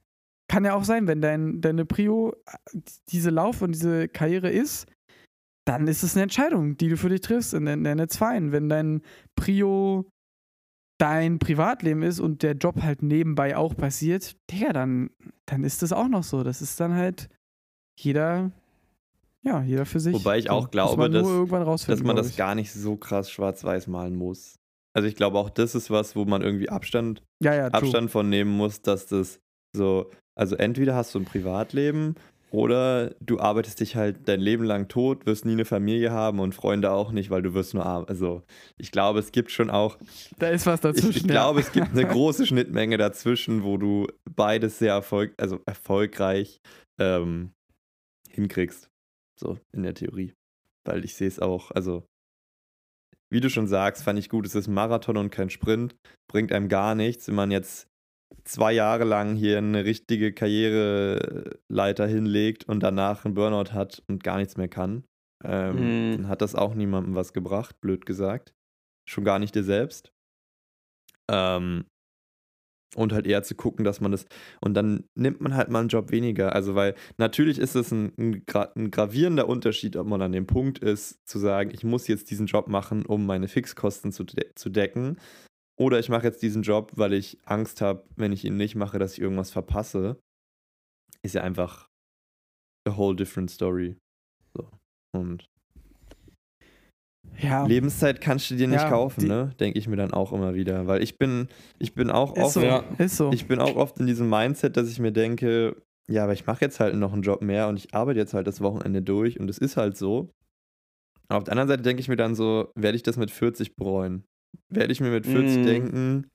Kann 0.50 0.64
ja 0.64 0.74
auch 0.74 0.84
sein, 0.84 1.06
wenn 1.06 1.20
dein, 1.22 1.60
deine 1.60 1.86
Prio 1.86 2.34
äh, 2.46 2.78
diese 3.08 3.30
Lauf 3.30 3.62
und 3.62 3.72
diese 3.72 4.08
Karriere 4.08 4.50
ist, 4.50 4.86
dann 5.68 5.86
ist 5.86 6.02
es 6.02 6.14
eine 6.14 6.22
Entscheidung, 6.22 6.78
die 6.78 6.88
du 6.88 6.96
für 6.96 7.10
dich 7.10 7.20
triffst. 7.20 7.52
Und 7.52 7.66
dann, 7.66 7.84
dann 7.84 7.98
ist 7.98 8.16
fein. 8.16 8.52
Wenn 8.52 8.68
dein 8.68 9.02
Prio 9.36 10.06
dein 10.98 11.38
Privatleben 11.38 12.02
ist 12.02 12.18
und 12.20 12.42
der 12.42 12.54
Job 12.54 12.82
halt 12.82 13.02
nebenbei 13.02 13.56
auch 13.56 13.76
passiert, 13.76 14.36
Digga, 14.50 14.72
dann, 14.72 15.10
dann 15.46 15.62
ist 15.62 15.82
das 15.82 15.92
auch 15.92 16.08
noch 16.08 16.24
so. 16.24 16.42
Das 16.42 16.60
ist 16.60 16.80
dann 16.80 16.94
halt 16.94 17.28
jeder, 17.98 18.50
ja, 19.42 19.62
jeder 19.62 19.86
für 19.86 20.00
sich. 20.00 20.14
Wobei 20.14 20.38
ich 20.38 20.50
auch 20.50 20.70
glaube, 20.70 21.08
dass, 21.08 21.86
dass 21.86 22.02
man 22.02 22.16
das 22.16 22.36
gar 22.36 22.54
nicht 22.54 22.72
so 22.72 22.96
krass 22.96 23.30
schwarz-weiß 23.30 23.86
malen 23.86 24.16
muss. 24.16 24.56
Also 24.94 25.06
ich 25.06 25.14
glaube 25.14 25.38
auch, 25.38 25.50
das 25.50 25.74
ist 25.74 25.90
was, 25.90 26.16
wo 26.16 26.24
man 26.24 26.42
irgendwie 26.42 26.68
Abstand, 26.68 27.22
ja, 27.40 27.54
ja, 27.54 27.66
Abstand 27.68 28.10
von 28.10 28.28
nehmen 28.28 28.50
muss, 28.50 28.82
dass 28.82 29.06
das 29.06 29.38
so, 29.76 30.10
also 30.34 30.56
entweder 30.56 30.96
hast 30.96 31.14
du 31.14 31.20
ein 31.20 31.24
Privatleben 31.24 32.16
oder 32.50 33.14
du 33.20 33.38
arbeitest 33.40 33.80
dich 33.80 33.96
halt 33.96 34.28
dein 34.28 34.40
Leben 34.40 34.64
lang 34.64 34.88
tot, 34.88 35.26
wirst 35.26 35.44
nie 35.44 35.52
eine 35.52 35.64
Familie 35.64 36.10
haben 36.10 36.40
und 36.40 36.54
Freunde 36.54 36.90
auch 36.90 37.12
nicht, 37.12 37.30
weil 37.30 37.42
du 37.42 37.54
wirst 37.54 37.74
nur 37.74 37.84
arm. 37.84 38.06
Also 38.08 38.42
ich 38.78 38.90
glaube, 38.90 39.18
es 39.18 39.32
gibt 39.32 39.50
schon 39.50 39.70
auch. 39.70 39.98
Da 40.38 40.48
ist 40.48 40.66
was 40.66 40.80
dazwischen. 40.80 41.10
Ich, 41.10 41.16
ich 41.18 41.26
glaube, 41.26 41.60
es 41.60 41.72
gibt 41.72 41.90
eine 41.90 42.04
große 42.08 42.46
Schnittmenge 42.46 42.96
dazwischen, 42.96 43.64
wo 43.64 43.76
du 43.76 44.06
beides 44.34 44.78
sehr 44.78 44.92
erfolg 44.92 45.34
also 45.36 45.60
erfolgreich 45.66 46.60
ähm, 46.98 47.52
hinkriegst. 48.30 48.88
So 49.38 49.58
in 49.72 49.82
der 49.82 49.94
Theorie. 49.94 50.34
Weil 50.84 51.04
ich 51.04 51.14
sehe 51.14 51.28
es 51.28 51.38
auch, 51.38 51.70
also 51.70 52.06
wie 53.30 53.40
du 53.40 53.50
schon 53.50 53.66
sagst, 53.66 54.04
fand 54.04 54.18
ich 54.18 54.30
gut, 54.30 54.46
es 54.46 54.54
ist 54.54 54.68
ein 54.68 54.74
Marathon 54.74 55.18
und 55.18 55.30
kein 55.30 55.50
Sprint. 55.50 55.94
Bringt 56.30 56.50
einem 56.50 56.68
gar 56.68 56.94
nichts, 56.94 57.28
wenn 57.28 57.34
man 57.34 57.50
jetzt 57.50 57.87
zwei 58.44 58.72
Jahre 58.72 59.04
lang 59.04 59.36
hier 59.36 59.58
eine 59.58 59.84
richtige 59.84 60.32
Karriereleiter 60.32 62.06
hinlegt 62.06 62.64
und 62.64 62.82
danach 62.82 63.24
einen 63.24 63.34
Burnout 63.34 63.72
hat 63.72 64.02
und 64.08 64.24
gar 64.24 64.38
nichts 64.38 64.56
mehr 64.56 64.68
kann, 64.68 65.04
ähm, 65.44 65.76
mhm. 66.10 66.16
dann 66.16 66.28
hat 66.28 66.42
das 66.42 66.54
auch 66.54 66.74
niemandem 66.74 67.14
was 67.14 67.32
gebracht, 67.32 67.80
blöd 67.80 68.06
gesagt. 68.06 68.54
Schon 69.08 69.24
gar 69.24 69.38
nicht 69.38 69.54
dir 69.54 69.64
selbst. 69.64 70.12
Ähm, 71.30 71.84
und 72.96 73.12
halt 73.12 73.26
eher 73.26 73.42
zu 73.42 73.54
gucken, 73.54 73.84
dass 73.84 74.00
man 74.00 74.12
das. 74.12 74.26
Und 74.60 74.74
dann 74.74 75.04
nimmt 75.14 75.40
man 75.40 75.54
halt 75.54 75.68
mal 75.68 75.80
einen 75.80 75.88
Job 75.88 76.10
weniger. 76.10 76.54
Also, 76.54 76.74
weil 76.74 76.94
natürlich 77.18 77.58
ist 77.58 77.74
es 77.74 77.92
ein, 77.92 78.12
ein, 78.18 78.44
ein, 78.76 78.90
gravierender 78.90 79.46
Unterschied, 79.46 79.96
ob 79.96 80.06
man 80.06 80.22
an 80.22 80.32
dem 80.32 80.46
Punkt 80.46 80.78
ist, 80.78 81.18
zu 81.26 81.38
sagen, 81.38 81.70
ich 81.72 81.84
muss 81.84 82.08
jetzt 82.08 82.30
diesen 82.30 82.46
Job 82.46 82.68
machen, 82.68 83.04
um 83.04 83.26
meine 83.26 83.48
Fixkosten 83.48 84.10
zu, 84.10 84.24
de 84.24 84.54
zu 84.54 84.70
decken. 84.70 85.18
Oder 85.78 85.98
ich 86.00 86.08
mache 86.08 86.24
jetzt 86.24 86.42
diesen 86.42 86.62
Job, 86.62 86.92
weil 86.96 87.12
ich 87.12 87.38
Angst 87.44 87.80
habe, 87.80 88.04
wenn 88.16 88.32
ich 88.32 88.44
ihn 88.44 88.56
nicht 88.56 88.74
mache, 88.74 88.98
dass 88.98 89.12
ich 89.12 89.20
irgendwas 89.20 89.50
verpasse. 89.50 90.20
Ist 91.22 91.34
ja 91.34 91.42
einfach 91.42 91.88
a 92.86 92.96
whole 92.96 93.14
different 93.14 93.50
story. 93.50 93.96
So. 94.56 94.68
Und 95.14 95.46
ja. 97.40 97.64
Lebenszeit 97.64 98.20
kannst 98.20 98.50
du 98.50 98.56
dir 98.56 98.66
nicht 98.66 98.82
ja, 98.82 98.90
kaufen, 98.90 99.28
ne? 99.28 99.54
Denke 99.60 99.78
ich 99.78 99.86
mir 99.86 99.96
dann 99.96 100.12
auch 100.12 100.32
immer 100.32 100.54
wieder. 100.54 100.88
Weil 100.88 101.02
ich 101.02 101.18
bin, 101.18 101.48
ich 101.78 101.94
bin 101.94 102.10
auch 102.10 102.36
oft, 102.36 102.54
so, 102.54 102.60
ja. 102.60 102.84
so. 103.06 103.30
ich 103.32 103.46
bin 103.46 103.60
auch 103.60 103.76
oft 103.76 103.98
in 104.00 104.06
diesem 104.06 104.28
Mindset, 104.28 104.76
dass 104.76 104.88
ich 104.88 104.98
mir 104.98 105.12
denke, 105.12 105.80
ja, 106.10 106.24
aber 106.24 106.32
ich 106.32 106.46
mache 106.46 106.64
jetzt 106.64 106.80
halt 106.80 106.96
noch 106.96 107.12
einen 107.12 107.22
Job 107.22 107.42
mehr 107.42 107.68
und 107.68 107.76
ich 107.76 107.94
arbeite 107.94 108.18
jetzt 108.18 108.34
halt 108.34 108.46
das 108.46 108.60
Wochenende 108.60 109.02
durch 109.02 109.38
und 109.38 109.48
es 109.48 109.58
ist 109.58 109.76
halt 109.76 109.96
so. 109.96 110.30
Auf 111.28 111.44
der 111.44 111.52
anderen 111.52 111.68
Seite 111.68 111.82
denke 111.82 112.00
ich 112.00 112.08
mir 112.08 112.16
dann 112.16 112.34
so, 112.34 112.72
werde 112.74 112.96
ich 112.96 113.02
das 113.02 113.18
mit 113.18 113.30
40 113.30 113.76
bereuen? 113.76 114.24
Werde 114.68 114.92
ich 114.92 115.00
mir 115.00 115.10
mit 115.10 115.26
40 115.26 115.58
mm. 115.58 115.64
denken, 115.64 116.30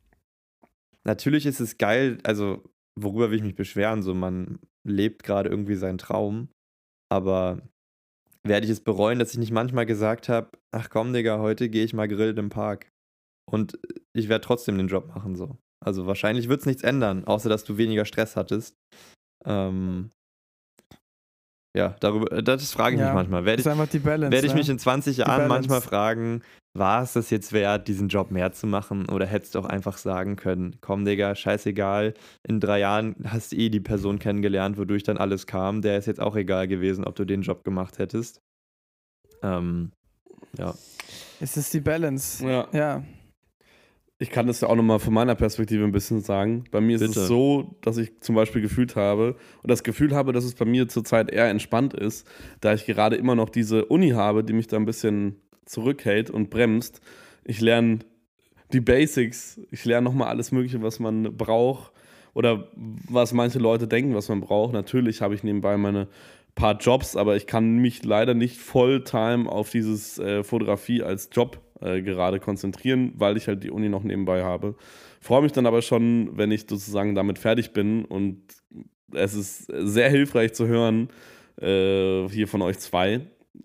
natürlich 1.04 1.46
ist 1.46 1.60
es 1.60 1.78
geil, 1.78 2.18
also 2.24 2.64
worüber 3.00 3.30
will 3.30 3.38
ich 3.38 3.44
mich 3.44 3.56
beschweren, 3.56 4.02
so 4.04 4.14
man 4.14 4.60
lebt 4.88 5.24
gerade 5.24 5.50
irgendwie 5.50 5.76
seinen 5.76 5.98
Traum, 5.98 6.50
aber 7.12 7.62
werde 8.46 8.66
ich 8.66 8.72
es 8.72 8.82
bereuen, 8.82 9.20
dass 9.20 9.32
ich 9.32 9.40
nicht 9.40 9.52
manchmal 9.52 9.86
gesagt 9.86 10.30
habe, 10.30 10.52
ach 10.72 10.90
komm 10.90 11.14
Digga, 11.14 11.40
heute 11.40 11.70
gehe 11.70 11.86
ich 11.86 11.94
mal 11.94 12.08
grillen 12.08 12.38
im 12.38 12.50
Park 12.50 12.92
und 13.50 13.80
ich 14.14 14.30
werde 14.30 14.46
trotzdem 14.46 14.78
den 14.78 14.88
Job 14.88 15.08
machen 15.08 15.36
so. 15.36 15.58
Also 15.84 16.06
wahrscheinlich 16.06 16.50
wird 16.50 16.62
es 16.62 16.66
nichts 16.66 16.84
ändern, 16.84 17.26
außer 17.26 17.50
dass 17.50 17.64
du 17.64 17.78
weniger 17.78 18.06
Stress 18.06 18.36
hattest. 18.36 18.78
Ähm, 19.46 20.12
ja, 21.76 21.96
darüber, 22.00 22.32
äh, 22.32 22.44
das 22.44 22.72
frage 22.72 22.96
ich 22.96 23.02
ja, 23.02 23.08
mich 23.08 23.16
manchmal. 23.16 23.46
Werde 23.46 23.62
ich, 23.62 23.66
werde 23.66 24.48
ich 24.48 24.54
mich 24.54 24.70
in 24.70 24.78
20 24.78 25.18
Jahren 25.18 25.48
manchmal 25.48 25.82
fragen, 25.82 26.42
war 26.76 27.04
es 27.04 27.14
das 27.14 27.30
jetzt 27.30 27.54
wert, 27.54 27.88
diesen 27.88 28.10
Job 28.10 28.32
mehr 28.32 28.52
zu 28.52 28.68
machen? 28.68 29.08
Oder 29.10 29.26
hättest 29.26 29.56
du 29.56 29.60
auch 29.60 29.66
einfach 29.66 29.98
sagen 29.98 30.36
können, 30.36 30.78
komm 30.82 31.06
Digga, 31.06 31.36
scheißegal, 31.36 32.14
in 32.48 32.60
drei 32.60 32.80
Jahren 32.80 33.16
hast 33.26 33.52
du 33.52 33.56
eh 33.58 33.70
die 33.70 33.80
Person 33.80 34.20
kennengelernt, 34.20 34.78
wodurch 34.78 35.04
dann 35.04 35.18
alles 35.18 35.48
kam. 35.48 35.82
Der 35.82 35.98
ist 35.98 36.06
jetzt 36.08 36.20
auch 36.20 36.36
egal 36.36 36.68
gewesen, 36.68 37.06
ob 37.06 37.16
du 37.16 37.26
den 37.26 37.42
Job 37.42 37.64
gemacht 37.64 38.00
hättest. 38.00 38.42
Ähm, 39.42 39.92
ja. 40.58 40.74
Es 41.40 41.58
ist 41.58 41.74
die 41.74 41.82
Balance. 41.82 42.46
Ja. 42.48 42.68
ja. 42.72 43.04
Ich 44.24 44.30
kann 44.30 44.48
das 44.48 44.62
ja 44.62 44.70
auch 44.70 44.78
nochmal 44.78 45.00
von 45.00 45.14
meiner 45.14 45.36
Perspektive 45.36 45.84
ein 45.84 45.92
bisschen 45.92 46.22
sagen. 46.22 46.64
Bei 46.72 46.80
mir 46.80 46.96
ist 46.96 47.02
Bitte. 47.02 47.20
es 47.20 47.28
so, 47.28 47.76
dass 47.82 47.98
ich 47.98 48.22
zum 48.22 48.36
Beispiel 48.36 48.62
gefühlt 48.62 48.96
habe 48.96 49.36
und 49.62 49.70
das 49.70 49.84
Gefühl 49.84 50.16
habe, 50.16 50.32
dass 50.32 50.46
es 50.46 50.56
bei 50.56 50.64
mir 50.64 50.88
zurzeit 50.88 51.30
eher 51.30 51.50
entspannt 51.50 51.94
ist, 51.94 52.26
da 52.62 52.74
ich 52.74 52.86
gerade 52.86 53.18
immer 53.18 53.36
noch 53.36 53.50
diese 53.50 53.84
Uni 53.84 54.12
habe, 54.12 54.46
die 54.46 54.54
mich 54.54 54.68
da 54.68 54.78
ein 54.78 54.86
bisschen 54.86 55.42
zurückhält 55.66 56.30
und 56.30 56.50
bremst. 56.50 57.02
Ich 57.44 57.60
lerne 57.60 58.00
die 58.72 58.80
Basics. 58.80 59.60
Ich 59.72 59.84
lerne 59.84 60.06
nochmal 60.06 60.30
alles 60.30 60.54
Mögliche, 60.54 60.82
was 60.82 61.02
man 61.02 61.36
braucht 61.36 61.92
oder 62.34 62.70
was 63.10 63.34
manche 63.34 63.60
Leute 63.60 63.90
denken, 63.90 64.16
was 64.16 64.30
man 64.30 64.40
braucht. 64.40 64.72
Natürlich 64.72 65.22
habe 65.22 65.36
ich 65.36 65.44
nebenbei 65.44 65.76
meine 65.76 66.08
paar 66.56 66.78
Jobs, 66.78 67.18
aber 67.18 67.36
ich 67.36 67.46
kann 67.46 67.80
mich 67.80 68.06
leider 68.06 68.36
nicht 68.36 68.58
Volltime 68.58 69.52
auf 69.52 69.70
dieses 69.70 70.18
äh, 70.18 70.46
Fotografie 70.46 71.04
als 71.04 71.28
Job 71.34 71.60
äh, 71.84 72.02
gerade 72.02 72.40
konzentrieren, 72.40 73.14
weil 73.16 73.38
ich 73.38 73.48
halt 73.48 73.64
die 73.64 73.72
Uni 73.72 73.90
noch 73.90 74.04
nebenbei 74.04 74.44
habe. 74.44 74.76
Freue 75.20 75.42
mich 75.42 75.52
dann 75.52 75.66
aber 75.66 75.82
schon, 75.82 76.38
wenn 76.38 76.52
ich 76.52 76.62
sozusagen 76.62 77.16
damit 77.16 77.40
fertig 77.40 77.74
bin 77.74 78.06
und 78.06 78.42
es 79.14 79.34
ist 79.34 79.66
sehr 79.68 80.10
hilfreich 80.10 80.54
zu 80.54 80.68
hören, 80.68 81.10
äh, 81.62 82.28
hier 82.30 82.48
von 82.48 82.62
euch 82.62 82.80
zwei, 82.80 83.22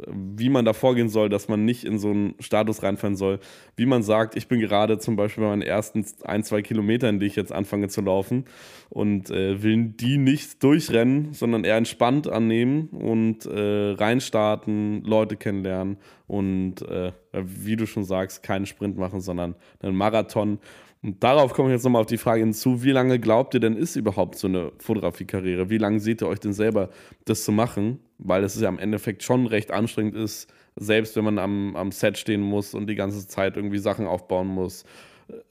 wie 0.07 0.51
man 0.51 0.65
da 0.65 0.75
vorgehen 0.75 1.09
soll, 1.09 1.29
dass 1.29 1.49
man 1.49 1.65
nicht 1.65 1.85
in 1.85 1.99
so 1.99 2.11
einen 2.11 2.35
Status 2.41 2.83
reinfallen 2.83 3.17
soll. 3.17 3.41
Wie 3.75 3.87
man 3.87 4.03
sagt, 4.03 4.37
ich 4.37 4.47
bin 4.47 4.61
gerade 4.61 4.99
zum 4.99 5.17
Beispiel 5.17 5.45
bei 5.45 5.51
meinen 5.51 5.63
ersten 5.63 6.05
ein, 6.25 6.45
zwei 6.45 6.61
Kilometern, 6.61 7.19
die 7.19 7.27
ich 7.27 7.37
jetzt 7.37 7.53
anfange 7.53 7.89
zu 7.89 8.03
laufen 8.03 8.45
und 8.91 9.31
äh, 9.31 9.63
will 9.63 9.87
die 9.87 10.19
nicht 10.19 10.63
durchrennen, 10.63 11.33
sondern 11.33 11.65
eher 11.65 11.77
entspannt 11.77 12.29
annehmen 12.29 12.89
und 12.89 13.47
äh, 13.47 13.93
reinstarten, 13.93 15.03
Leute 15.05 15.37
kennenlernen 15.37 15.97
und 16.27 16.83
äh, 16.83 17.13
wie 17.33 17.77
du 17.77 17.87
schon 17.87 18.05
sagst, 18.05 18.43
keinen 18.43 18.67
Sprint 18.67 18.99
machen, 18.99 19.21
sondern 19.21 19.55
einen 19.81 19.97
Marathon. 19.97 20.59
Und 21.03 21.23
darauf 21.23 21.55
komme 21.55 21.69
ich 21.69 21.75
jetzt 21.75 21.85
nochmal 21.85 22.01
auf 22.01 22.07
die 22.07 22.19
Frage 22.19 22.41
hinzu, 22.41 22.83
wie 22.83 22.91
lange 22.91 23.21
glaubt 23.21 23.55
ihr 23.55 23.61
denn 23.61 23.77
ist 23.77 23.95
überhaupt 23.95 24.37
so 24.37 24.49
eine 24.49 24.73
Fotografiekarriere? 24.79 25.71
Wie 25.71 25.79
lange 25.79 26.01
seht 26.01 26.23
ihr 26.23 26.29
euch 26.29 26.41
denn 26.41 26.53
selber, 26.53 26.91
das 27.25 27.45
zu 27.45 27.53
machen? 27.53 28.01
Weil 28.19 28.43
es 28.43 28.61
ja 28.61 28.69
im 28.69 28.81
Endeffekt 28.81 29.23
schon 29.23 29.47
recht 29.47 29.71
anstrengend 29.71 30.17
ist, 30.17 30.53
selbst 30.75 31.15
wenn 31.17 31.25
man 31.25 31.39
am, 31.39 31.77
am 31.77 31.93
Set 31.93 32.19
stehen 32.19 32.41
muss 32.41 32.75
und 32.75 32.89
die 32.89 32.97
ganze 32.97 33.27
Zeit 33.29 33.57
irgendwie 33.57 33.79
Sachen 33.79 34.07
aufbauen 34.07 34.49
muss. 34.49 34.85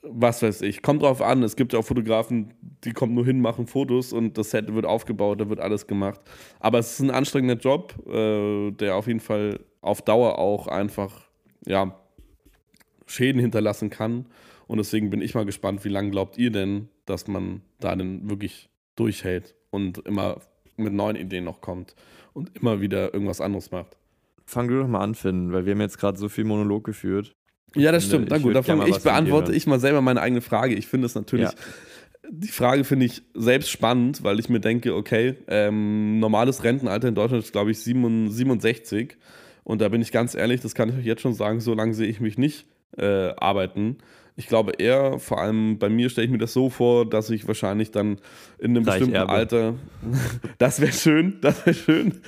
Was 0.02 0.42
weiß 0.42 0.62
ich. 0.64 0.82
Kommt 0.82 1.04
drauf 1.04 1.22
an, 1.22 1.44
es 1.44 1.56
gibt 1.56 1.72
ja 1.72 1.80
auch 1.80 1.86
Fotografen, 1.86 2.54
die 2.84 2.92
kommen 2.92 3.14
nur 3.14 3.26
hin, 3.26 3.40
machen 3.40 3.68
Fotos 3.68 4.12
und 4.12 4.38
das 4.38 4.50
Set 4.50 4.74
wird 4.74 4.86
aufgebaut, 4.86 5.40
da 5.40 5.50
wird 5.50 5.60
alles 5.60 5.88
gemacht. 5.88 6.20
Aber 6.60 6.80
es 6.80 6.94
ist 6.94 7.00
ein 7.00 7.12
anstrengender 7.12 7.56
Job, 7.56 7.94
äh, 8.08 8.72
der 8.72 8.96
auf 8.96 9.08
jeden 9.08 9.20
Fall 9.20 9.60
auf 9.82 10.02
Dauer 10.02 10.40
auch 10.40 10.68
einfach, 10.68 11.22
ja, 11.66 11.96
Schäden 13.06 13.40
hinterlassen 13.40 13.90
kann. 13.90 14.26
Und 14.68 14.78
deswegen 14.78 15.10
bin 15.10 15.22
ich 15.22 15.34
mal 15.34 15.46
gespannt, 15.46 15.86
wie 15.86 15.90
lange 15.90 16.12
glaubt 16.12 16.38
ihr 16.38 16.52
denn, 16.52 16.90
dass 17.06 17.28
man 17.28 17.62
da 17.80 17.96
denn 17.96 18.30
wirklich 18.30 18.70
durchhält 18.96 19.56
und 19.70 20.00
immer 20.00 20.42
mit 20.76 20.94
neuen 20.94 21.16
Ideen 21.16 21.46
noch 21.46 21.62
kommt 21.62 21.96
und 22.34 22.56
immer 22.58 22.82
wieder 22.82 23.14
irgendwas 23.14 23.42
anderes 23.42 23.72
macht. 23.72 23.98
Fang 24.46 24.68
du 24.68 24.80
doch 24.80 24.88
mal 24.88 25.02
an, 25.02 25.16
Finn, 25.16 25.52
weil 25.52 25.66
wir 25.66 25.74
haben 25.74 25.82
jetzt 25.82 25.98
gerade 25.98 26.18
so 26.18 26.30
viel 26.30 26.44
Monolog 26.44 26.84
geführt. 26.84 27.36
Ja, 27.76 27.92
das 27.92 28.06
stimmt. 28.06 28.30
Na 28.30 28.38
gut, 28.38 28.56
davon 28.56 28.86
ich 28.88 29.00
beantworte 29.00 29.54
ich 29.54 29.68
mal 29.68 29.80
selber 29.80 30.02
meine 30.02 30.22
eigene 30.22 30.42
Frage. 30.42 30.76
Ich 30.76 30.88
finde 30.88 31.08
es 31.08 31.16
natürlich, 31.16 31.50
ja. 31.50 31.58
die 32.30 32.48
Frage 32.48 32.84
finde 32.84 33.06
ich 33.06 33.24
selbst 33.34 33.70
spannend, 33.70 34.24
weil 34.24 34.40
ich 34.40 34.50
mir 34.50 34.60
denke, 34.60 34.96
okay, 34.96 35.36
ähm, 35.48 36.20
normales 36.20 36.64
Rentenalter 36.64 37.08
in 37.10 37.16
Deutschland 37.16 37.44
ist, 37.44 37.52
glaube 37.52 37.72
ich, 37.72 37.80
67. 37.80 39.18
Und 39.64 39.82
da 39.82 39.90
bin 39.90 40.02
ich 40.02 40.14
ganz 40.14 40.34
ehrlich, 40.34 40.62
das 40.62 40.76
kann 40.76 40.90
ich 40.90 40.96
euch 40.96 41.06
jetzt 41.06 41.22
schon 41.22 41.34
sagen, 41.34 41.60
so 41.60 41.74
lange 41.74 41.94
sehe 41.94 42.08
ich 42.08 42.22
mich 42.22 42.38
nicht 42.38 42.68
äh, 42.98 43.34
arbeiten. 43.36 43.98
Ich 44.40 44.46
glaube 44.46 44.74
eher, 44.78 45.18
vor 45.18 45.42
allem 45.42 45.80
bei 45.80 45.90
mir 45.90 46.12
stelle 46.12 46.26
ich 46.26 46.32
mir 46.32 46.38
das 46.38 46.54
so 46.54 46.70
vor, 46.70 47.10
dass 47.10 47.32
ich 47.32 47.48
wahrscheinlich 47.48 47.90
dann 47.90 48.20
in 48.60 48.78
einem 48.78 48.86
Reich 48.86 49.00
bestimmten 49.00 49.16
Erbe. 49.16 49.32
Alter, 49.32 49.74
das 50.60 50.80
wäre 50.80 50.94
schön, 50.94 51.40
das 51.42 51.66
wäre 51.66 51.76
schön, 51.76 52.22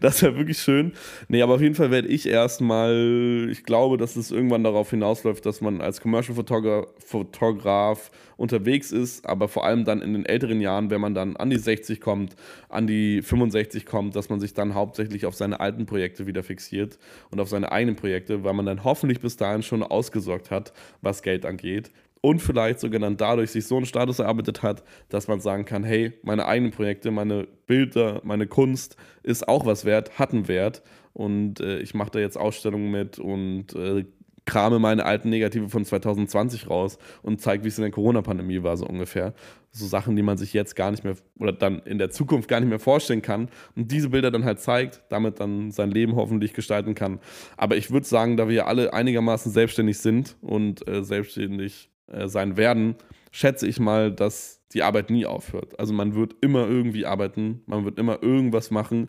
das 0.00 0.22
wäre 0.22 0.36
wirklich 0.36 0.58
schön. 0.58 0.92
Nee, 1.26 1.42
aber 1.42 1.54
auf 1.54 1.60
jeden 1.60 1.74
Fall 1.74 1.90
werde 1.90 2.06
ich 2.06 2.28
erstmal, 2.28 3.48
ich 3.50 3.64
glaube, 3.64 3.98
dass 3.98 4.14
es 4.14 4.30
irgendwann 4.30 4.62
darauf 4.62 4.90
hinausläuft, 4.90 5.44
dass 5.44 5.60
man 5.60 5.80
als 5.80 6.00
Commercial 6.00 6.36
Photograph, 6.36 6.86
Fotograf 7.04 8.12
unterwegs 8.40 8.90
ist, 8.90 9.26
aber 9.26 9.48
vor 9.48 9.66
allem 9.66 9.84
dann 9.84 10.00
in 10.00 10.14
den 10.14 10.24
älteren 10.24 10.62
Jahren, 10.62 10.88
wenn 10.88 11.00
man 11.00 11.14
dann 11.14 11.36
an 11.36 11.50
die 11.50 11.58
60 11.58 12.00
kommt, 12.00 12.36
an 12.70 12.86
die 12.86 13.20
65 13.20 13.84
kommt, 13.84 14.16
dass 14.16 14.30
man 14.30 14.40
sich 14.40 14.54
dann 14.54 14.74
hauptsächlich 14.74 15.26
auf 15.26 15.34
seine 15.34 15.60
alten 15.60 15.84
Projekte 15.84 16.26
wieder 16.26 16.42
fixiert 16.42 16.98
und 17.30 17.38
auf 17.38 17.50
seine 17.50 17.70
eigenen 17.70 17.96
Projekte, 17.96 18.42
weil 18.42 18.54
man 18.54 18.64
dann 18.64 18.82
hoffentlich 18.82 19.20
bis 19.20 19.36
dahin 19.36 19.62
schon 19.62 19.82
ausgesorgt 19.82 20.50
hat, 20.50 20.72
was 21.02 21.20
Geld 21.20 21.39
angeht 21.46 21.90
und 22.20 22.40
vielleicht 22.40 22.80
sogar 22.80 23.00
dann 23.00 23.16
dadurch 23.16 23.50
sich 23.50 23.66
so 23.66 23.76
einen 23.76 23.86
Status 23.86 24.18
erarbeitet 24.18 24.62
hat, 24.62 24.82
dass 25.08 25.28
man 25.28 25.40
sagen 25.40 25.64
kann, 25.64 25.84
hey, 25.84 26.12
meine 26.22 26.46
eigenen 26.46 26.72
Projekte, 26.72 27.10
meine 27.10 27.46
Bilder, 27.66 28.20
meine 28.24 28.46
Kunst 28.46 28.96
ist 29.22 29.48
auch 29.48 29.64
was 29.66 29.84
wert, 29.84 30.18
hat 30.18 30.32
einen 30.32 30.48
Wert. 30.48 30.82
Und 31.12 31.60
äh, 31.60 31.78
ich 31.80 31.94
mache 31.94 32.12
da 32.12 32.18
jetzt 32.18 32.36
Ausstellungen 32.36 32.90
mit 32.90 33.18
und 33.18 33.74
äh, 33.74 34.04
krame 34.44 34.78
meine 34.78 35.04
alten 35.04 35.30
Negative 35.30 35.68
von 35.68 35.84
2020 35.84 36.68
raus 36.68 36.98
und 37.22 37.40
zeige, 37.40 37.64
wie 37.64 37.68
es 37.68 37.78
in 37.78 37.82
der 37.82 37.90
Corona-Pandemie 37.90 38.62
war, 38.62 38.76
so 38.76 38.86
ungefähr. 38.86 39.34
So 39.72 39.86
Sachen, 39.86 40.16
die 40.16 40.22
man 40.22 40.36
sich 40.36 40.52
jetzt 40.52 40.74
gar 40.74 40.90
nicht 40.90 41.04
mehr 41.04 41.14
oder 41.38 41.52
dann 41.52 41.80
in 41.80 41.98
der 41.98 42.10
Zukunft 42.10 42.48
gar 42.48 42.58
nicht 42.60 42.68
mehr 42.68 42.80
vorstellen 42.80 43.22
kann 43.22 43.48
und 43.76 43.92
diese 43.92 44.08
Bilder 44.10 44.30
dann 44.30 44.44
halt 44.44 44.60
zeigt, 44.60 45.02
damit 45.10 45.38
dann 45.38 45.70
sein 45.70 45.90
Leben 45.90 46.16
hoffentlich 46.16 46.54
gestalten 46.54 46.94
kann. 46.94 47.20
Aber 47.56 47.76
ich 47.76 47.90
würde 47.90 48.06
sagen, 48.06 48.36
da 48.36 48.48
wir 48.48 48.66
alle 48.66 48.92
einigermaßen 48.92 49.52
selbstständig 49.52 49.98
sind 49.98 50.36
und 50.40 50.86
äh, 50.88 51.04
selbstständig 51.04 51.90
äh, 52.08 52.26
sein 52.26 52.56
werden, 52.56 52.96
schätze 53.30 53.68
ich 53.68 53.78
mal, 53.78 54.10
dass 54.10 54.60
die 54.72 54.82
Arbeit 54.82 55.10
nie 55.10 55.26
aufhört. 55.26 55.78
Also 55.78 55.92
man 55.92 56.14
wird 56.14 56.34
immer 56.40 56.66
irgendwie 56.66 57.06
arbeiten, 57.06 57.62
man 57.66 57.84
wird 57.84 57.98
immer 57.98 58.22
irgendwas 58.22 58.70
machen, 58.70 59.08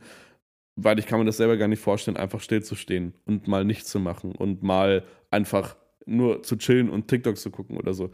weil 0.76 1.00
ich 1.00 1.06
kann 1.06 1.20
mir 1.20 1.26
das 1.26 1.38
selber 1.38 1.58
gar 1.58 1.68
nicht 1.68 1.82
vorstellen, 1.82 2.18
einfach 2.18 2.40
stillzustehen 2.40 3.14
und 3.26 3.48
mal 3.48 3.66
nichts 3.66 3.90
zu 3.90 4.00
machen 4.00 4.34
und 4.34 4.64
mal 4.64 5.04
einfach 5.32 5.76
nur 6.06 6.44
zu 6.44 6.58
chillen 6.58 6.90
und 6.90 7.08
TikToks 7.08 7.42
zu 7.42 7.50
gucken 7.52 7.78
oder 7.78 7.94
so. 7.94 8.12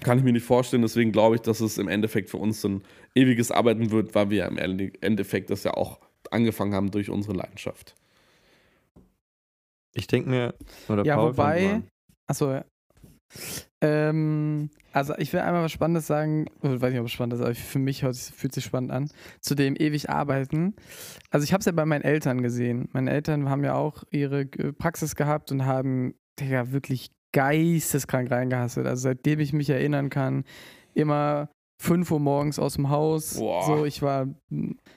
Kann 0.00 0.18
ich 0.18 0.24
mir 0.24 0.32
nicht 0.32 0.46
vorstellen, 0.46 0.82
deswegen 0.82 1.12
glaube 1.12 1.36
ich, 1.36 1.42
dass 1.42 1.60
es 1.60 1.76
im 1.76 1.88
Endeffekt 1.88 2.30
für 2.30 2.38
uns 2.38 2.64
ein 2.64 2.82
ewiges 3.14 3.50
Arbeiten 3.50 3.90
wird, 3.90 4.14
weil 4.14 4.30
wir 4.30 4.46
im 4.46 4.56
Endeffekt 4.56 5.50
das 5.50 5.64
ja 5.64 5.74
auch 5.74 6.00
angefangen 6.30 6.74
haben 6.74 6.90
durch 6.90 7.10
unsere 7.10 7.36
Leidenschaft. 7.36 7.94
Ich 9.92 10.06
denke 10.06 10.30
mir, 10.30 10.54
oder 10.88 11.04
ja, 11.04 11.16
Paul 11.16 11.30
wobei, 11.30 11.82
achso, 12.26 12.62
ähm, 13.80 14.70
also 14.92 15.14
ich 15.18 15.32
will 15.32 15.40
einmal 15.40 15.62
was 15.62 15.72
Spannendes 15.72 16.06
sagen, 16.06 16.46
ich 16.62 16.80
weiß 16.80 16.90
nicht, 16.90 17.00
ob 17.00 17.06
es 17.06 17.12
spannend 17.12 17.34
ist, 17.34 17.40
aber 17.40 17.54
für 17.54 17.78
mich 17.78 18.00
fühlt 18.00 18.52
sich 18.52 18.64
spannend 18.64 18.90
an, 18.90 19.10
zu 19.40 19.54
dem 19.54 19.76
ewig 19.76 20.10
arbeiten. 20.10 20.74
Also 21.30 21.44
ich 21.44 21.52
habe 21.52 21.60
es 21.60 21.66
ja 21.66 21.72
bei 21.72 21.84
meinen 21.84 22.02
Eltern 22.02 22.42
gesehen. 22.42 22.88
Meine 22.92 23.10
Eltern 23.10 23.48
haben 23.48 23.64
ja 23.64 23.74
auch 23.74 24.04
ihre 24.10 24.46
Praxis 24.46 25.14
gehabt 25.14 25.52
und 25.52 25.64
haben 25.64 26.14
ja 26.40 26.72
wirklich 26.72 27.10
geisteskrank 27.32 28.30
reingehasselt. 28.30 28.86
Also 28.86 29.02
seitdem 29.02 29.40
ich 29.40 29.52
mich 29.52 29.70
erinnern 29.70 30.10
kann, 30.10 30.44
immer 30.94 31.50
5 31.80 32.10
Uhr 32.10 32.20
morgens 32.20 32.58
aus 32.58 32.74
dem 32.74 32.90
Haus. 32.90 33.38
Boah. 33.38 33.64
So, 33.64 33.84
ich 33.84 34.02
war 34.02 34.28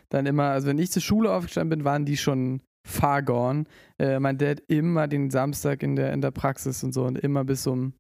dann 0.10 0.26
immer, 0.26 0.50
also 0.50 0.68
wenn 0.68 0.80
ich 0.80 0.92
zur 0.92 1.02
Schule 1.02 1.32
aufgestanden 1.32 1.80
bin, 1.80 1.86
waren 1.86 2.06
die 2.06 2.18
schon 2.18 2.62
far 2.86 3.24
gone. 3.24 3.64
Äh, 3.98 4.20
mein 4.20 4.38
Dad 4.38 4.62
immer 4.68 5.08
den 5.08 5.30
Samstag 5.30 5.84
in 5.84 5.96
der, 5.96 6.12
in 6.12 6.22
der 6.22 6.32
Praxis 6.32 6.84
und 6.84 6.94
so 6.94 7.06
und 7.06 7.18
immer 7.18 7.46
bis 7.46 7.66
um 7.68 7.94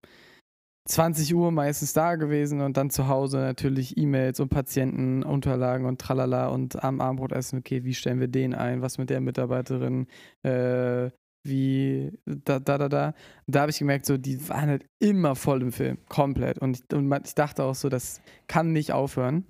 20 0.85 1.33
Uhr 1.33 1.51
meistens 1.51 1.93
da 1.93 2.15
gewesen 2.15 2.61
und 2.61 2.75
dann 2.75 2.89
zu 2.89 3.07
Hause 3.07 3.37
natürlich 3.37 3.97
E-Mails 3.97 4.39
und 4.39 4.49
Patientenunterlagen 4.49 5.85
und 5.85 6.01
tralala 6.01 6.47
und 6.47 6.83
am 6.83 6.99
Abendbrot 6.99 7.31
essen, 7.31 7.59
okay, 7.59 7.85
wie 7.85 7.93
stellen 7.93 8.19
wir 8.19 8.27
den 8.27 8.53
ein, 8.53 8.81
was 8.81 8.97
mit 8.97 9.09
der 9.09 9.21
Mitarbeiterin, 9.21 10.07
äh, 10.43 11.09
wie 11.45 12.11
da, 12.25 12.59
da, 12.59 12.77
da, 12.77 12.89
da. 12.89 13.13
Da 13.47 13.61
habe 13.61 13.71
ich 13.71 13.79
gemerkt, 13.79 14.05
so, 14.05 14.17
die 14.17 14.49
waren 14.49 14.69
halt 14.69 14.85
immer 14.99 15.35
voll 15.35 15.61
im 15.61 15.71
Film, 15.71 15.97
komplett. 16.09 16.59
Und 16.59 16.77
ich, 16.77 16.93
und 16.95 17.11
ich 17.25 17.35
dachte 17.35 17.63
auch 17.63 17.75
so, 17.75 17.89
das 17.89 18.21
kann 18.47 18.73
nicht 18.73 18.91
aufhören. 18.91 19.45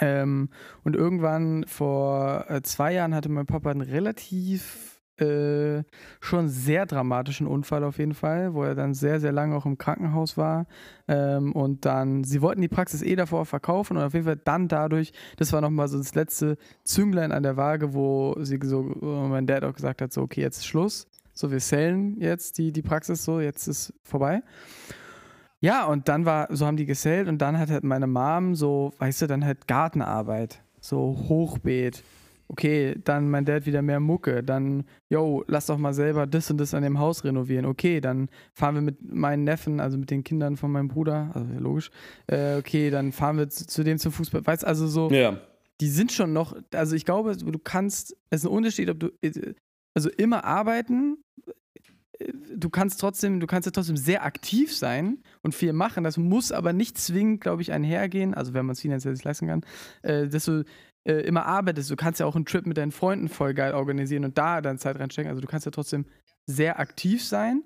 Ähm, 0.00 0.50
und 0.84 0.96
irgendwann 0.96 1.64
vor 1.66 2.44
äh, 2.48 2.62
zwei 2.62 2.92
Jahren 2.92 3.14
hatte 3.14 3.30
mein 3.30 3.46
Papa 3.46 3.70
einen 3.70 3.80
relativ 3.80 4.97
äh, 5.20 5.84
schon 6.20 6.48
sehr 6.48 6.86
dramatischen 6.86 7.46
Unfall 7.46 7.84
auf 7.84 7.98
jeden 7.98 8.14
Fall, 8.14 8.54
wo 8.54 8.62
er 8.62 8.74
dann 8.74 8.94
sehr, 8.94 9.20
sehr 9.20 9.32
lange 9.32 9.56
auch 9.56 9.66
im 9.66 9.78
Krankenhaus 9.78 10.36
war. 10.36 10.66
Ähm, 11.06 11.52
und 11.52 11.84
dann, 11.84 12.24
sie 12.24 12.42
wollten 12.42 12.60
die 12.60 12.68
Praxis 12.68 13.02
eh 13.02 13.16
davor 13.16 13.46
verkaufen 13.46 13.96
und 13.96 14.02
auf 14.02 14.14
jeden 14.14 14.26
Fall 14.26 14.40
dann 14.42 14.68
dadurch, 14.68 15.12
das 15.36 15.52
war 15.52 15.60
nochmal 15.60 15.88
so 15.88 15.98
das 15.98 16.14
letzte 16.14 16.56
Zünglein 16.84 17.32
an 17.32 17.42
der 17.42 17.56
Waage, 17.56 17.94
wo 17.94 18.36
sie 18.40 18.58
so, 18.62 18.82
mein 18.82 19.46
Dad 19.46 19.64
auch 19.64 19.74
gesagt 19.74 20.02
hat, 20.02 20.12
so, 20.12 20.22
okay, 20.22 20.40
jetzt 20.40 20.58
ist 20.58 20.66
Schluss. 20.66 21.06
So, 21.34 21.50
wir 21.50 21.60
sellen 21.60 22.20
jetzt 22.20 22.58
die, 22.58 22.72
die 22.72 22.82
Praxis 22.82 23.24
so, 23.24 23.40
jetzt 23.40 23.68
ist 23.68 23.94
vorbei. 24.02 24.42
Ja, 25.60 25.86
und 25.86 26.08
dann 26.08 26.24
war, 26.24 26.48
so 26.54 26.66
haben 26.66 26.76
die 26.76 26.86
gesellt 26.86 27.28
und 27.28 27.38
dann 27.38 27.58
hat 27.58 27.70
halt 27.70 27.84
meine 27.84 28.06
Mom 28.06 28.54
so, 28.54 28.92
weißt 28.98 29.22
du, 29.22 29.26
dann 29.26 29.44
halt 29.44 29.66
Gartenarbeit, 29.66 30.60
so 30.80 31.16
Hochbeet, 31.28 32.02
okay, 32.48 32.96
dann 33.04 33.30
mein 33.30 33.44
Dad 33.44 33.66
wieder 33.66 33.82
mehr 33.82 34.00
Mucke, 34.00 34.42
dann, 34.42 34.84
yo, 35.10 35.44
lass 35.46 35.66
doch 35.66 35.78
mal 35.78 35.92
selber 35.92 36.26
das 36.26 36.50
und 36.50 36.58
das 36.58 36.74
an 36.74 36.82
dem 36.82 36.98
Haus 36.98 37.24
renovieren, 37.24 37.66
okay, 37.66 38.00
dann 38.00 38.28
fahren 38.54 38.74
wir 38.74 38.82
mit 38.82 39.02
meinen 39.02 39.44
Neffen, 39.44 39.80
also 39.80 39.98
mit 39.98 40.10
den 40.10 40.24
Kindern 40.24 40.56
von 40.56 40.72
meinem 40.72 40.88
Bruder, 40.88 41.30
also 41.34 41.46
logisch, 41.58 41.90
äh, 42.26 42.56
okay, 42.56 42.90
dann 42.90 43.12
fahren 43.12 43.36
wir 43.36 43.48
zu, 43.48 43.66
zu 43.66 43.84
dem 43.84 43.98
zum 43.98 44.12
Fußball, 44.12 44.46
weißt 44.46 44.64
also 44.64 44.86
so, 44.86 45.10
ja. 45.10 45.38
die 45.80 45.88
sind 45.88 46.10
schon 46.10 46.32
noch, 46.32 46.56
also 46.72 46.96
ich 46.96 47.04
glaube, 47.04 47.36
du 47.36 47.58
kannst, 47.58 48.16
es 48.30 48.40
ist 48.40 48.46
ein 48.46 48.52
Unterschied, 48.52 48.88
ob 48.90 49.00
du, 49.00 49.10
also 49.94 50.08
immer 50.10 50.44
arbeiten, 50.44 51.18
du 52.54 52.70
kannst 52.70 53.00
trotzdem, 53.00 53.40
du 53.40 53.46
kannst 53.46 53.66
ja 53.66 53.72
trotzdem 53.72 53.96
sehr 53.96 54.24
aktiv 54.24 54.74
sein 54.74 55.18
und 55.42 55.54
viel 55.54 55.72
machen. 55.72 56.04
Das 56.04 56.16
muss 56.16 56.52
aber 56.52 56.72
nicht 56.72 56.98
zwingend, 56.98 57.40
glaube 57.40 57.62
ich, 57.62 57.72
einhergehen, 57.72 58.34
also 58.34 58.54
wenn 58.54 58.66
man 58.66 58.72
es 58.72 58.80
finanziell 58.80 59.14
sich 59.14 59.24
leisten 59.24 59.46
kann, 59.46 59.64
äh, 60.02 60.28
dass 60.28 60.44
du 60.44 60.64
äh, 61.08 61.20
immer 61.22 61.46
arbeitest. 61.46 61.90
Du 61.90 61.96
kannst 61.96 62.20
ja 62.20 62.26
auch 62.26 62.36
einen 62.36 62.44
Trip 62.44 62.66
mit 62.66 62.76
deinen 62.76 62.92
Freunden 62.92 63.28
voll 63.28 63.54
geil 63.54 63.74
organisieren 63.74 64.24
und 64.24 64.36
da 64.36 64.60
dann 64.60 64.78
Zeit 64.78 64.98
reinstecken. 64.98 65.30
Also 65.30 65.40
du 65.40 65.48
kannst 65.48 65.66
ja 65.66 65.72
trotzdem 65.72 66.04
sehr 66.46 66.78
aktiv 66.78 67.24
sein, 67.24 67.62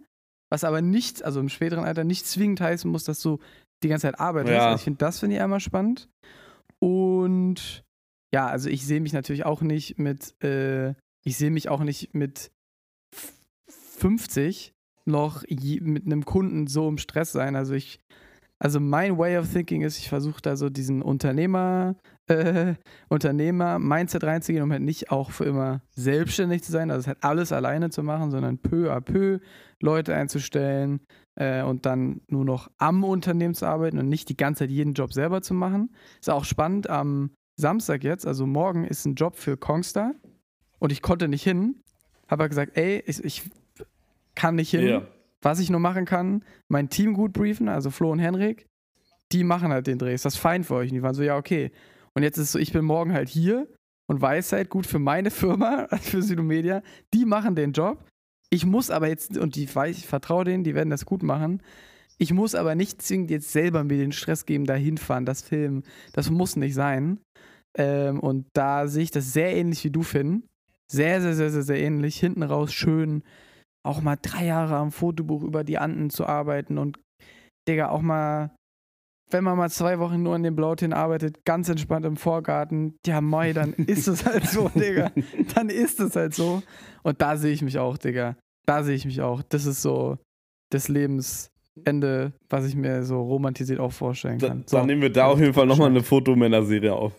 was 0.51 0.65
aber 0.65 0.81
nicht, 0.83 1.25
also 1.25 1.41
im 1.41 1.49
späteren 1.49 1.85
Alter, 1.85 2.05
nicht 2.05 2.27
zwingend 2.27 2.61
heißen 2.61 2.91
muss, 2.91 3.05
dass 3.05 3.21
du 3.21 3.39
die 3.83 3.89
ganze 3.89 4.07
Zeit 4.07 4.21
arbeitest. 4.21 4.55
Ja. 4.55 4.67
Also 4.67 4.77
ich 4.77 4.85
finde, 4.85 4.99
das 4.99 5.19
finde 5.19 5.37
ich 5.37 5.43
einmal 5.43 5.61
spannend. 5.61 6.09
Und 6.79 7.85
ja, 8.35 8.47
also 8.47 8.69
ich 8.69 8.85
sehe 8.87 9.01
mich 9.01 9.13
natürlich 9.13 9.45
auch 9.45 9.61
nicht 9.61 9.99
mit, 9.99 10.35
äh, 10.43 10.91
ich 11.25 11.37
sehe 11.37 11.51
mich 11.51 11.69
auch 11.69 11.81
nicht 11.81 12.15
mit 12.15 12.51
f- 13.15 13.35
50 13.69 14.73
noch 15.05 15.45
je, 15.49 15.81
mit 15.81 16.07
einem 16.07 16.25
Kunden 16.25 16.67
so 16.67 16.89
im 16.89 16.99
Stress 16.99 17.33
sein. 17.33 17.57
Also 17.57 17.75
ich, 17.75 17.99
also 18.59 18.81
mein 18.81 19.19
Way 19.19 19.39
of 19.39 19.53
Thinking 19.53 19.83
ist, 19.83 19.99
ich 19.99 20.09
versuche 20.09 20.41
da 20.43 20.57
so 20.57 20.71
diesen 20.71 21.03
Unternehmer, 21.03 21.97
äh, 22.29 22.75
Unternehmer-Mindset 23.09 24.25
reinzugehen, 24.25 24.63
um 24.63 24.73
halt 24.73 24.83
nicht 24.83 25.11
auch 25.11 25.31
für 25.31 25.45
immer 25.45 25.83
selbstständig 25.95 26.63
zu 26.63 26.73
sein, 26.73 26.91
also 26.91 27.09
halt 27.09 27.19
alles 27.23 27.53
alleine 27.53 27.91
zu 27.91 28.03
machen, 28.03 28.31
sondern 28.31 28.59
peu 28.59 28.93
à 28.93 29.01
peu 29.01 29.41
Leute 29.81 30.15
einzustellen 30.15 31.01
äh, 31.35 31.63
und 31.63 31.87
dann 31.87 32.21
nur 32.29 32.45
noch 32.45 32.71
am 32.79 33.05
Unternehmen 33.05 33.55
zu 33.55 33.67
arbeiten 33.67 33.99
und 33.99 34.09
nicht 34.09 34.29
die 34.29 34.37
ganze 34.37 34.61
Zeit 34.61 34.71
jeden 34.71 34.95
Job 34.95 35.13
selber 35.13 35.43
zu 35.43 35.55
machen. 35.55 35.95
Ist 36.21 36.31
auch 36.31 36.45
spannend, 36.45 36.89
am 36.89 37.33
Samstag 37.57 38.05
jetzt, 38.05 38.27
also 38.27 38.47
morgen 38.47 38.85
ist 38.85 39.05
ein 39.05 39.15
Job 39.15 39.37
für 39.37 39.57
Kongstar 39.57 40.15
und 40.79 40.93
ich 40.93 41.03
konnte 41.03 41.29
nicht 41.29 41.43
hin. 41.43 41.83
Habe 42.29 42.49
gesagt, 42.49 42.77
ey, 42.77 43.03
ich, 43.07 43.23
ich 43.25 43.51
kann 44.35 44.55
nicht 44.55 44.71
hin. 44.71 44.87
Ja. 44.87 45.03
Was 45.43 45.59
ich 45.59 45.71
nur 45.71 45.81
machen 45.81 46.05
kann, 46.05 46.45
mein 46.69 46.89
Team 46.89 47.15
gut 47.15 47.33
briefen, 47.33 47.69
also 47.69 47.91
Flo 47.91 48.13
und 48.13 48.21
Henrik, 48.21 48.67
die 49.33 49.45
machen 49.45 49.73
halt 49.73 49.87
den 49.87 49.99
Dreh. 49.99 50.15
Ist 50.15 50.25
das 50.25 50.37
fein 50.37 50.63
für 50.63 50.77
euch? 50.77 50.91
Und 50.91 50.95
die 50.95 51.03
waren 51.03 51.15
so, 51.15 51.23
ja, 51.23 51.37
okay. 51.37 51.73
Und 52.15 52.23
jetzt 52.23 52.39
ist 52.39 52.45
es 52.45 52.53
so, 52.53 52.59
ich 52.59 52.73
bin 52.73 52.85
morgen 52.85 53.13
halt 53.13 53.29
hier 53.29 53.69
und 54.09 54.21
weiß 54.21 54.53
halt 54.53 54.71
gut 54.71 54.87
für 54.87 54.99
meine 54.99 55.31
Firma, 55.31 55.89
für 56.01 56.23
Südomedia, 56.23 56.83
die 57.15 57.25
machen 57.25 57.55
den 57.55 57.73
Job. 57.73 58.05
Ich 58.51 58.67
muss 58.67 58.91
aber 58.91 59.09
jetzt, 59.09 59.39
und 59.39 59.57
die 59.57 59.65
ich 59.65 60.07
vertraue 60.07 60.45
denen, 60.45 60.65
die 60.65 60.75
werden 60.75 60.91
das 60.91 61.07
gut 61.07 61.23
machen. 61.23 61.63
Ich 62.19 62.33
muss 62.33 62.55
aber 62.55 62.75
nicht 62.75 63.01
zwingend 63.01 63.31
jetzt 63.31 63.51
selber 63.51 63.83
mir 63.83 63.97
den 63.97 64.13
Stress 64.13 64.45
geben, 64.45 64.67
da 64.67 64.75
hinfahren, 64.75 65.25
das 65.25 65.43
Filmen. 65.43 65.85
Das 66.13 66.31
muss 66.31 66.57
nicht 66.57 66.75
sein. 66.75 67.19
Ähm, 67.77 68.21
und 68.21 68.47
da 68.53 68.87
sehe 68.87 69.05
ich 69.05 69.11
das 69.11 69.33
sehr 69.33 69.57
ähnlich 69.57 69.83
wie 69.85 69.91
du, 69.91 70.03
Finn. 70.03 70.45
Sehr, 70.91 71.23
sehr, 71.23 71.35
sehr, 71.35 71.51
sehr, 71.51 71.63
sehr 71.63 71.81
ähnlich. 71.81 72.21
Hinten 72.21 72.43
raus 72.43 72.73
schön 72.73 73.23
auch 73.85 74.01
mal 74.01 74.17
drei 74.21 74.47
Jahre 74.47 74.77
am 74.77 74.93
Fotobuch 74.93 75.43
über 75.43 75.65
die 75.65 75.79
Anden 75.79 76.11
zu 76.11 76.27
arbeiten 76.27 76.79
und, 76.79 77.01
Digga, 77.69 77.89
auch 77.89 78.03
mal, 78.03 78.55
wenn 79.33 79.45
man 79.45 79.57
mal 79.57 79.71
zwei 79.71 79.99
Wochen 79.99 80.23
nur 80.23 80.35
an 80.35 80.43
dem 80.43 80.57
Blautin 80.57 80.93
arbeitet, 80.93 81.45
ganz 81.45 81.69
entspannt 81.69 82.07
im 82.07 82.17
Vorgarten, 82.17 82.99
ja, 83.07 83.21
Mai, 83.21 83.53
dann 83.53 83.73
ist 83.87 84.09
es 84.09 84.25
halt 84.25 84.47
so, 84.47 84.69
Digga. 84.69 85.11
Dann 85.55 85.69
ist 85.69 86.01
es 86.01 86.17
halt 86.17 86.35
so. 86.35 86.63
Und 87.03 87.21
da 87.21 87.37
sehe 87.37 87.53
ich 87.53 87.63
mich 87.63 87.79
auch, 87.79 87.99
Digga. 87.99 88.37
Da 88.67 88.83
sehe 88.83 88.95
ich 88.95 89.05
mich 89.05 89.21
auch. 89.21 89.43
Das 89.43 89.67
ist 89.67 89.83
so 89.83 90.19
das 90.71 90.89
Lebensende, 90.89 92.33
was 92.49 92.67
ich 92.67 92.77
mir 92.77 93.03
so 93.05 93.21
romantisiert 93.23 93.81
auch 93.81 93.93
vorstellen 93.93 94.39
Da, 94.39 94.49
kann. 94.49 94.65
So. 94.67 94.77
Dann 94.77 94.87
nehmen 94.87 95.03
wir 95.03 95.13
da 95.13 95.27
auf 95.27 95.41
jeden 95.41 95.55
Fall 95.55 95.67
nochmal 95.67 95.89
eine 95.89 96.03
Fotomänner-Serie 96.03 96.95
auf. 96.95 97.13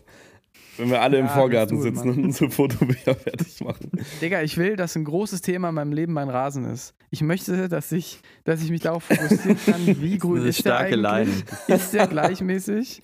Wenn 0.78 0.90
wir 0.90 1.02
alle 1.02 1.20
im 1.20 1.26
Ja, 1.26 1.32
Vorgarten 1.34 1.78
do 1.78 1.86
it, 1.86 1.94
sitzen 1.96 2.08
Mann. 2.10 2.18
und 2.18 2.24
unsere 2.26 2.50
Fotobücher 2.50 3.16
fertig 3.16 3.62
machen. 3.64 3.92
Digga, 4.22 4.42
ich 4.42 4.58
will, 4.58 4.76
dass 4.76 4.96
ein 4.96 5.04
großes 5.06 5.42
Thema 5.42 5.70
in 5.70 5.76
meinem 5.76 5.92
Leben 5.92 6.14
mein 6.14 6.30
Rasen 6.30 6.66
ist. 6.66 6.96
Ich 7.12 7.22
möchte, 7.22 7.70
dass 7.70 7.92
ich, 7.92 8.22
dass 8.44 8.64
ich 8.64 8.72
mich 8.72 8.82
darauf 8.82 9.04
fokussieren 9.04 9.58
kann, 9.66 9.86
wie 10.02 10.18
grün 10.18 10.40
Eine 10.42 10.50
ist 10.50 10.66
der 10.66 10.72
starke 10.72 10.96
eigentlich? 10.96 11.46
Line. 11.68 11.78
Ist 11.78 11.94
der 11.94 12.08
gleichmäßig? 12.08 13.04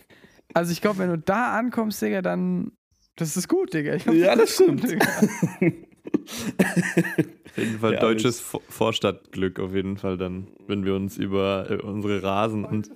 Also 0.53 0.71
ich 0.71 0.81
glaube, 0.81 0.97
wenn 0.99 1.09
du 1.09 1.17
da 1.19 1.57
ankommst, 1.57 2.01
Digga, 2.01 2.21
dann 2.23 2.71
das 3.15 3.35
ist 3.37 3.47
gut, 3.47 3.73
Digga. 3.73 3.93
Ich 3.95 4.03
glaub, 4.03 4.15
Ja, 4.15 4.35
das 4.35 4.51
ist 4.51 4.57
gut, 4.65 4.79
stimmt. 4.79 4.91
Digga. 4.91 5.05
Auf 7.49 7.57
jeden 7.57 7.79
Fall 7.79 7.93
Ja, 7.93 7.99
deutsches 7.99 8.39
Vor- 8.39 8.61
Vorstadtglück, 8.69 9.59
auf 9.59 9.73
jeden 9.75 9.97
Fall 9.97 10.17
dann, 10.17 10.47
wenn 10.67 10.85
wir 10.85 10.95
uns 10.95 11.17
über 11.17 11.69
äh, 11.69 11.75
unsere 11.81 12.23
Rasen 12.23 12.63
und. 12.65 12.89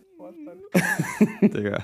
Digga. 1.41 1.83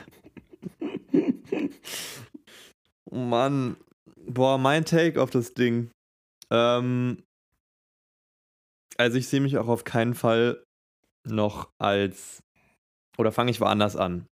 Oh 3.11 3.17
Mann. 3.17 3.77
Boah, 4.15 4.57
mein 4.57 4.85
Take 4.85 5.21
auf 5.21 5.29
das 5.29 5.53
Ding. 5.53 5.91
Ähm, 6.51 7.23
also 8.97 9.17
ich 9.17 9.27
sehe 9.27 9.41
mich 9.41 9.57
auch 9.57 9.67
auf 9.67 9.83
keinen 9.83 10.13
Fall 10.13 10.63
noch 11.27 11.69
als. 11.79 12.43
Oder 13.17 13.31
fange 13.31 13.51
ich 13.51 13.61
woanders 13.61 13.95
an? 13.95 14.25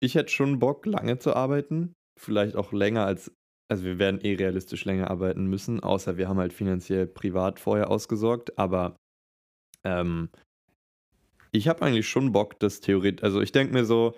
Ich 0.00 0.14
hätte 0.14 0.30
schon 0.30 0.58
Bock, 0.58 0.86
lange 0.86 1.18
zu 1.18 1.34
arbeiten. 1.34 1.92
Vielleicht 2.20 2.56
auch 2.56 2.72
länger 2.72 3.06
als. 3.06 3.32
Also 3.70 3.84
wir 3.84 3.98
werden 3.98 4.20
eh 4.20 4.34
realistisch 4.34 4.84
länger 4.84 5.10
arbeiten 5.10 5.46
müssen, 5.46 5.80
außer 5.80 6.18
wir 6.18 6.28
haben 6.28 6.38
halt 6.38 6.52
finanziell 6.52 7.06
privat 7.06 7.58
vorher 7.58 7.90
ausgesorgt. 7.90 8.58
Aber 8.58 8.96
ähm, 9.84 10.28
ich 11.52 11.68
habe 11.68 11.82
eigentlich 11.82 12.08
schon 12.08 12.32
Bock, 12.32 12.58
das 12.60 12.80
theoretisch. 12.80 13.22
Also 13.22 13.40
ich 13.40 13.52
denke 13.52 13.72
mir 13.72 13.84
so, 13.84 14.14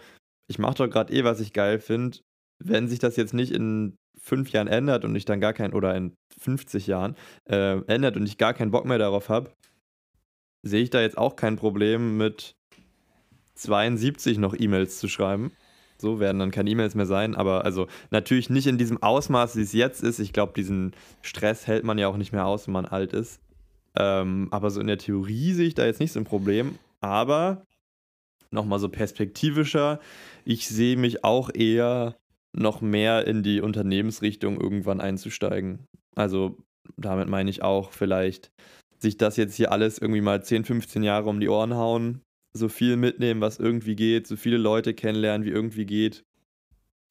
ich 0.49 0.59
mache 0.59 0.75
doch 0.75 0.91
gerade 0.91 1.13
eh, 1.13 1.25
was 1.25 1.41
ich 1.41 1.53
geil 1.53 1.79
finde. 1.79 2.19
Wenn 2.59 2.89
sich 2.89 2.99
das 2.99 3.17
jetzt 3.17 3.35
nicht 3.35 3.53
in 3.53 3.97
fünf 4.19 4.51
Jahren 4.51 4.69
ändert 4.69 5.05
und 5.05 5.15
ich 5.17 5.25
dann 5.25 5.41
gar 5.41 5.53
kein, 5.53 5.73
oder 5.73 5.95
in 5.95 6.15
50 6.41 6.87
Jahren 6.87 7.17
äh, 7.45 7.81
ändert 7.87 8.17
und 8.17 8.27
ich 8.27 8.39
gar 8.39 8.55
keinen 8.55 8.71
Bock 8.71 8.87
mehr 8.87 8.99
darauf 8.99 9.29
habe, 9.29 9.53
sehe 10.63 10.83
ich 10.83 10.91
da 10.91 11.01
jetzt 11.01 11.19
auch 11.19 11.37
kein 11.37 11.57
Problem 11.57 12.17
mit 12.17 12.57
72 13.55 14.39
noch 14.39 14.55
E-Mails 14.59 14.99
zu 14.99 15.09
schreiben. 15.09 15.53
So 15.99 16.21
werden 16.21 16.39
dann 16.39 16.51
keine 16.51 16.71
E-Mails 16.71 16.95
mehr 16.95 17.07
sein, 17.07 17.35
aber 17.35 17.65
also 17.65 17.87
natürlich 18.11 18.51
nicht 18.51 18.67
in 18.67 18.79
diesem 18.79 19.03
Ausmaß, 19.03 19.57
wie 19.57 19.63
es 19.63 19.73
jetzt 19.73 20.03
ist. 20.03 20.19
Ich 20.19 20.33
glaube, 20.33 20.53
diesen 20.55 20.93
Stress 21.23 21.67
hält 21.67 21.85
man 21.85 21.99
ja 21.99 22.09
auch 22.09 22.17
nicht 22.17 22.33
mehr 22.33 22.47
aus, 22.47 22.67
wenn 22.67 22.73
man 22.73 22.87
alt 22.87 23.13
ist. 23.13 23.41
Ähm, 23.97 24.49
aber 24.51 24.71
so 24.71 24.81
in 24.81 24.89
der 24.89 24.99
Theorie 24.99 25.53
sehe 25.53 25.69
ich 25.69 25.75
da 25.75 25.85
jetzt 25.85 26.01
nicht 26.01 26.13
so 26.13 26.19
ein 26.19 26.25
Problem. 26.25 26.79
Aber 27.01 27.65
nochmal 28.51 28.81
so 28.81 28.89
perspektivischer, 28.89 30.01
ich 30.45 30.69
sehe 30.69 30.97
mich 30.97 31.25
auch 31.25 31.51
eher 31.55 32.17
noch 32.55 32.81
mehr 32.81 33.27
in 33.27 33.43
die 33.43 33.61
Unternehmensrichtung 33.61 34.61
irgendwann 34.61 35.01
einzusteigen. 35.01 35.87
Also 36.15 36.57
damit 36.97 37.29
meine 37.29 37.51
ich 37.51 37.63
auch 37.63 37.93
vielleicht 37.93 38.51
sich 38.99 39.17
das 39.17 39.37
jetzt 39.37 39.55
hier 39.55 39.73
alles 39.73 39.99
irgendwie 39.99 40.21
mal 40.21 40.43
10, 40.43 40.65
15 40.65 41.03
Jahre 41.03 41.29
um 41.29 41.41
die 41.41 41.49
Ohren 41.49 41.75
hauen, 41.75 42.23
so 42.57 42.69
viel 42.69 42.97
mitnehmen, 42.97 43.41
was 43.41 43.59
irgendwie 43.59 43.97
geht, 43.97 44.27
so 44.27 44.37
viele 44.37 44.57
Leute 44.57 44.95
kennenlernen, 44.95 45.47
wie 45.47 45.51
irgendwie 45.51 45.87
geht 45.87 46.25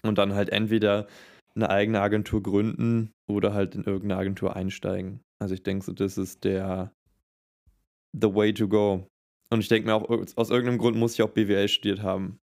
und 0.04 0.18
dann 0.18 0.34
halt 0.34 0.50
entweder 0.50 1.08
eine 1.56 1.70
eigene 1.70 2.02
Agentur 2.02 2.42
gründen 2.42 3.12
oder 3.28 3.54
halt 3.54 3.76
in 3.76 3.84
irgendeine 3.84 4.18
Agentur 4.18 4.56
einsteigen. 4.56 5.22
Also 5.40 5.54
ich 5.54 5.64
denke 5.64 5.86
so, 5.86 5.94
das 5.94 6.18
ist 6.18 6.44
der 6.44 6.94
the 8.14 8.34
way 8.34 8.54
to 8.54 8.68
go. 8.68 9.08
Und 9.50 9.60
ich 9.60 9.68
denke 9.68 9.88
mir 9.88 9.96
auch, 9.96 10.10
aus 10.10 10.50
irgendeinem 10.50 10.80
Grund 10.80 10.98
muss 10.98 11.14
ich 11.14 11.22
auch 11.22 11.30
BWL 11.30 11.68
studiert 11.68 12.02
haben. 12.02 12.40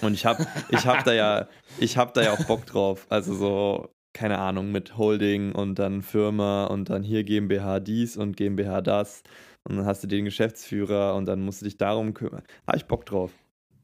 Und 0.00 0.14
ich 0.14 0.24
habe 0.24 0.46
ich 0.70 0.86
hab 0.86 1.04
da 1.04 1.12
ja, 1.12 1.48
ich 1.78 1.94
da 1.94 2.22
ja 2.22 2.32
auch 2.32 2.44
Bock 2.44 2.66
drauf. 2.66 3.06
Also 3.08 3.34
so, 3.34 3.90
keine 4.12 4.38
Ahnung, 4.38 4.72
mit 4.72 4.96
Holding 4.96 5.52
und 5.52 5.78
dann 5.78 6.02
Firma 6.02 6.66
und 6.66 6.88
dann 6.88 7.02
hier 7.02 7.24
GmbH 7.24 7.80
dies 7.80 8.16
und 8.16 8.36
GmbH 8.36 8.80
das. 8.80 9.22
Und 9.64 9.76
dann 9.76 9.86
hast 9.86 10.02
du 10.02 10.06
den 10.06 10.24
Geschäftsführer 10.24 11.14
und 11.14 11.26
dann 11.26 11.42
musst 11.42 11.60
du 11.60 11.64
dich 11.64 11.76
darum 11.76 12.14
kümmern. 12.14 12.44
Habe 12.66 12.78
ich 12.78 12.86
Bock 12.86 13.04
drauf. 13.04 13.32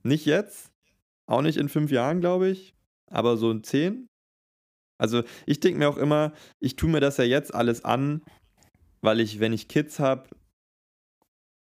Nicht 0.04 0.26
jetzt, 0.26 0.72
auch 1.26 1.42
nicht 1.42 1.56
in 1.58 1.68
fünf 1.68 1.90
Jahren, 1.90 2.20
glaube 2.20 2.48
ich, 2.48 2.74
aber 3.10 3.36
so 3.36 3.50
in 3.50 3.62
zehn. 3.62 4.08
Also 4.98 5.22
ich 5.46 5.60
denke 5.60 5.78
mir 5.78 5.88
auch 5.88 5.96
immer, 5.96 6.32
ich 6.60 6.76
tue 6.76 6.88
mir 6.88 7.00
das 7.00 7.16
ja 7.16 7.24
jetzt 7.24 7.54
alles 7.54 7.84
an, 7.84 8.22
weil 9.00 9.20
ich, 9.20 9.40
wenn 9.40 9.52
ich 9.52 9.68
Kids 9.68 9.98
habe, 9.98 10.28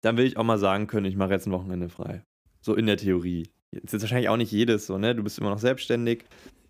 dann 0.02 0.18
will 0.18 0.26
ich 0.26 0.38
auch 0.38 0.44
mal 0.44 0.60
sagen 0.60 0.88
können, 0.88 1.06
ich 1.06 1.16
mache 1.16 1.32
jetzt 1.32 1.48
ein 1.48 1.52
Wochenende 1.52 1.90
frei. 1.90 2.24
So 2.62 2.76
in 2.76 2.86
der 2.86 2.98
Theorie. 2.98 3.50
Jetzt 3.72 3.94
ist 3.94 4.02
wahrscheinlich 4.02 4.30
auch 4.30 4.38
nicht 4.38 4.52
jedes 4.52 4.88
so, 4.88 4.98
ne? 4.98 5.16
Du 5.16 5.24
bist 5.24 5.38
immer 5.38 5.50
noch 5.50 5.60
selbstständig, 5.60 6.26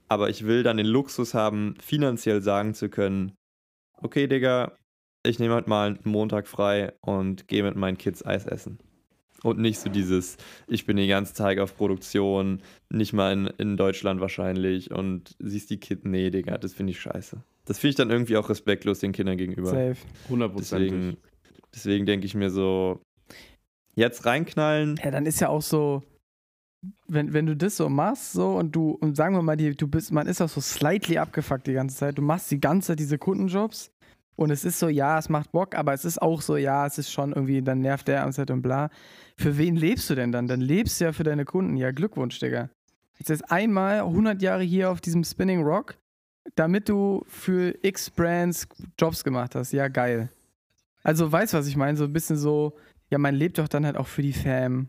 aber 0.08 0.30
ich 0.30 0.46
will 0.46 0.64
dann 0.64 0.78
den 0.78 0.86
Luxus 0.86 1.34
haben, 1.34 1.76
finanziell 1.82 2.42
sagen 2.42 2.74
zu 2.74 2.90
können, 2.90 3.34
okay, 4.02 4.28
Digga, 4.28 4.76
ich 5.26 5.40
nehme 5.40 5.54
halt 5.54 5.68
mal 5.68 5.88
einen 5.90 6.00
Montag 6.04 6.48
frei 6.48 6.94
und 7.02 7.48
gehe 7.48 7.64
mit 7.64 7.76
meinen 7.76 7.98
Kids 7.98 8.26
Eis 8.26 8.46
essen. 8.46 8.80
Und 9.42 9.60
nicht 9.60 9.80
so 9.80 9.90
dieses, 9.90 10.36
ich 10.68 10.86
bin 10.86 10.98
den 10.98 11.08
ganzen 11.08 11.36
Tag 11.36 11.60
auf 11.60 11.78
Produktion, 11.78 12.62
nicht 12.90 13.14
mal 13.14 13.32
in, 13.32 13.48
in 13.58 13.78
Deutschland 13.78 14.20
wahrscheinlich 14.20 14.92
und 14.92 15.36
siehst 15.40 15.70
die 15.70 15.80
Kids, 15.80 16.04
nee, 16.04 16.30
Digga, 16.30 16.58
das 16.58 16.74
finde 16.74 16.92
ich 16.92 17.00
scheiße. 17.00 17.42
Das 17.64 17.80
finde 17.80 17.90
ich 17.92 17.96
dann 17.96 18.10
irgendwie 18.10 18.36
auch 18.36 18.50
respektlos 18.50 19.00
den 19.00 19.14
Kindern 19.14 19.38
gegenüber. 19.38 19.70
Safe. 19.70 19.98
Hundertprozentig. 20.28 20.92
Deswegen, 20.92 21.18
deswegen 21.74 22.06
denke 22.06 22.26
ich 22.26 22.36
mir 22.36 22.50
so, 22.50 23.00
jetzt 23.96 24.26
reinknallen. 24.26 25.00
Ja, 25.04 25.12
dann 25.12 25.26
ist 25.26 25.40
ja 25.40 25.48
auch 25.50 25.62
so, 25.62 26.04
wenn, 27.08 27.34
wenn 27.34 27.46
du 27.46 27.56
das 27.56 27.78
so 27.78 27.90
machst, 27.90 28.34
so 28.34 28.58
und 28.58 28.76
du, 28.76 28.92
und 28.92 29.16
sagen 29.16 29.36
wir 29.36 29.42
mal, 29.42 29.58
die, 29.58 29.76
du 29.76 29.88
bist, 29.88 30.12
man 30.12 30.28
ist 30.28 30.42
auch 30.42 30.50
so 30.50 30.62
slightly 30.62 31.18
abgefuckt 31.18 31.68
die 31.68 31.74
ganze 31.74 31.98
Zeit, 31.98 32.18
du 32.18 32.22
machst 32.22 32.50
die 32.52 32.60
ganze 32.60 32.88
Zeit 32.88 33.00
diese 33.00 33.18
Kundenjobs 33.18 33.92
Und 34.40 34.52
es 34.52 34.64
ist 34.64 34.80
so, 34.80 34.88
ja, 34.88 35.20
es 35.20 35.28
macht 35.28 35.52
Bock, 35.52 35.76
aber 35.76 35.94
es 35.94 36.06
ist 36.06 36.22
auch 36.22 36.42
so, 36.42 36.56
ja, 36.56 36.86
es 36.86 36.98
ist 36.98 37.12
schon 37.12 37.34
irgendwie, 37.34 37.62
dann 37.62 37.82
nervt 37.82 38.08
der 38.08 38.26
und 38.26 38.40
und 38.50 38.62
bla. 38.62 38.90
Für 39.36 39.58
wen 39.58 39.76
lebst 39.76 40.10
du 40.10 40.16
denn 40.16 40.32
dann? 40.32 40.48
Dann 40.48 40.62
lebst 40.62 41.02
du 41.02 41.06
ja 41.06 41.12
für 41.12 41.26
deine 41.26 41.44
Kunden. 41.44 41.76
Ja, 41.76 41.92
Glückwunsch, 41.92 42.40
Digga. 42.40 42.70
Jetzt 43.18 43.30
ist 43.30 43.52
einmal 43.52 44.00
100 44.00 44.42
Jahre 44.42 44.64
hier 44.64 44.92
auf 44.92 45.02
diesem 45.02 45.26
Spinning 45.26 45.62
Rock, 45.62 45.98
damit 46.56 46.88
du 46.88 47.26
für 47.28 47.78
X 47.82 48.10
Brands 48.10 48.66
Jobs 48.98 49.26
gemacht 49.26 49.56
hast. 49.56 49.74
Ja, 49.74 49.90
geil. 49.90 50.32
Also, 51.04 51.30
weißt 51.30 51.54
du, 51.54 51.58
was 51.58 51.68
ich 51.68 51.76
meine? 51.76 51.98
So 51.98 52.06
ein 52.06 52.14
bisschen 52.14 52.38
so, 52.38 52.78
ja, 53.10 53.18
man 53.18 53.36
lebt 53.36 53.58
doch 53.58 53.68
dann 53.68 53.86
halt 53.86 53.98
auch 53.98 54.08
für 54.08 54.22
die 54.22 54.32
Fam, 54.32 54.88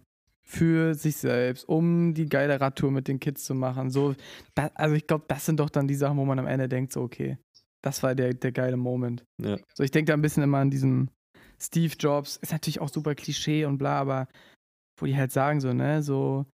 für 0.51 0.95
sich 0.95 1.17
selbst, 1.17 1.69
um 1.69 2.13
die 2.13 2.29
geile 2.29 2.61
Radtour 2.61 2.91
mit 2.91 3.07
den 3.07 3.21
Kids 3.21 3.45
zu 3.45 3.55
machen. 3.55 3.91
So, 3.91 4.15
da, 4.55 4.71
also 4.75 4.97
ich 4.97 5.07
glaube, 5.07 5.25
das 5.29 5.47
sind 5.47 5.61
doch 5.61 5.71
dann 5.71 5.87
die 5.87 5.95
Sachen, 5.95 6.19
wo 6.19 6.25
man 6.25 6.39
am 6.41 6.47
Ende 6.47 6.69
denkt, 6.69 6.93
so, 6.93 7.03
okay, 7.03 7.39
das 7.83 8.03
war 8.03 8.15
der, 8.15 8.35
der 8.35 8.53
geile 8.53 8.77
Moment. 8.77 9.25
Ja. 9.41 9.59
So, 9.75 9.85
ich 9.85 9.93
denke 9.93 10.11
da 10.11 10.15
ein 10.15 10.23
bisschen 10.23 10.43
immer 10.43 10.59
an 10.59 10.71
diesen 10.71 11.11
Steve 11.61 11.95
Jobs. 11.99 12.37
Ist 12.37 12.53
natürlich 12.53 12.81
auch 12.81 12.89
super 12.89 13.15
Klischee 13.15 13.65
und 13.65 13.79
bla, 13.79 14.01
aber 14.01 14.27
wo 14.99 15.07
die 15.07 15.17
halt 15.17 15.31
sagen, 15.31 15.61
so, 15.61 15.73
ne, 15.73 16.03
so 16.03 16.47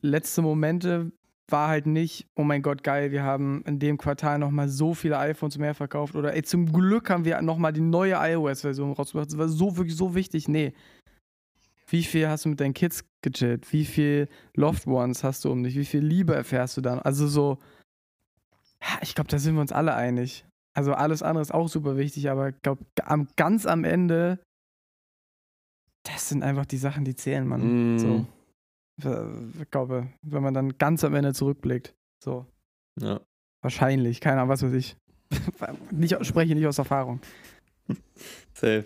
letzte 0.00 0.42
Momente 0.42 1.10
war 1.48 1.68
halt 1.68 1.86
nicht, 1.86 2.26
oh 2.36 2.44
mein 2.44 2.62
Gott, 2.62 2.82
geil, 2.82 3.10
wir 3.10 3.22
haben 3.22 3.62
in 3.66 3.78
dem 3.78 3.98
Quartal 3.98 4.38
nochmal 4.38 4.68
so 4.68 4.94
viele 4.94 5.18
iPhones 5.18 5.58
mehr 5.58 5.74
verkauft 5.74 6.14
oder 6.14 6.34
ey, 6.34 6.42
zum 6.42 6.72
Glück 6.72 7.10
haben 7.10 7.24
wir 7.24 7.40
nochmal 7.42 7.72
die 7.72 7.80
neue 7.80 8.14
iOS-Version 8.14 8.92
rausgebracht. 8.92 9.30
Das 9.30 9.38
war 9.38 9.48
so 9.48 9.76
wirklich 9.76 9.96
so 9.96 10.14
wichtig. 10.14 10.48
Nee. 10.48 10.72
Wie 11.88 12.02
viel 12.02 12.28
hast 12.28 12.44
du 12.44 12.48
mit 12.48 12.60
deinen 12.60 12.74
Kids 12.74 13.04
gechillt? 13.32 13.72
Wie 13.72 13.84
viel 13.84 14.28
Loved 14.54 14.86
Ones 14.86 15.24
hast 15.24 15.44
du 15.44 15.52
um 15.52 15.62
dich? 15.62 15.76
Wie 15.76 15.84
viel 15.84 16.04
Liebe 16.04 16.34
erfährst 16.34 16.76
du 16.76 16.80
dann? 16.80 16.98
Also 17.00 17.26
so, 17.26 17.58
ich 19.02 19.14
glaube, 19.14 19.28
da 19.28 19.38
sind 19.38 19.54
wir 19.54 19.60
uns 19.60 19.72
alle 19.72 19.94
einig. 19.94 20.44
Also 20.74 20.92
alles 20.92 21.22
andere 21.22 21.42
ist 21.42 21.54
auch 21.54 21.68
super 21.68 21.96
wichtig, 21.96 22.30
aber 22.30 22.50
ich 22.50 22.62
glaube, 22.62 22.84
ganz 23.36 23.66
am 23.66 23.84
Ende, 23.84 24.38
das 26.02 26.28
sind 26.28 26.42
einfach 26.42 26.66
die 26.66 26.76
Sachen, 26.76 27.04
die 27.04 27.16
zählen, 27.16 27.46
man. 27.46 27.94
Mm. 27.94 27.98
So. 27.98 28.26
Ich 29.60 29.70
glaube, 29.70 30.08
wenn 30.22 30.42
man 30.42 30.54
dann 30.54 30.78
ganz 30.78 31.04
am 31.04 31.14
Ende 31.14 31.34
zurückblickt. 31.34 31.94
So. 32.22 32.46
Ja. 33.00 33.20
Wahrscheinlich, 33.62 34.20
keine 34.20 34.36
Ahnung, 34.36 34.50
was 34.50 34.62
weiß 34.62 34.72
ich. 34.72 34.96
nicht, 35.90 36.24
spreche 36.24 36.54
nicht 36.54 36.66
aus 36.66 36.78
Erfahrung. 36.78 37.20
Safe. 38.54 38.84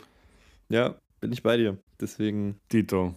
Ja, 0.68 0.96
bin 1.20 1.32
ich 1.32 1.42
bei 1.42 1.56
dir. 1.56 1.76
Deswegen. 2.00 2.58
Dito. 2.72 3.14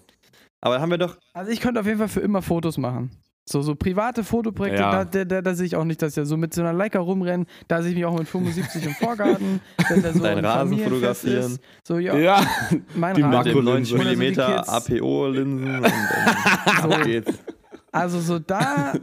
Aber 0.64 0.80
haben 0.80 0.92
wir 0.92 0.98
doch. 0.98 1.18
Also 1.34 1.52
ich 1.52 1.60
könnte 1.60 1.82
auf 1.82 1.86
jeden 1.86 1.98
Fall 1.98 2.08
für 2.08 2.22
immer 2.22 2.42
Fotos 2.42 2.78
machen. 2.78 3.12
So, 3.46 3.62
so 3.62 3.76
private 3.76 4.24
Fotoprojekte, 4.24 4.82
ja. 4.82 5.04
da, 5.04 5.04
da, 5.04 5.26
da, 5.26 5.42
da 5.42 5.54
sehe 5.54 5.66
ich 5.66 5.76
auch 5.76 5.84
nicht, 5.84 6.02
dass 6.02 6.16
er 6.16 6.26
so 6.26 6.38
mit 6.38 6.54
so 6.54 6.62
einer 6.62 6.72
Leica 6.72 7.00
rumrennen. 7.00 7.48
Da 7.68 7.82
sehe 7.82 7.92
ich 7.92 7.98
mich 7.98 8.06
auch 8.06 8.18
mit 8.18 8.30
75 8.30 8.86
im 8.86 8.94
Vorgarten. 8.94 9.60
Wenn 9.90 10.02
der 10.02 10.14
so 10.14 10.24
Dein 10.24 10.40
Rasen 10.40 10.80
fotografieren. 10.80 11.52
Ist. 11.52 11.62
So, 11.84 11.98
ja. 11.98 12.16
ja. 12.18 12.48
Mein 12.96 13.16
Die 13.16 13.22
Rasen. 13.24 13.62
90 13.62 13.98
mm 13.98 14.40
APO-Linsen. 14.40 15.76
und 15.76 15.84
dann 15.84 15.92
so. 16.92 17.04
geht's. 17.04 17.34
Also 17.92 18.22
so 18.22 18.40
da, 18.40 18.94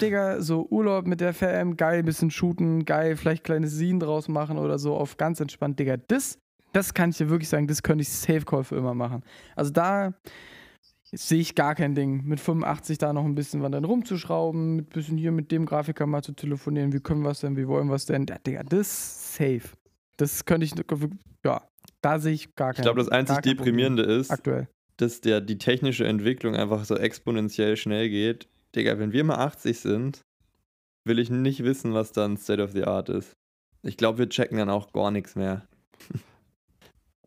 Digga, 0.00 0.42
so 0.42 0.66
Urlaub 0.68 1.06
mit 1.06 1.20
der 1.20 1.32
FM, 1.32 1.76
geil, 1.76 2.02
bisschen 2.02 2.32
shooten, 2.32 2.84
geil, 2.84 3.16
vielleicht 3.16 3.44
kleines 3.44 3.76
Scene 3.76 4.00
draus 4.00 4.26
machen 4.26 4.58
oder 4.58 4.80
so, 4.80 4.96
auf 4.96 5.16
ganz 5.16 5.38
entspannt, 5.38 5.78
Digga. 5.78 5.98
Das, 6.08 6.40
das 6.72 6.92
kann 6.92 7.10
ich 7.10 7.18
dir 7.18 7.30
wirklich 7.30 7.48
sagen, 7.48 7.68
das 7.68 7.84
könnte 7.84 8.02
ich 8.02 8.08
Safe 8.08 8.44
Call 8.44 8.64
für 8.64 8.74
immer 8.74 8.94
machen. 8.94 9.22
Also 9.54 9.70
da 9.70 10.12
sehe 11.12 11.40
ich 11.40 11.54
gar 11.54 11.74
kein 11.74 11.94
Ding. 11.94 12.24
Mit 12.24 12.40
85 12.40 12.98
da 12.98 13.12
noch 13.12 13.24
ein 13.24 13.34
bisschen 13.34 13.62
was 13.62 13.70
dann 13.70 13.84
rumzuschrauben, 13.84 14.76
mit 14.76 14.90
bisschen 14.90 15.18
hier 15.18 15.32
mit 15.32 15.52
dem 15.52 15.66
Grafiker 15.66 16.06
mal 16.06 16.22
zu 16.22 16.32
telefonieren, 16.32 16.92
wie 16.92 17.00
können 17.00 17.22
wir 17.22 17.30
es 17.30 17.40
denn, 17.40 17.56
wie 17.56 17.68
wollen 17.68 17.88
wir 17.88 17.94
es 17.94 18.06
denn? 18.06 18.26
Ja, 18.28 18.38
Digga, 18.38 18.62
das 18.62 19.36
safe. 19.36 19.76
Das 20.16 20.44
könnte 20.44 20.64
ich, 20.64 20.72
ja, 21.44 21.62
da 22.00 22.18
sehe 22.18 22.32
ich 22.32 22.54
gar 22.54 22.72
kein 22.72 22.80
Ich 22.80 22.82
glaube, 22.82 23.00
das 23.00 23.08
einzig 23.08 23.38
Deprimierende 23.38 24.02
Problem. 24.04 24.20
ist, 24.20 24.30
aktuell. 24.30 24.68
dass 24.96 25.20
der, 25.20 25.40
die 25.40 25.58
technische 25.58 26.06
Entwicklung 26.06 26.56
einfach 26.56 26.84
so 26.84 26.96
exponentiell 26.96 27.76
schnell 27.76 28.08
geht. 28.08 28.48
Digga, 28.74 28.98
wenn 28.98 29.12
wir 29.12 29.24
mal 29.24 29.36
80 29.36 29.78
sind, 29.78 30.24
will 31.04 31.18
ich 31.18 31.30
nicht 31.30 31.62
wissen, 31.64 31.94
was 31.94 32.12
dann 32.12 32.36
State 32.36 32.62
of 32.62 32.72
the 32.72 32.84
Art 32.84 33.08
ist. 33.08 33.36
Ich 33.82 33.96
glaube, 33.96 34.18
wir 34.18 34.28
checken 34.28 34.58
dann 34.58 34.70
auch 34.70 34.92
gar 34.92 35.10
nichts 35.10 35.36
mehr. 35.36 35.66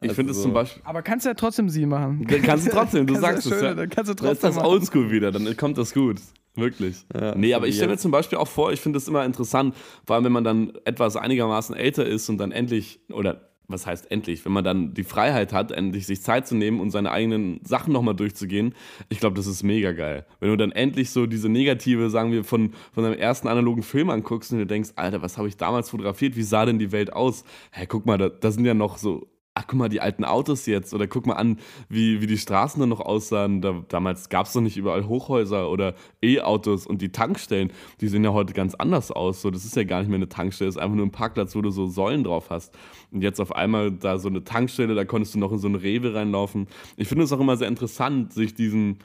Ich 0.02 0.14
finde 0.14 0.32
es 0.32 0.38
also 0.38 0.48
zum 0.48 0.54
Beispiel. 0.54 0.82
Aber 0.86 1.02
kannst 1.02 1.26
du 1.26 1.30
ja 1.30 1.34
trotzdem 1.34 1.70
sie 1.70 1.86
machen. 1.86 2.26
Dann 2.30 2.42
kannst 2.42 2.68
du 2.68 2.72
trotzdem, 2.72 3.06
du 3.06 3.16
sagst 3.16 3.46
es. 3.48 3.62
Ja. 3.62 3.74
Dann 3.74 3.90
kannst 3.90 4.10
du 4.10 4.16
trotzdem. 4.16 4.42
Das 4.42 4.52
ist 4.52 4.58
das 4.58 4.66
Oldschool 4.66 5.12
wieder, 5.12 5.32
dann 5.32 5.56
kommt 5.58 5.78
das 5.78 5.94
gut. 5.94 6.18
Wirklich. 6.56 7.06
Ja, 7.14 7.36
nee, 7.36 7.54
aber 7.54 7.68
ich 7.68 7.76
stelle 7.76 7.92
mir 7.92 7.98
zum 7.98 8.12
Beispiel 8.12 8.38
auch 8.38 8.48
vor, 8.48 8.72
ich 8.72 8.82
finde 8.82 8.98
das 8.98 9.08
immer 9.08 9.24
interessant, 9.24 9.76
vor 10.06 10.16
allem 10.16 10.26
wenn 10.26 10.32
man 10.32 10.44
dann 10.44 10.74
etwas 10.84 11.16
einigermaßen 11.16 11.76
älter 11.76 12.06
ist 12.06 12.28
und 12.30 12.38
dann 12.38 12.52
endlich, 12.52 13.00
oder 13.12 13.50
was 13.70 13.86
heißt 13.86 14.10
endlich, 14.12 14.44
wenn 14.46 14.52
man 14.52 14.64
dann 14.64 14.94
die 14.94 15.04
Freiheit 15.04 15.54
hat, 15.54 15.72
endlich 15.72 16.08
sich 16.08 16.22
Zeit 16.22 16.48
zu 16.48 16.56
nehmen 16.56 16.80
und 16.82 16.90
seine 16.90 17.12
eigenen 17.12 17.62
Sachen 17.64 17.94
nochmal 17.94 18.16
durchzugehen, 18.16 18.74
ich 19.10 19.20
glaube, 19.20 19.36
das 19.36 19.48
ist 19.48 19.64
mega 19.64 19.92
geil. 19.92 20.26
Wenn 20.40 20.50
du 20.50 20.58
dann 20.58 20.72
endlich 20.72 21.12
so 21.12 21.28
diese 21.28 21.50
negative, 21.50 22.10
sagen 22.10 22.32
wir, 22.32 22.44
von, 22.44 22.74
von 22.92 23.04
deinem 23.04 23.18
ersten 23.18 23.48
analogen 23.48 23.84
Film 23.84 24.10
anguckst 24.10 24.52
und 24.52 24.60
du 24.60 24.66
denkst, 24.66 24.92
Alter, 24.96 25.22
was 25.22 25.38
habe 25.38 25.48
ich 25.48 25.56
damals 25.56 25.92
fotografiert, 25.92 26.36
wie 26.36 26.44
sah 26.44 26.66
denn 26.66 26.80
die 26.80 26.92
Welt 26.92 27.14
aus? 27.14 27.44
Hä, 27.72 27.86
guck 27.88 28.06
mal, 28.06 28.18
da, 28.18 28.30
da 28.30 28.52
sind 28.52 28.66
ja 28.66 28.74
noch 28.74 28.98
so 28.98 29.30
ach 29.60 29.68
guck 29.68 29.78
mal, 29.78 29.90
die 29.90 30.00
alten 30.00 30.24
Autos 30.24 30.66
jetzt 30.66 30.94
oder 30.94 31.06
guck 31.08 31.26
mal 31.26 31.34
an, 31.34 31.60
wie, 31.90 32.22
wie 32.22 32.28
die 32.28 32.38
Straßen 32.38 32.80
dann 32.80 32.90
noch 32.90 33.02
aussahen. 33.02 33.62
Da, 33.62 33.84
damals 33.90 34.30
gab 34.30 34.46
es 34.46 34.54
doch 34.54 34.62
nicht 34.62 34.78
überall 34.78 35.08
Hochhäuser 35.08 35.70
oder 35.70 35.96
E-Autos 36.24 36.88
und 36.88 37.02
die 37.02 37.12
Tankstellen, 37.12 37.72
die 38.00 38.08
sehen 38.08 38.24
ja 38.24 38.32
heute 38.32 38.54
ganz 38.54 38.74
anders 38.76 39.12
aus. 39.12 39.42
So, 39.42 39.52
das 39.52 39.66
ist 39.66 39.76
ja 39.76 39.84
gar 39.84 40.00
nicht 40.00 40.08
mehr 40.08 40.16
eine 40.16 40.30
Tankstelle, 40.30 40.70
das 40.70 40.78
ist 40.78 40.82
einfach 40.82 40.96
nur 40.96 41.06
ein 41.06 41.12
Parkplatz, 41.12 41.56
wo 41.56 41.62
du 41.62 41.72
so 41.72 41.88
Säulen 41.88 42.24
drauf 42.24 42.50
hast. 42.50 42.74
Und 43.12 43.22
jetzt 43.22 43.42
auf 43.42 43.54
einmal 43.54 43.92
da 43.92 44.18
so 44.18 44.30
eine 44.30 44.44
Tankstelle, 44.44 44.96
da 44.96 45.04
konntest 45.04 45.36
du 45.36 45.40
noch 45.40 45.52
in 45.52 45.60
so 45.60 45.68
eine 45.68 45.82
Rewe 45.82 46.14
reinlaufen. 46.14 46.68
Ich 46.96 47.10
finde 47.10 47.26
es 47.26 47.34
auch 47.34 47.40
immer 47.40 47.58
sehr 47.58 47.68
interessant, 47.68 48.34
sich 48.34 48.54
diesen 48.54 49.00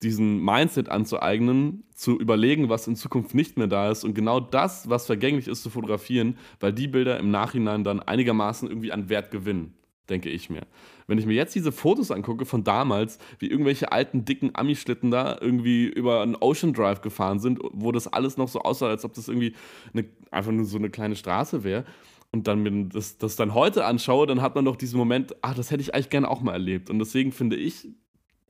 diesen 0.00 0.44
Mindset 0.44 0.88
anzueignen, 0.90 1.82
zu 1.92 2.20
überlegen, 2.20 2.68
was 2.68 2.86
in 2.86 2.94
Zukunft 2.94 3.34
nicht 3.34 3.58
mehr 3.58 3.66
da 3.66 3.90
ist 3.90 4.04
und 4.04 4.14
genau 4.14 4.38
das, 4.38 4.88
was 4.88 5.06
vergänglich 5.06 5.48
ist, 5.48 5.64
zu 5.64 5.70
fotografieren, 5.70 6.38
weil 6.60 6.72
die 6.72 6.86
Bilder 6.86 7.18
im 7.18 7.32
Nachhinein 7.32 7.82
dann 7.82 7.98
einigermaßen 7.98 8.68
irgendwie 8.68 8.92
an 8.92 9.08
Wert 9.08 9.32
gewinnen 9.32 9.74
denke 10.08 10.30
ich 10.30 10.50
mir. 10.50 10.66
Wenn 11.06 11.18
ich 11.18 11.26
mir 11.26 11.34
jetzt 11.34 11.54
diese 11.54 11.72
Fotos 11.72 12.10
angucke 12.10 12.44
von 12.44 12.64
damals, 12.64 13.18
wie 13.38 13.48
irgendwelche 13.48 13.92
alten, 13.92 14.24
dicken 14.24 14.50
Ami-Schlitten 14.54 15.10
da 15.10 15.38
irgendwie 15.40 15.86
über 15.86 16.22
einen 16.22 16.36
Ocean 16.36 16.72
Drive 16.72 17.00
gefahren 17.00 17.38
sind, 17.40 17.60
wo 17.72 17.92
das 17.92 18.06
alles 18.06 18.36
noch 18.36 18.48
so 18.48 18.60
aussah, 18.60 18.88
als 18.88 19.04
ob 19.04 19.14
das 19.14 19.28
irgendwie 19.28 19.54
eine, 19.92 20.04
einfach 20.30 20.52
nur 20.52 20.64
so 20.64 20.78
eine 20.78 20.90
kleine 20.90 21.16
Straße 21.16 21.64
wäre, 21.64 21.84
und 22.30 22.46
dann 22.46 22.62
mir 22.62 22.88
das, 22.88 23.16
das 23.18 23.36
dann 23.36 23.54
heute 23.54 23.84
anschaue, 23.84 24.26
dann 24.26 24.42
hat 24.42 24.54
man 24.54 24.64
doch 24.64 24.76
diesen 24.76 24.98
Moment, 24.98 25.34
ach, 25.40 25.54
das 25.54 25.70
hätte 25.70 25.80
ich 25.80 25.94
eigentlich 25.94 26.10
gerne 26.10 26.28
auch 26.28 26.42
mal 26.42 26.52
erlebt. 26.52 26.90
Und 26.90 26.98
deswegen 26.98 27.32
finde 27.32 27.56
ich, 27.56 27.88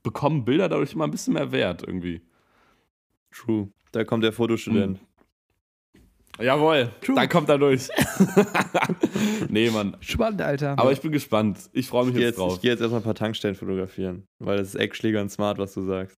bekommen 0.02 0.44
Bilder 0.44 0.68
dadurch 0.68 0.94
immer 0.94 1.04
ein 1.04 1.10
bisschen 1.10 1.34
mehr 1.34 1.52
Wert 1.52 1.84
irgendwie. 1.86 2.22
True. 3.30 3.68
Da 3.92 4.04
kommt 4.04 4.24
der 4.24 4.32
Fotostudent. 4.32 4.98
Jawohl, 6.40 6.90
True. 7.00 7.16
da 7.16 7.26
kommt 7.26 7.48
er 7.48 7.58
durch. 7.58 7.88
nee, 9.48 9.70
Mann. 9.70 9.96
Spannend, 10.00 10.42
Alter. 10.42 10.78
Aber 10.78 10.92
ich 10.92 11.00
bin 11.00 11.12
gespannt. 11.12 11.58
Ich 11.72 11.88
freue 11.88 12.06
mich 12.06 12.14
ich 12.14 12.20
jetzt, 12.20 12.30
jetzt, 12.30 12.38
drauf. 12.38 12.54
Ich 12.54 12.60
gehe 12.60 12.70
jetzt 12.70 12.80
erstmal 12.80 13.00
ein 13.00 13.04
paar 13.04 13.14
Tankstellen 13.14 13.56
fotografieren, 13.56 14.26
weil 14.38 14.58
das 14.58 14.68
ist 14.68 14.74
Eckschläger 14.76 15.20
und 15.20 15.30
smart, 15.30 15.58
was 15.58 15.74
du 15.74 15.82
sagst. 15.82 16.16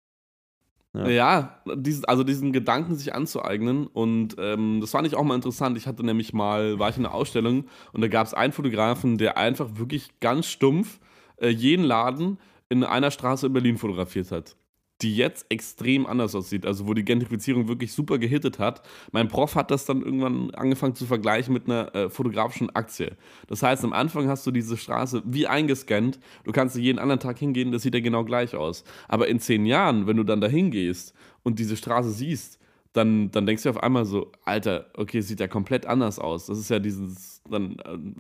Ja, 0.93 1.09
ja 1.09 1.63
diesen, 1.75 2.05
also 2.05 2.25
diesen 2.25 2.53
Gedanken 2.53 2.97
sich 2.97 3.15
anzueignen. 3.15 3.87
Und 3.87 4.37
ähm, 4.39 4.79
das 4.81 4.91
fand 4.91 5.07
ich 5.07 5.15
auch 5.15 5.25
mal 5.25 5.37
interessant. 5.37 5.79
Ich 5.79 5.87
hatte 5.87 6.05
nämlich 6.05 6.33
mal, 6.33 6.79
war 6.79 6.91
ich 6.91 6.97
in 6.97 7.07
einer 7.07 7.15
Ausstellung 7.15 7.67
und 7.93 8.01
da 8.01 8.09
gab 8.09 8.27
es 8.27 8.35
einen 8.35 8.53
Fotografen, 8.53 9.17
der 9.17 9.37
einfach 9.37 9.79
wirklich 9.79 10.21
ganz 10.21 10.47
stumpf 10.47 11.01
äh, 11.37 11.49
jeden 11.49 11.85
Laden 11.85 12.39
in 12.69 12.85
einer 12.85 13.11
Straße 13.11 13.47
in 13.47 13.53
Berlin 13.53 13.79
fotografiert 13.79 14.31
hat 14.33 14.57
die 15.03 15.17
jetzt 15.17 15.47
extrem 15.49 16.07
anders 16.07 16.35
aussieht, 16.35 16.67
also 16.67 16.87
wo 16.87 16.95
die 16.95 17.05
Gentrifizierung 17.05 17.69
wirklich 17.69 17.93
super 17.93 18.19
gehittet 18.19 18.59
hat. 18.59 18.83
Mein 19.13 19.29
Prof 19.29 19.55
hat 19.55 19.71
das 19.71 19.85
dann 19.85 20.03
irgendwann 20.03 20.51
angefangen 20.53 20.95
zu 20.95 21.07
vergleichen 21.07 21.53
mit 21.53 21.67
einer 21.67 21.95
äh, 21.95 22.11
fotografischen 22.11 22.71
Aktie. 22.71 23.17
Das 23.49 23.63
heißt, 23.63 23.85
am 23.85 23.93
Anfang 23.93 24.29
hast 24.29 24.47
du 24.47 24.51
diese 24.51 24.77
Straße 24.77 25.23
wie 25.25 25.47
eingescannt, 25.47 26.19
du 26.45 26.53
kannst 26.53 26.77
jeden 26.77 26.99
anderen 26.99 27.21
Tag 27.21 27.39
hingehen, 27.39 27.73
das 27.73 27.83
sieht 27.83 27.95
ja 27.95 28.01
genau 28.01 28.25
gleich 28.25 28.55
aus. 28.55 28.85
Aber 29.09 29.29
in 29.29 29.41
zehn 29.41 29.67
Jahren, 29.67 30.07
wenn 30.07 30.17
du 30.17 30.25
dann 30.25 30.41
da 30.41 30.49
hingehst 30.49 31.15
und 31.43 31.59
diese 31.59 31.77
Straße 31.77 32.11
siehst, 32.11 32.60
dann, 32.93 33.31
dann 33.31 33.47
denkst 33.47 33.63
du 33.63 33.71
auf 33.71 33.83
einmal 33.83 34.05
so, 34.05 34.33
Alter, 34.45 34.87
okay, 34.97 35.21
sieht 35.21 35.41
ja 35.41 35.47
komplett 35.47 35.87
anders 35.87 36.19
aus. 36.19 36.47
Das 36.47 36.59
ist 36.59 36.71
ja 36.71 36.81
dieses, 36.81 37.41
dann, 37.49 37.77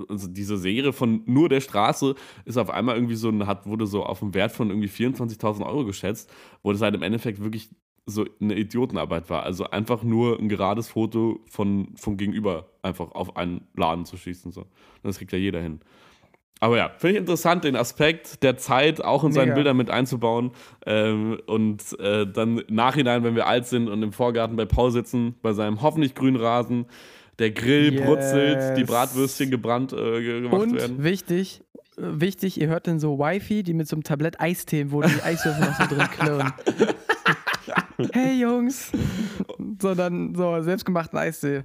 also 0.08 0.28
diese 0.28 0.56
Serie 0.56 0.92
von 0.92 1.22
nur 1.26 1.48
der 1.48 1.60
Straße 1.60 2.14
ist 2.44 2.56
auf 2.56 2.70
einmal 2.70 2.94
irgendwie 2.94 3.16
so, 3.16 3.32
hat, 3.46 3.66
wurde 3.66 3.86
so 3.86 4.04
auf 4.04 4.22
einen 4.22 4.34
Wert 4.34 4.52
von 4.52 4.70
irgendwie 4.70 4.88
24.000 4.88 5.66
Euro 5.66 5.84
geschätzt, 5.84 6.32
wo 6.62 6.70
das 6.72 6.82
halt 6.82 6.94
im 6.94 7.02
Endeffekt 7.02 7.42
wirklich 7.42 7.70
so 8.06 8.26
eine 8.40 8.56
Idiotenarbeit 8.56 9.28
war. 9.28 9.42
Also 9.42 9.64
einfach 9.70 10.02
nur 10.02 10.38
ein 10.38 10.48
gerades 10.48 10.88
Foto 10.88 11.40
von, 11.46 11.88
von 11.96 12.16
gegenüber 12.16 12.70
einfach 12.82 13.12
auf 13.12 13.36
einen 13.36 13.66
Laden 13.74 14.04
zu 14.04 14.16
schießen. 14.16 14.52
So. 14.52 14.66
Das 15.02 15.18
kriegt 15.18 15.32
ja 15.32 15.38
jeder 15.38 15.60
hin. 15.60 15.80
Aber 16.62 16.76
ja, 16.76 16.90
finde 16.98 17.12
ich 17.14 17.18
interessant, 17.20 17.64
den 17.64 17.74
Aspekt 17.74 18.42
der 18.42 18.58
Zeit 18.58 19.02
auch 19.02 19.24
in 19.24 19.32
seinen 19.32 19.48
Mega. 19.48 19.54
Bildern 19.54 19.76
mit 19.78 19.90
einzubauen. 19.90 20.50
Ähm, 20.84 21.40
und 21.46 21.98
äh, 21.98 22.26
dann 22.26 22.58
im 22.58 22.74
Nachhinein, 22.74 23.24
wenn 23.24 23.34
wir 23.34 23.46
alt 23.46 23.66
sind 23.66 23.88
und 23.88 24.02
im 24.02 24.12
Vorgarten 24.12 24.56
bei 24.56 24.66
Paul 24.66 24.90
sitzen, 24.90 25.34
bei 25.40 25.54
seinem 25.54 25.80
hoffentlich 25.80 26.14
grünen 26.14 26.36
Rasen, 26.36 26.84
der 27.38 27.50
Grill 27.50 27.94
Yes. 27.94 28.04
brutzelt, 28.04 28.76
die 28.76 28.84
Bratwürstchen 28.84 29.50
gebrannt 29.50 29.94
äh, 29.94 30.20
ge- 30.20 30.42
gemacht 30.42 30.61
Und 30.61 30.74
werden. 30.74 31.02
wichtig, 31.02 31.62
äh, 31.96 32.02
wichtig, 32.02 32.61
ihr 32.61 32.68
hört 32.68 32.86
dann 32.86 33.00
so 33.00 33.18
Wifi, 33.18 33.62
die 33.62 33.72
mit 33.72 33.88
so 33.88 33.96
einem 33.96 34.02
Tablett 34.02 34.38
Eistee, 34.38 34.90
wo 34.92 35.00
die 35.00 35.22
Eiswürfel 35.22 35.64
noch 35.64 35.74
so 35.80 35.86
drin 35.86 36.06
klirren. 36.11 36.52
hey 38.12 38.38
Jungs! 38.38 38.92
So 39.80 39.94
dann 39.94 40.34
so 40.34 40.61
selbstgemachten 40.61 41.18
Eistee. 41.18 41.62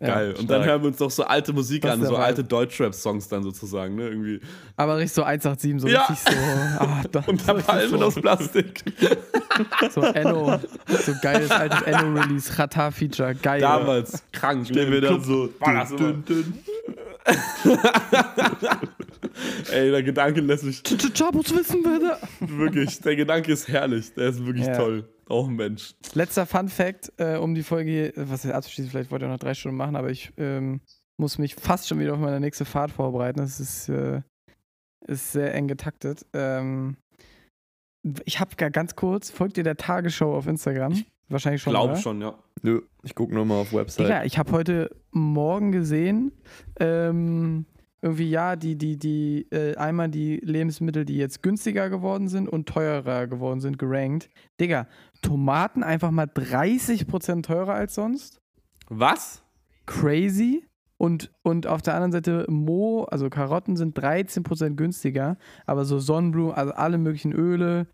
Ja. 0.00 0.14
Geil. 0.14 0.34
Und 0.38 0.48
dann 0.48 0.64
hören 0.64 0.80
wir 0.80 0.88
uns 0.88 0.96
doch 0.96 1.10
so 1.10 1.24
alte 1.24 1.52
Musik 1.52 1.82
Das 1.82 1.92
an, 1.92 2.06
so 2.06 2.16
alte 2.16 2.42
Deutschrap-Songs 2.42 3.28
dann 3.28 3.42
sozusagen, 3.42 3.96
ne? 3.96 4.08
Irgendwie. 4.08 4.40
Aber 4.76 4.96
richtig 4.96 5.12
so 5.12 5.24
187, 5.24 5.78
so 5.82 5.88
Ja. 5.88 6.06
richtig 6.06 6.34
so. 6.34 6.38
Ah, 6.78 7.02
da, 7.12 7.22
Und 7.26 7.46
richtig 7.46 7.66
Palmen 7.66 7.98
so, 7.98 8.06
aus 8.06 8.14
Plastik. 8.14 8.82
so 9.90 10.00
Enno, 10.00 10.58
so 10.88 11.12
geiles 11.20 11.50
altes 11.50 11.82
Enno-Release, 11.82 12.58
Rata-Feature, 12.58 13.34
geil. 13.34 13.60
Damals 13.60 14.22
krank. 14.32 14.66
Stehen 14.66 14.88
ne? 14.88 14.92
wir 14.92 15.00
dann 15.02 15.22
so. 15.22 15.50
war 15.58 15.74
das 15.74 15.90
immer. 15.90 16.14
Ey, 19.72 19.90
der 19.90 20.02
Gedanke 20.02 20.40
lässt 20.40 20.64
mich 20.64 20.82
Chabos 21.14 21.54
wissen 21.54 21.84
würde. 21.84 22.16
wirklich, 22.40 23.00
der 23.00 23.16
Gedanke 23.16 23.52
ist 23.52 23.68
herrlich. 23.68 24.12
Der 24.14 24.28
ist 24.28 24.44
wirklich 24.44 24.66
Ja. 24.66 24.76
toll. 24.76 25.08
Auch 25.28 25.46
ein 25.48 25.54
Mensch. 25.54 25.94
Letzter 26.14 26.44
Fun 26.44 26.68
Fact, 26.68 27.12
äh, 27.18 27.36
um 27.36 27.54
die 27.54 27.62
Folge 27.62 27.90
hier, 27.90 28.12
was 28.16 28.42
jetzt 28.42 28.52
abzuschließen, 28.52 28.90
vielleicht 28.90 29.10
wollt 29.12 29.22
ihr 29.22 29.28
noch 29.28 29.38
drei 29.38 29.54
Stunden 29.54 29.76
machen, 29.76 29.94
aber 29.94 30.10
ich 30.10 30.32
ähm, 30.36 30.80
muss 31.16 31.38
mich 31.38 31.54
fast 31.54 31.86
schon 31.88 32.00
wieder 32.00 32.14
auf 32.14 32.18
meine 32.18 32.40
nächste 32.40 32.64
Fahrt 32.64 32.90
vorbereiten. 32.90 33.38
Das 33.38 33.60
ist, 33.60 33.88
äh, 33.88 34.22
ist 35.06 35.32
sehr 35.32 35.54
eng 35.54 35.68
getaktet. 35.68 36.26
Ähm, 36.32 36.96
ich 38.24 38.40
habe 38.40 38.56
gar 38.56 38.70
ganz 38.70 38.96
kurz, 38.96 39.30
folgt 39.30 39.56
ihr 39.58 39.64
der 39.64 39.76
Tagesschau 39.76 40.34
auf 40.34 40.46
Instagram? 40.46 41.04
Wahrscheinlich 41.28 41.62
schon. 41.62 41.72
Glaube 41.72 41.92
oder? 41.92 42.00
schon, 42.00 42.20
ja. 42.20 42.36
Nö, 42.62 42.82
ich 43.04 43.14
gucke 43.14 43.32
nur 43.34 43.44
mal 43.44 43.60
auf 43.60 43.72
Website. 43.72 44.06
Digga, 44.06 44.24
ich 44.24 44.36
habe 44.38 44.50
heute 44.52 44.90
Morgen 45.12 45.70
gesehen, 45.70 46.32
ähm, 46.80 47.66
irgendwie 48.02 48.30
ja, 48.30 48.56
die, 48.56 48.76
die, 48.76 48.98
die, 48.98 49.46
äh, 49.50 49.76
einmal 49.76 50.08
die 50.08 50.36
Lebensmittel, 50.36 51.04
die 51.04 51.16
jetzt 51.16 51.42
günstiger 51.42 51.90
geworden 51.90 52.28
sind 52.28 52.48
und 52.48 52.68
teurer 52.68 53.26
geworden 53.26 53.60
sind, 53.60 53.78
gerankt. 53.78 54.30
Digga, 54.60 54.86
Tomaten 55.22 55.82
einfach 55.82 56.10
mal 56.10 56.26
30% 56.26 57.42
teurer 57.42 57.74
als 57.74 57.94
sonst. 57.94 58.40
Was? 58.88 59.42
Crazy. 59.86 60.64
Und, 60.96 61.32
und 61.42 61.66
auf 61.66 61.80
der 61.80 61.94
anderen 61.94 62.12
Seite 62.12 62.44
Mo, 62.48 63.04
also 63.04 63.30
Karotten 63.30 63.76
sind 63.76 63.98
13% 63.98 64.76
günstiger, 64.76 65.38
aber 65.64 65.86
so 65.86 65.98
Sonnenblumen, 65.98 66.52
also 66.54 66.72
alle 66.72 66.98
möglichen 66.98 67.32
Öle, 67.32 67.86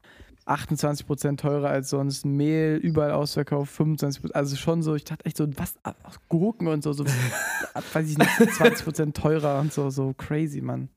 28% 0.47 1.37
teurer 1.37 1.69
als 1.69 1.91
sonst, 1.91 2.25
Mehl 2.25 2.77
überall 2.77 3.11
ausverkauft, 3.11 3.79
25%, 3.79 4.33
also 4.33 4.57
schon 4.57 4.83
so, 4.83 4.95
ich 4.95 5.05
dachte 5.05 5.25
echt 5.25 5.37
so, 5.37 5.47
was, 5.57 5.75
Gurken 6.29 6.69
und 6.69 6.83
so, 6.83 6.93
so 6.93 7.05
weiß 7.93 8.11
ich 8.11 8.19
nicht, 8.19 8.31
20% 8.31 9.13
teurer 9.13 9.61
und 9.61 9.73
so, 9.73 9.91
so 9.91 10.15
crazy, 10.17 10.61
Mann. 10.61 10.89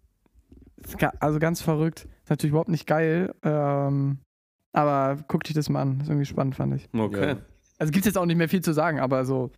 Also 1.20 1.40
ganz 1.40 1.62
verrückt, 1.62 2.08
ist 2.24 2.30
natürlich 2.30 2.52
überhaupt 2.52 2.70
nicht 2.70 2.88
geil, 2.88 3.34
ähm, 3.44 4.20
aber 4.72 5.18
guck 5.28 5.44
dich 5.44 5.56
das 5.56 5.68
mal 5.70 5.82
an, 5.82 6.00
ist 6.02 6.10
irgendwie 6.10 6.26
spannend, 6.26 6.56
fand 6.56 6.76
ich. 6.76 6.88
Okay. 6.94 7.30
Ja. 7.30 7.38
Also 7.80 7.92
gibt 7.92 8.06
es 8.06 8.12
jetzt 8.12 8.18
auch 8.18 8.26
nicht 8.26 8.38
mehr 8.38 8.50
viel 8.50 8.62
zu 8.62 8.74
sagen, 8.74 9.00
aber 9.00 9.26
so 9.26 9.52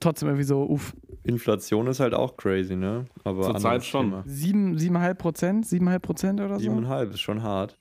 trotzdem 0.00 0.28
irgendwie 0.28 0.44
so, 0.44 0.62
uff, 0.68 0.94
Inflation 1.24 1.86
ist 1.88 2.00
halt 2.00 2.14
auch 2.14 2.36
crazy, 2.36 2.76
ne? 2.76 3.06
Aber 3.24 3.42
Zur 3.42 3.56
anderes 3.56 3.62
Zeit 3.62 3.84
schon. 3.84 4.10
Thema. 4.10 4.22
Sieben, 4.26 4.78
siebeneinhalb 4.78 5.18
Prozent, 5.18 5.66
siebeneinhalb 5.66 6.02
Prozent 6.02 6.40
oder 6.40 6.54
so. 6.54 6.60
Siebeneinhalb 6.60 7.12
ist 7.12 7.20
schon 7.20 7.42
hart. 7.42 7.76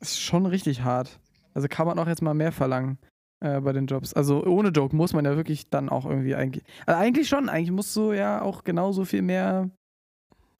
Ist 0.00 0.20
schon 0.20 0.46
richtig 0.46 0.82
hart. 0.82 1.18
Also 1.54 1.68
kann 1.68 1.86
man 1.86 1.98
auch 1.98 2.06
jetzt 2.06 2.22
mal 2.22 2.34
mehr 2.34 2.52
verlangen 2.52 2.98
äh, 3.40 3.60
bei 3.60 3.72
den 3.72 3.86
Jobs. 3.86 4.14
Also 4.14 4.44
ohne 4.44 4.68
Joke 4.68 4.94
muss 4.94 5.12
man 5.12 5.24
ja 5.24 5.36
wirklich 5.36 5.68
dann 5.70 5.88
auch 5.88 6.06
irgendwie 6.06 6.34
eigentlich. 6.34 6.64
Also 6.86 7.00
eigentlich 7.00 7.28
schon, 7.28 7.48
eigentlich 7.48 7.72
musst 7.72 7.94
du 7.96 8.12
ja 8.12 8.42
auch 8.42 8.64
genauso 8.64 9.04
viel 9.04 9.22
mehr 9.22 9.70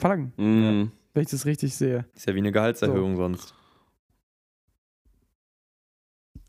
verlangen, 0.01 0.33
Mhm. 0.37 0.93
wenn 1.15 1.23
ich 1.23 1.31
das 1.31 1.47
richtig 1.47 1.75
sehe. 1.75 2.05
Ist 2.15 2.27
ja 2.27 2.35
wie 2.35 2.39
eine 2.39 2.53
Gehaltserhöhung 2.53 3.17
sonst. 3.17 3.55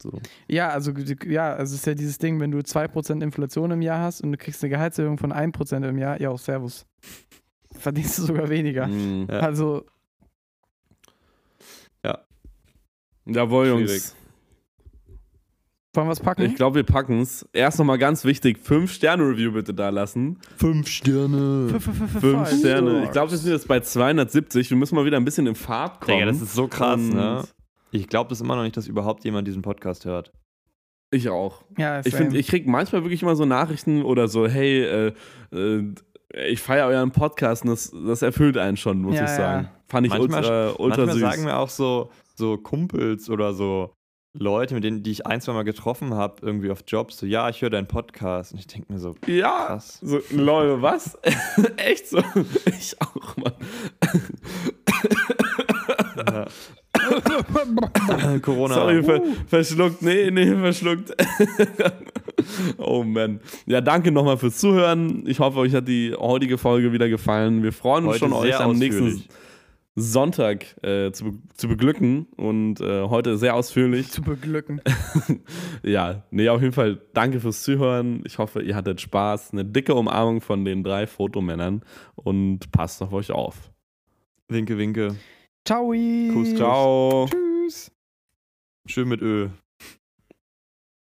So. 0.01 0.21
Ja, 0.47 0.69
also 0.69 0.91
ja, 1.27 1.53
also 1.55 1.73
es 1.73 1.81
ist 1.81 1.85
ja 1.85 1.93
dieses 1.93 2.17
Ding, 2.19 2.39
wenn 2.39 2.51
du 2.51 2.59
2% 2.59 3.21
Inflation 3.21 3.71
im 3.71 3.81
Jahr 3.81 3.99
hast 4.01 4.21
und 4.21 4.31
du 4.31 4.37
kriegst 4.37 4.63
eine 4.63 4.69
Gehaltserhöhung 4.69 5.17
von 5.17 5.33
1% 5.33 5.87
im 5.87 5.97
Jahr, 5.97 6.19
ja, 6.21 6.29
auch 6.29 6.39
Servus. 6.39 6.85
Verdienst 7.73 8.17
du 8.17 8.23
sogar 8.23 8.49
weniger. 8.49 8.87
Mhm. 8.87 9.27
Ja. 9.29 9.39
Also, 9.39 9.85
Jawohl, 13.33 13.65
Schwierig. 13.67 13.89
Jungs. 13.91 14.15
wollen 15.93 16.07
wir 16.07 16.11
es 16.13 16.19
packen? 16.19 16.43
Ich 16.43 16.55
glaube, 16.55 16.75
wir 16.77 16.83
packen 16.83 17.19
es. 17.21 17.47
Erst 17.53 17.79
nochmal 17.79 17.97
ganz 17.97 18.23
wichtig: 18.25 18.57
5-Sterne-Review 18.59 19.51
bitte 19.53 19.73
da 19.73 19.89
lassen. 19.89 20.39
Fünf 20.57 20.87
Sterne. 20.87 21.67
Fünf- 21.69 21.83
fünf- 21.83 21.97
fünf- 21.97 22.11
5 22.11 22.21
fünf. 22.49 22.59
Sterne. 22.59 23.03
Ich 23.05 23.11
glaube, 23.11 23.31
wir 23.31 23.37
sind 23.37 23.51
jetzt 23.51 23.67
bei 23.67 23.79
270. 23.79 24.69
Wir 24.69 24.77
müssen 24.77 24.95
mal 24.95 25.05
wieder 25.05 25.17
ein 25.17 25.25
bisschen 25.25 25.47
in 25.47 25.55
Fahrt 25.55 26.01
kommen. 26.01 26.17
Digga, 26.19 26.25
das 26.31 26.41
ist 26.41 26.53
so 26.53 26.67
krass, 26.67 26.99
Und 26.99 27.15
ne? 27.15 27.43
Ich 27.91 28.07
glaube 28.07 28.29
das 28.29 28.39
immer 28.41 28.55
noch 28.55 28.63
nicht, 28.63 28.77
dass 28.77 28.87
überhaupt 28.87 29.23
jemand 29.25 29.47
diesen 29.47 29.63
Podcast 29.63 30.05
hört. 30.05 30.31
Ich 31.11 31.27
auch. 31.27 31.63
Ja, 31.75 32.01
Ich 32.05 32.13
finde, 32.13 32.37
ich 32.37 32.45
krieg 32.47 32.67
manchmal 32.67 33.03
wirklich 33.03 33.23
immer 33.23 33.35
so 33.35 33.45
Nachrichten 33.45 34.03
oder 34.03 34.27
so, 34.27 34.47
hey, 34.47 34.83
äh, 34.83 35.13
äh, 35.51 35.83
ich 36.47 36.61
feiere 36.61 36.85
euren 36.85 37.09
Podcast 37.09 37.63
und 37.63 37.71
das, 37.71 37.91
das 38.05 38.21
erfüllt 38.21 38.59
einen 38.59 38.77
schon, 38.77 39.01
muss 39.01 39.15
Ja, 39.15 39.23
ich 39.23 39.29
ja. 39.31 39.35
sagen. 39.35 39.69
Fand 39.87 40.05
ich 40.05 40.13
Manchmal- 40.13 40.37
ultra, 40.43 40.69
ultra 40.77 41.05
Manchmal 41.07 41.13
süß. 41.15 41.21
sagen 41.21 41.43
mir 41.45 41.57
auch 41.57 41.69
so, 41.69 42.11
so 42.39 42.57
Kumpels 42.57 43.29
oder 43.29 43.53
so 43.53 43.93
Leute, 44.37 44.75
mit 44.75 44.83
denen, 44.83 45.03
die 45.03 45.11
ich 45.11 45.25
ein, 45.25 45.41
zwei 45.41 45.53
Mal 45.53 45.63
getroffen 45.63 46.13
habe, 46.13 46.35
irgendwie 46.41 46.69
auf 46.71 46.83
Jobs, 46.87 47.17
so, 47.17 47.25
ja, 47.25 47.49
ich 47.49 47.61
höre 47.61 47.71
deinen 47.71 47.87
Podcast. 47.87 48.53
Und 48.53 48.59
ich 48.59 48.67
denke 48.67 48.91
mir 48.93 48.99
so, 48.99 49.15
ja, 49.25 49.65
krass. 49.67 49.99
so, 50.01 50.19
lol, 50.31 50.81
was? 50.81 51.17
Echt 51.77 52.07
so? 52.07 52.23
Ich 52.65 52.95
auch, 53.01 53.37
Mann. 53.37 53.53
Corona. 58.41 58.75
Sorry, 58.75 59.03
ver 59.03 59.21
verschluckt. 59.47 60.01
Nee, 60.01 60.29
nee, 60.31 60.55
verschluckt. 60.55 61.15
oh 62.77 63.03
man. 63.03 63.39
Ja, 63.65 63.81
danke 63.81 64.11
nochmal 64.11 64.37
fürs 64.37 64.57
Zuhören. 64.57 65.23
Ich 65.27 65.39
hoffe, 65.39 65.57
euch 65.59 65.73
hat 65.73 65.87
die 65.87 66.13
heutige 66.13 66.57
Folge 66.57 66.93
wieder 66.93 67.09
gefallen. 67.09 67.63
Wir 67.63 67.73
freuen 67.73 68.05
uns 68.05 68.15
Heute 68.15 68.19
schon, 68.19 68.33
euch 68.33 68.59
am 68.59 68.77
nächsten. 68.77 69.23
Sonntag 69.99 70.75
äh, 70.83 71.11
zu, 71.11 71.41
zu 71.53 71.67
beglücken 71.67 72.27
und 72.37 72.81
äh, 72.81 73.03
heute 73.03 73.37
sehr 73.37 73.55
ausführlich. 73.55 74.09
zu 74.09 74.21
beglücken. 74.21 74.81
Ja, 75.83 76.23
nee, 76.29 76.49
auf 76.49 76.61
jeden 76.61 76.73
Fall 76.73 77.01
danke 77.13 77.39
fürs 77.39 77.63
Zuhören. 77.63 78.21
Ich 78.25 78.37
hoffe, 78.37 78.61
ihr 78.61 78.75
hattet 78.75 78.99
Spaß. 78.99 79.51
Eine 79.53 79.63
dicke 79.63 79.95
Umarmung 79.95 80.41
von 80.41 80.65
den 80.65 80.83
drei 80.83 81.07
Fotomännern 81.07 81.83
und 82.15 82.71
passt 82.71 83.01
auf 83.01 83.13
euch 83.13 83.31
auf. 83.31 83.71
Winke, 84.49 84.77
winke. 84.77 85.15
Ciao. 85.65 85.93
Kuss, 86.33 86.55
Ciao. 86.55 87.27
Tschüss. 87.29 87.91
Schön 88.87 89.07
mit 89.07 89.21
Öl. 89.21 89.51